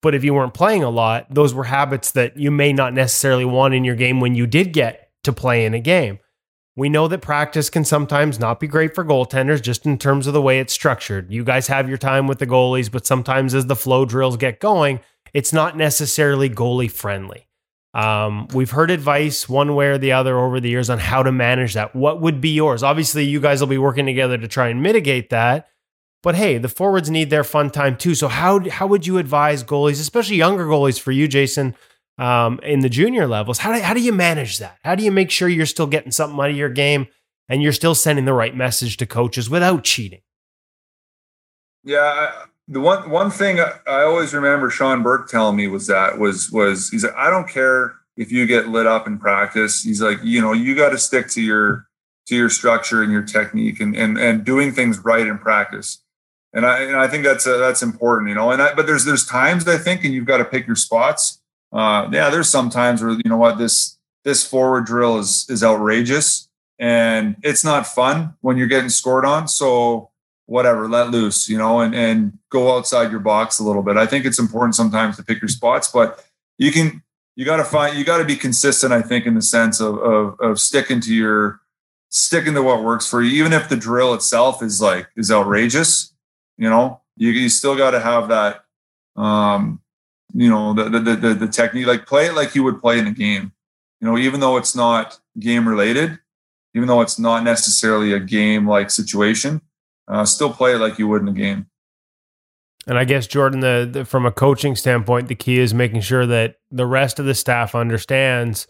[0.00, 3.44] But if you weren't playing a lot, those were habits that you may not necessarily
[3.44, 6.18] want in your game when you did get to play in a game.
[6.76, 10.32] We know that practice can sometimes not be great for goaltenders just in terms of
[10.32, 11.30] the way it's structured.
[11.30, 14.60] You guys have your time with the goalies, but sometimes as the flow drills get
[14.60, 15.00] going,
[15.32, 17.46] it's not necessarily goalie friendly.
[17.94, 21.30] Um, we've heard advice one way or the other over the years on how to
[21.30, 21.94] manage that.
[21.94, 22.82] What would be yours?
[22.82, 25.68] Obviously, you guys will be working together to try and mitigate that.
[26.22, 28.14] But hey, the forwards need their fun time too.
[28.14, 31.76] So how how would you advise goalies, especially younger goalies for you, Jason,
[32.18, 33.58] um, in the junior levels?
[33.58, 34.78] How do how do you manage that?
[34.82, 37.06] How do you make sure you're still getting something out of your game
[37.48, 40.22] and you're still sending the right message to coaches without cheating?
[41.84, 46.50] Yeah, the one one thing I always remember Sean Burke telling me was that was
[46.50, 49.82] was he's like I don't care if you get lit up in practice.
[49.82, 51.86] He's like you know you got to stick to your
[52.26, 56.00] to your structure and your technique and and and doing things right in practice.
[56.54, 58.50] And I and I think that's uh, that's important, you know.
[58.50, 61.40] And I, but there's there's times I think, and you've got to pick your spots.
[61.72, 65.62] Uh, yeah, there's some times where you know what this this forward drill is is
[65.62, 69.48] outrageous and it's not fun when you're getting scored on.
[69.48, 70.10] So
[70.46, 73.96] whatever, let loose, you know, and and go outside your box a little bit.
[73.96, 76.24] I think it's important sometimes to pick your spots, but
[76.58, 77.02] you can
[77.36, 78.92] you got to find you got to be consistent.
[78.92, 81.60] I think in the sense of, of of sticking to your
[82.10, 86.12] sticking to what works for you, even if the drill itself is like is outrageous.
[86.56, 88.64] You know, you you still got to have that.
[89.16, 89.80] Um,
[90.34, 93.06] you know the, the the the technique like play it like you would play in
[93.06, 93.52] a game
[94.00, 96.18] you know even though it's not game related
[96.74, 99.60] even though it's not necessarily a game like situation
[100.08, 101.66] uh, still play it like you would in a game.
[102.86, 106.26] And I guess Jordan, the, the, from a coaching standpoint, the key is making sure
[106.26, 108.66] that the rest of the staff understands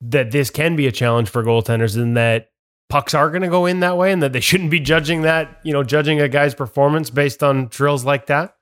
[0.00, 2.48] that this can be a challenge for goaltenders, and that
[2.88, 5.60] pucks are going to go in that way, and that they shouldn't be judging that,
[5.62, 8.56] you know, judging a guy's performance based on drills like that.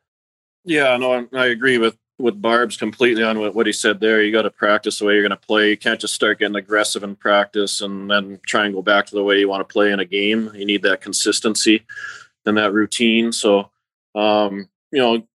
[0.64, 4.22] Yeah, no, I agree with with Barb's completely on what, he said there.
[4.22, 5.70] You got to practice the way you're going to play.
[5.70, 9.14] You can't just start getting aggressive in practice and then try and go back to
[9.14, 10.50] the way you want to play in a game.
[10.54, 11.84] You need that consistency
[12.46, 13.32] and that routine.
[13.32, 13.70] So,
[14.14, 15.26] um, you know,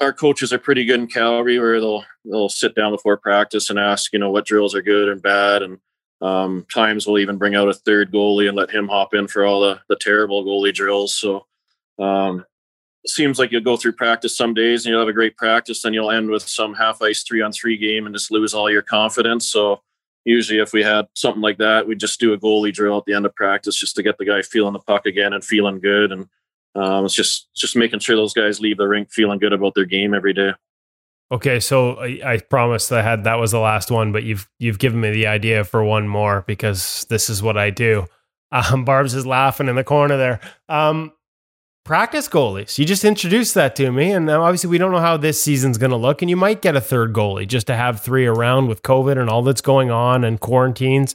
[0.00, 3.78] our coaches are pretty good in Calgary where they'll they'll sit down before practice and
[3.78, 5.62] ask, you know, what drills are good and bad.
[5.62, 5.78] And
[6.20, 9.44] um, times we'll even bring out a third goalie and let him hop in for
[9.44, 11.16] all the the terrible goalie drills.
[11.16, 11.46] So
[11.98, 12.44] um,
[13.08, 15.94] seems like you'll go through practice some days and you'll have a great practice, then
[15.94, 18.82] you'll end with some half ice three on three game and just lose all your
[18.82, 19.50] confidence.
[19.50, 19.82] So
[20.24, 23.14] usually if we had something like that, we'd just do a goalie drill at the
[23.14, 26.12] end of practice just to get the guy feeling the puck again and feeling good.
[26.12, 26.28] And
[26.74, 29.86] um, it's just just making sure those guys leave the rink feeling good about their
[29.86, 30.52] game every day.
[31.32, 34.78] Okay, so I, I promised I had that was the last one, but you've you've
[34.78, 38.06] given me the idea for one more because this is what I do.
[38.52, 40.40] Um, Barb's is laughing in the corner there.
[40.68, 41.12] Um,
[41.86, 42.78] practice goalies.
[42.78, 45.92] You just introduced that to me, and obviously we don't know how this season's going
[45.92, 46.20] to look.
[46.20, 49.30] And you might get a third goalie just to have three around with COVID and
[49.30, 51.14] all that's going on and quarantines.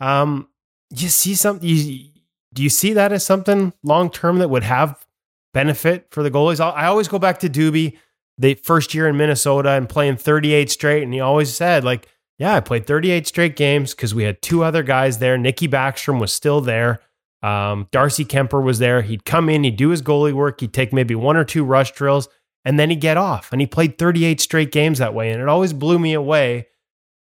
[0.00, 0.48] Um,
[0.90, 1.68] you see something?
[1.68, 2.08] You,
[2.52, 5.06] do you see that as something long term that would have
[5.52, 6.60] benefit for the goalies?
[6.60, 7.98] I always go back to Doobie,
[8.38, 12.08] the first year in Minnesota and playing 38 straight, and he always said like.
[12.38, 15.38] Yeah, I played 38 straight games because we had two other guys there.
[15.38, 17.00] Nikki Backstrom was still there.
[17.42, 19.02] Um, Darcy Kuemper was there.
[19.02, 21.92] He'd come in, he'd do his goalie work, he'd take maybe one or two rush
[21.92, 22.28] drills,
[22.64, 23.52] and then he'd get off.
[23.52, 25.30] And he played 38 straight games that way.
[25.30, 26.68] And it always blew me away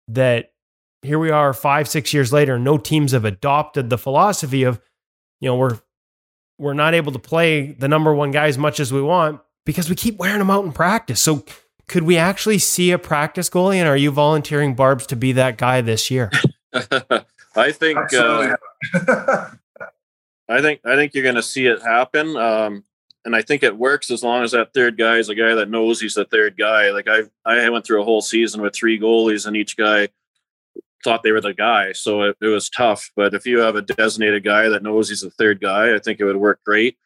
[0.08, 0.52] that
[1.02, 4.80] here we are five, six years later, no teams have adopted the philosophy of,
[5.40, 5.78] you know, we're
[6.58, 9.88] we're not able to play the number one guy as much as we want because
[9.88, 11.20] we keep wearing them out in practice.
[11.20, 11.44] So
[11.88, 13.76] could we actually see a practice goalie?
[13.76, 16.30] And are you volunteering Barb's to be that guy this year?
[17.56, 18.56] I think uh,
[20.48, 22.84] I think I think you're going to see it happen, um,
[23.24, 25.70] and I think it works as long as that third guy is a guy that
[25.70, 26.90] knows he's the third guy.
[26.90, 30.08] Like I I went through a whole season with three goalies, and each guy
[31.04, 33.10] thought they were the guy, so it, it was tough.
[33.16, 36.20] But if you have a designated guy that knows he's the third guy, I think
[36.20, 36.96] it would work great.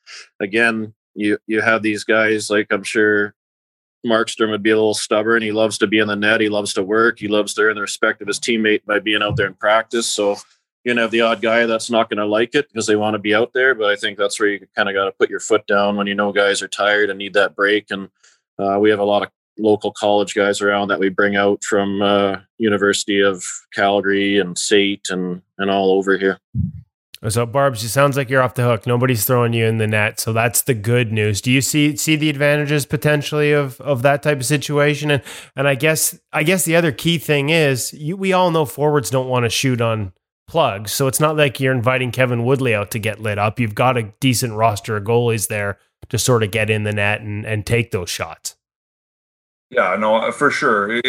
[0.41, 3.35] Again, you you have these guys like I'm sure
[4.07, 5.43] Markstrom would be a little stubborn.
[5.43, 6.41] He loves to be in the net.
[6.41, 7.19] He loves to work.
[7.19, 10.07] He loves to earn the respect of his teammate by being out there in practice.
[10.07, 10.37] So
[10.87, 13.19] you're gonna have the odd guy that's not gonna like it because they want to
[13.19, 13.75] be out there.
[13.75, 16.07] But I think that's where you kind of got to put your foot down when
[16.07, 17.91] you know guys are tired and need that break.
[17.91, 18.09] And
[18.57, 22.03] uh, we have a lot of local college guys around that we bring out from
[22.03, 23.45] uh, University of
[23.75, 26.39] Calgary and SAIT and and all over here.
[27.29, 28.87] So Barb's, it sounds like you're off the hook.
[28.87, 31.41] Nobody's throwing you in the net, so that's the good news.
[31.41, 35.11] Do you see see the advantages potentially of of that type of situation?
[35.11, 35.23] And
[35.57, 39.11] and I guess I guess the other key thing is you, we all know forwards
[39.11, 40.13] don't want to shoot on
[40.47, 43.59] plugs, so it's not like you're inviting Kevin Woodley out to get lit up.
[43.59, 45.79] You've got a decent roster of goalies there
[46.09, 48.57] to sort of get in the net and and take those shots.
[49.71, 51.01] Yeah, no, uh, for sure.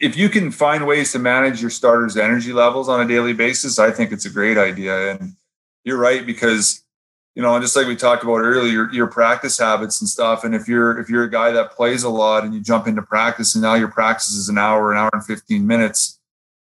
[0.00, 3.78] If you can find ways to manage your starters' energy levels on a daily basis,
[3.78, 5.12] I think it's a great idea.
[5.12, 5.36] And
[5.84, 6.82] you're right because
[7.34, 10.44] you know, just like we talked about earlier, your, your practice habits and stuff.
[10.44, 13.02] And if you're if you're a guy that plays a lot and you jump into
[13.02, 16.20] practice and now your practice is an hour, an hour and 15 minutes,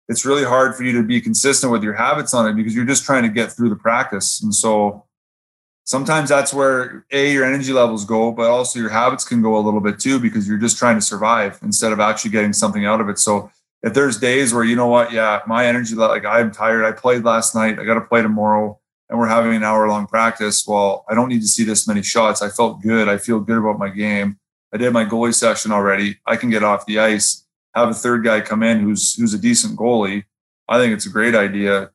[0.07, 2.85] it's really hard for you to be consistent with your habits on it because you're
[2.85, 4.41] just trying to get through the practice.
[4.41, 5.05] And so
[5.83, 9.61] sometimes that's where a your energy levels go but also your habits can go a
[9.61, 13.01] little bit too because you're just trying to survive instead of actually getting something out
[13.01, 13.19] of it.
[13.19, 13.51] So
[13.83, 17.23] if there's days where you know what yeah my energy like i'm tired i played
[17.23, 18.79] last night i got to play tomorrow
[19.09, 22.01] and we're having an hour long practice well i don't need to see this many
[22.01, 22.41] shots.
[22.41, 23.07] I felt good.
[23.07, 24.39] I feel good about my game.
[24.73, 26.17] I did my goalie session already.
[26.25, 27.44] I can get off the ice
[27.75, 30.23] have a third guy come in who's who's a decent goalie
[30.67, 31.89] i think it's a great idea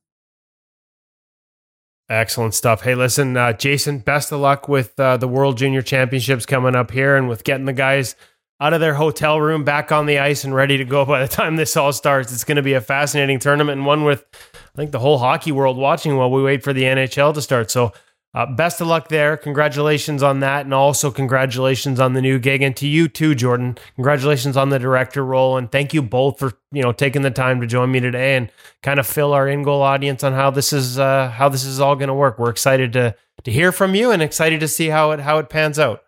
[2.11, 2.83] Excellent stuff.
[2.83, 6.91] Hey, listen, uh, Jason, best of luck with uh, the World Junior Championships coming up
[6.91, 8.17] here and with getting the guys
[8.61, 11.29] out of their hotel room back on the ice and ready to go by the
[11.29, 12.33] time this all starts.
[12.33, 15.53] It's going to be a fascinating tournament and one with, I think, the whole hockey
[15.53, 17.71] world watching while we wait for the NHL to start.
[17.71, 17.93] So
[18.33, 19.37] uh, best of luck there.
[19.37, 20.65] Congratulations on that.
[20.65, 22.63] And also, congratulations on the new gig.
[22.63, 23.77] And to you too, Jordan.
[23.97, 25.57] Congratulations on the director role.
[25.57, 28.51] And thank you both for you know taking the time to join me today and
[28.83, 31.97] kind of fill our InGoal audience on how this is uh, how this is all
[31.97, 32.39] going to work.
[32.39, 35.49] We're excited to to hear from you and excited to see how it how it
[35.49, 36.05] pans out.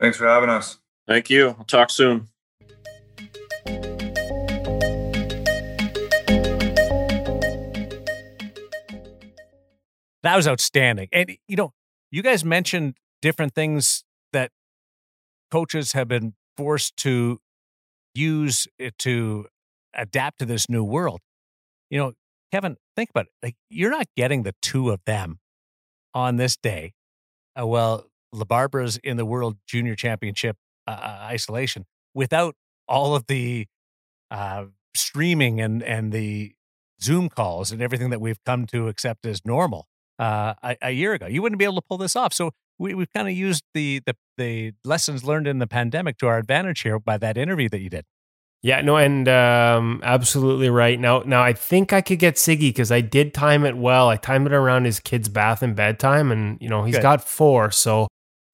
[0.00, 0.78] Thanks for having us.
[1.08, 1.56] Thank you.
[1.58, 2.28] I'll talk soon.
[10.28, 11.08] That was outstanding.
[11.10, 11.72] And, you know,
[12.10, 14.50] you guys mentioned different things that
[15.50, 17.40] coaches have been forced to
[18.14, 18.68] use
[18.98, 19.46] to
[19.94, 21.20] adapt to this new world.
[21.88, 22.12] You know,
[22.52, 23.32] Kevin, think about it.
[23.42, 25.38] Like, you're not getting the two of them
[26.12, 26.92] on this day.
[27.58, 32.54] Uh, well, LaBarbera's in the World Junior Championship uh, uh, isolation without
[32.86, 33.66] all of the
[34.30, 36.52] uh, streaming and and the
[37.00, 39.88] Zoom calls and everything that we've come to accept as normal
[40.18, 41.26] uh, a, a, year ago.
[41.26, 42.32] You wouldn't be able to pull this off.
[42.32, 46.26] So we, we've kind of used the, the the lessons learned in the pandemic to
[46.26, 48.04] our advantage here by that interview that you did.
[48.60, 50.98] Yeah, no, and um, absolutely right.
[50.98, 54.08] Now, now I think I could get Siggy because I did time it well.
[54.08, 57.02] I timed it around his kid's bath and bedtime, and you know he's Good.
[57.02, 58.08] got four, so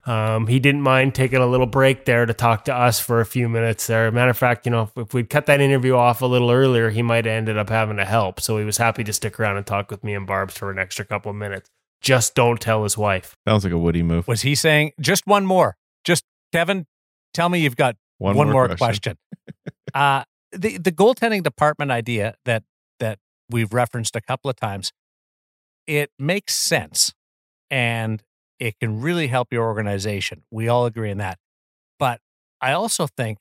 [0.06, 3.26] um, he didn't mind taking a little break there to talk to us for a
[3.26, 4.10] few minutes there.
[4.10, 6.90] Matter of fact, you know, if, if we'd cut that interview off a little earlier,
[6.90, 8.40] he might have ended up having to help.
[8.40, 10.78] So he was happy to stick around and talk with me and Barb's for an
[10.78, 11.70] extra couple of minutes.
[12.02, 13.34] Just don't tell his wife.
[13.48, 14.28] Sounds like a Woody move.
[14.28, 15.76] Was he saying just one more?
[16.04, 16.86] Just Kevin,
[17.32, 19.16] tell me you've got one, one more, more, question.
[19.34, 19.74] question.
[19.94, 22.62] uh, the the goaltending department idea that
[23.00, 23.18] that
[23.48, 24.92] we've referenced a couple of times,
[25.86, 27.14] it makes sense,
[27.70, 28.22] and
[28.58, 30.42] it can really help your organization.
[30.50, 31.38] We all agree on that.
[31.98, 32.20] But
[32.60, 33.38] I also think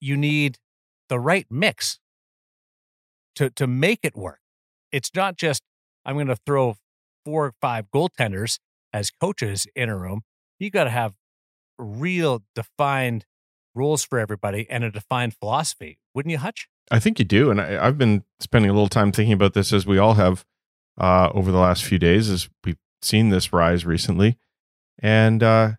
[0.00, 0.58] you need
[1.08, 1.98] the right mix
[3.36, 4.40] to to make it work.
[4.90, 5.62] It's not just
[6.04, 6.76] I'm going to throw
[7.24, 8.58] four or five goaltenders
[8.92, 10.22] as coaches in a room.
[10.58, 11.14] You got to have
[11.78, 13.24] real defined
[13.74, 16.68] rules for everybody and a defined philosophy, wouldn't you, Hutch?
[16.90, 19.72] I think you do, and I, have been spending a little time thinking about this
[19.72, 20.44] as we all have
[20.98, 24.36] uh, over the last few days, as we've seen this rise recently.
[24.98, 25.72] And, uh,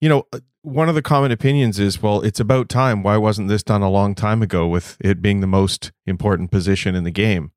[0.00, 3.02] you know, uh, one of the common opinions is, well, it's about time.
[3.02, 6.94] Why wasn't this done a long time ago with it being the most important position
[6.94, 7.52] in the game?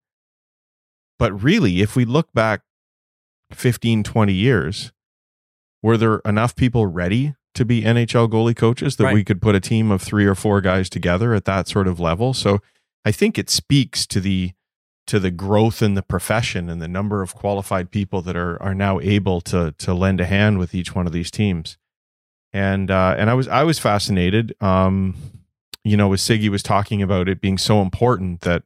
[1.20, 2.62] But really, if we look back
[3.52, 4.92] 15, 20 years,
[5.82, 9.14] were there enough people ready to be NHL goalie coaches that right.
[9.14, 12.00] we could put a team of three or four guys together at that sort of
[12.00, 12.34] level?
[12.34, 12.60] So
[13.06, 14.54] I think it speaks to the
[15.08, 18.76] to the growth in the profession and the number of qualified people that are are
[18.76, 21.78] now able to to lend a hand with each one of these teams.
[22.54, 24.56] And uh, and I was I was fascinated.
[24.62, 25.16] Um,
[25.84, 28.64] you know, as Siggy was talking about it being so important that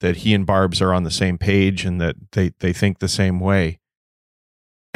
[0.00, 3.08] that he and Barb's are on the same page and that they they think the
[3.08, 3.78] same way.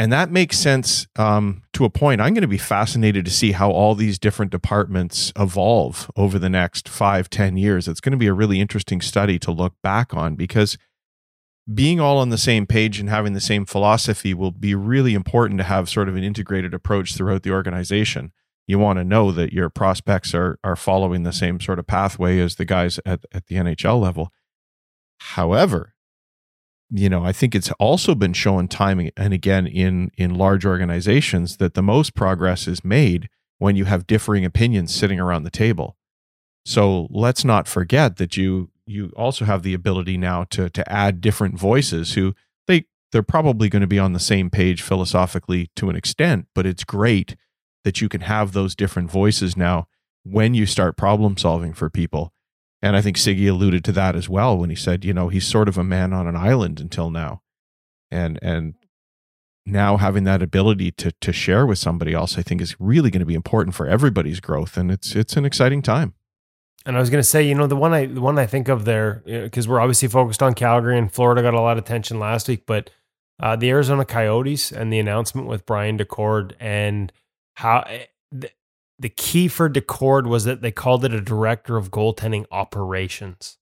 [0.02, 2.20] And that makes sense um, to a point.
[2.20, 6.50] I'm going to be fascinated to see how all these different departments evolve over the
[6.50, 7.86] next five, ten years.
[7.86, 10.76] It's going to be a really interesting study to look back on because
[11.72, 15.58] being all on the same page and having the same philosophy will be really important
[15.58, 18.32] to have sort of an integrated approach throughout the organization.
[18.66, 22.40] You want to know that your prospects are are following the same sort of pathway
[22.40, 24.32] as the guys at, at the NHL level.
[25.20, 25.94] However,
[26.94, 31.56] you know, I think it's also been shown time and again in in large organizations
[31.56, 33.28] that the most progress is made
[33.59, 35.97] when you have differing opinions sitting around the table.
[36.66, 41.23] So let's not forget that you you also have the ability now to to add
[41.23, 42.35] different voices who
[42.66, 46.66] they they're probably going to be on the same page philosophically to an extent, but
[46.66, 47.36] it's great
[47.85, 49.86] that you can have those different voices now
[50.24, 52.32] when you start problem solving for people.
[52.82, 55.46] And I think Siggy alluded to that as well when he said, you know, he's
[55.46, 57.42] sort of a man on an island until now.
[58.10, 58.74] And and
[59.64, 63.20] now having that ability to to share with somebody else, I think is really going
[63.20, 64.76] to be important for everybody's growth.
[64.76, 66.14] And it's it's an exciting time.
[66.84, 68.68] And I was going to say, you know, the one I the one I think
[68.68, 72.18] of there because we're obviously focused on Calgary and Florida got a lot of attention
[72.18, 72.90] last week, but
[73.40, 77.12] uh, the Arizona Coyotes and the announcement with Brian Daccord and
[77.54, 78.06] how eh,
[79.02, 83.58] the, key for Daccord was that they called it a director of goaltending operations.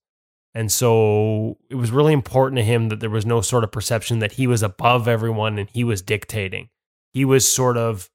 [0.53, 4.19] And so it was really important to him that there was no sort of perception
[4.19, 6.69] that he was above everyone and he was dictating.
[7.13, 8.09] He was sort of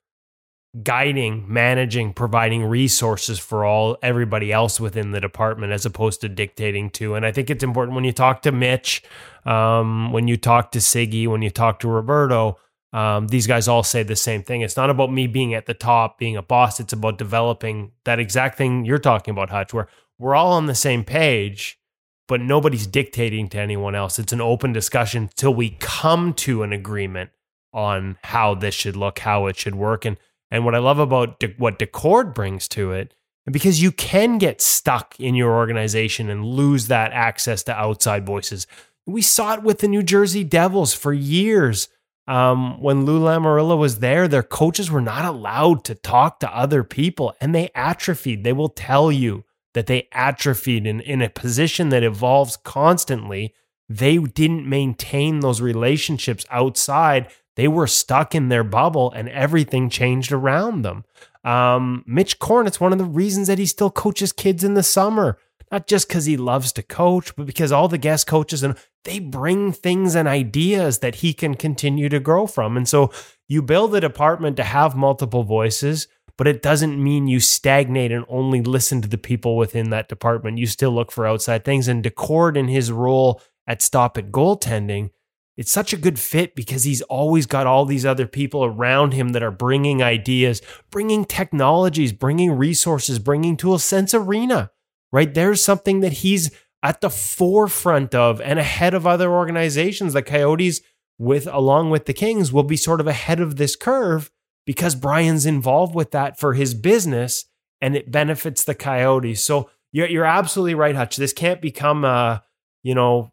[0.82, 6.90] guiding, managing, providing resources for all everybody else within the department as opposed to dictating
[6.90, 7.14] to.
[7.14, 9.02] And I think it's important when you talk to Mitch,
[9.46, 12.58] um, when you talk to Siggy, when you talk to Roberto,
[12.96, 14.62] um, these guys all say the same thing.
[14.62, 16.80] It's not about me being at the top, being a boss.
[16.80, 19.86] It's about developing that exact thing you're talking about, Hutch, where
[20.18, 21.78] we're all on the same page,
[22.26, 24.18] but nobody's dictating to anyone else.
[24.18, 27.32] It's an open discussion till we come to an agreement
[27.70, 30.06] on how this should look, how it should work.
[30.06, 30.16] And
[30.50, 33.12] and what I love about De- what Daccord brings to it,
[33.44, 38.24] and because you can get stuck in your organization and lose that access to outside
[38.24, 38.66] voices.
[39.04, 41.88] We saw it with the New Jersey Devils for years.
[42.28, 46.82] Um, when Lou Lamoriello was there, their coaches were not allowed to talk to other
[46.82, 48.42] people and they atrophied.
[48.42, 49.44] They will tell you
[49.74, 53.54] that they atrophied in, in a position that evolves constantly.
[53.88, 60.30] They didn't maintain those relationships outside they were stuck in their bubble and everything changed
[60.30, 61.04] around them.
[61.42, 64.82] Um, Mitch Korn, it's one of the reasons that he still coaches kids in the
[64.82, 65.38] summer,
[65.70, 69.18] not just because he loves to coach, but because all the guest coaches and they
[69.18, 72.76] bring things and ideas that he can continue to grow from.
[72.76, 73.12] And so
[73.48, 78.24] you build a department to have multiple voices, but it doesn't mean you stagnate and
[78.28, 80.58] only listen to the people within that department.
[80.58, 81.88] You still look for outside things.
[81.88, 85.10] And Daccord in his role at Stop It Goaltending
[85.56, 89.30] it's such a good fit because he's always got all these other people around him
[89.30, 90.60] that are bringing ideas,
[90.90, 93.82] bringing technologies, bringing resources, bringing tools.
[93.82, 94.70] Sense Arena,
[95.12, 95.32] right?
[95.32, 96.50] There's something that he's
[96.82, 100.12] at the forefront of and ahead of other organizations.
[100.12, 100.80] The Coyotes,
[101.18, 104.30] with along with the Kings, will be sort of ahead of this curve
[104.66, 107.46] because Brian's involved with that for his business
[107.80, 109.42] and it benefits the Coyotes.
[109.42, 111.16] So you're, you're absolutely right, Hutch.
[111.16, 112.42] This can't become a,
[112.82, 113.32] you know,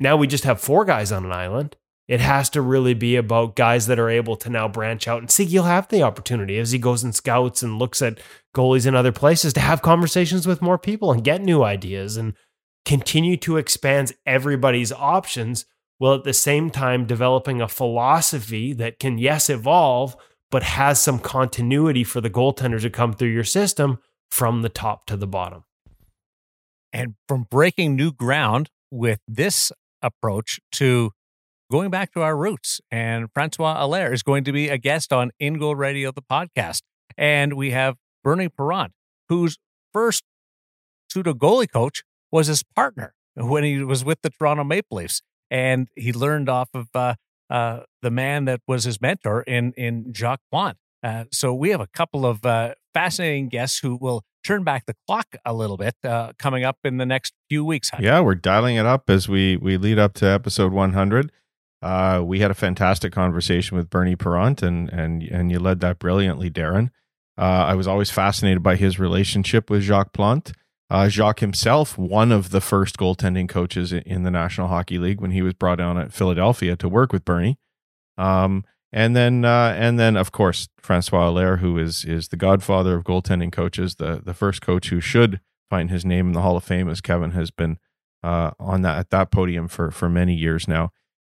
[0.00, 1.76] now we just have four guys on an island.
[2.08, 5.20] It has to really be about guys that are able to now branch out.
[5.20, 8.20] And see, you'll have the opportunity as he goes and scouts and looks at
[8.54, 12.34] goalies in other places to have conversations with more people and get new ideas and
[12.84, 15.64] continue to expand everybody's options
[15.98, 20.16] while at the same time developing a philosophy that can, yes, evolve,
[20.50, 23.98] but has some continuity for the goaltenders to come through your system
[24.30, 25.62] from the top to the bottom.
[26.92, 29.70] And from breaking new ground with this
[30.02, 31.12] approach to
[31.72, 32.82] going back to our roots.
[32.90, 36.82] And Francois Allaire is going to be a guest on In Radio, the podcast.
[37.16, 38.92] And we have Bernie Parent,
[39.30, 39.56] whose
[39.90, 40.22] first
[41.10, 45.22] pseudo goalie coach was his partner when he was with the Toronto Maple Leafs.
[45.50, 47.14] And he learned off of uh,
[47.48, 50.78] uh, the man that was his mentor in, in Jacques Plante.
[51.02, 54.94] Uh, so we have a couple of uh, fascinating guests who will turn back the
[55.06, 57.90] clock a little bit uh, coming up in the next few weeks.
[57.98, 61.32] Yeah, we're dialing it up as we we lead up to episode 100.
[61.82, 65.98] Uh, we had a fantastic conversation with Bernie Parent, and and and you led that
[65.98, 66.90] brilliantly, Darren.
[67.36, 70.52] Uh, I was always fascinated by his relationship with Jacques Plante.
[70.90, 75.30] Uh, Jacques himself, one of the first goaltending coaches in the National Hockey League when
[75.30, 77.58] he was brought down at Philadelphia to work with Bernie.
[78.18, 82.94] Um, and then uh, and then of course Francois Allaire, who is is the godfather
[82.94, 85.40] of goaltending coaches, the the first coach who should
[85.70, 87.78] find his name in the Hall of Fame, as Kevin has been
[88.22, 90.92] uh, on that at that podium for for many years now.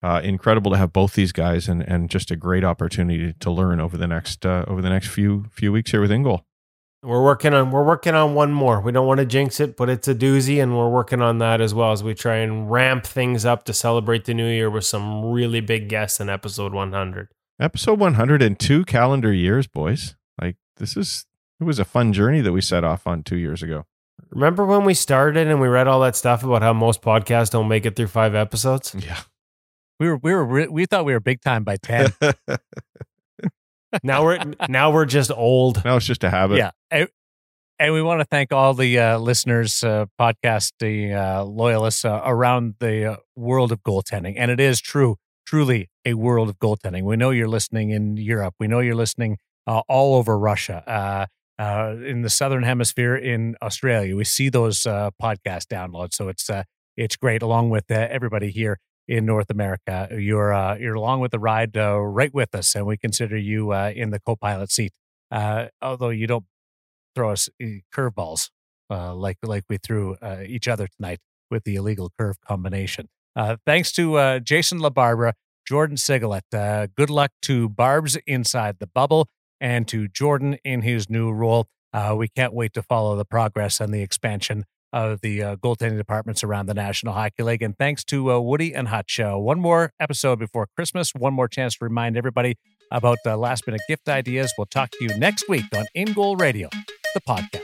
[0.03, 3.79] Uh, incredible to have both these guys, and and just a great opportunity to learn
[3.79, 6.41] over the next uh, over the next few few weeks here with InGoal.
[7.01, 8.81] We're working on we're working on one more.
[8.81, 11.61] We don't want to jinx it, but it's a doozy, and we're working on that
[11.61, 14.83] as well as we try and ramp things up to celebrate the new year with
[14.83, 17.29] some really big guests in episode 100.
[17.59, 20.15] Episode 102 calendar years, boys.
[20.41, 21.25] Like this is
[21.61, 23.85] it was a fun journey that we set off on 2 years ago.
[24.31, 27.67] Remember when we started and we read all that stuff about how most podcasts don't
[27.67, 28.95] make it through five episodes?
[28.97, 29.19] Yeah.
[30.03, 32.11] We were we were we thought we were big time by ten.
[34.01, 35.85] Now we're now we're just old.
[35.85, 36.57] now it's just a habit.
[36.57, 37.07] yeah, and,
[37.77, 42.73] and we want to thank all the uh, listeners, uh, podcasting uh, loyalists uh, around
[42.79, 47.03] the uh, world of goaltending, and it is true, truly a world of goaltending.
[47.03, 48.55] We know you're listening in Europe.
[48.59, 50.83] We know you're listening uh, all over Russia.
[50.87, 56.29] Uh, uh, in the southern hemisphere in Australia, we see those uh, podcast downloads, so
[56.29, 56.63] it's uh,
[56.97, 57.43] it's great.
[57.43, 61.75] Along with uh, everybody here in North America, you're uh, you're along with the ride
[61.75, 64.93] uh, right with us, and we consider you uh, in the co-pilot seat.
[65.31, 66.45] Uh, although you don't
[67.15, 68.49] throw us uh, curveballs
[68.89, 71.19] uh, like like we threw uh, each other tonight
[71.49, 73.09] with the illegal curve combination.
[73.65, 75.33] Thanks to Jason LaBarbera,
[75.67, 76.41] Jordan Sigalet.
[76.95, 79.27] Good luck to Barb's inside the bubble
[79.59, 81.67] and to Jordan in his new role.
[82.15, 86.43] We can't wait to follow the progress and the expansion of the uh, goaltending departments
[86.43, 87.61] around the National Hockey League.
[87.61, 89.39] And thanks to uh, Woody and Hot Show.
[89.39, 91.11] one more episode before Christmas.
[91.13, 92.55] One more chance to remind everybody
[92.91, 94.53] about uh, last minute gift ideas.
[94.57, 96.69] We'll talk to you next week on InGoal Radio,
[97.15, 97.63] the podcast.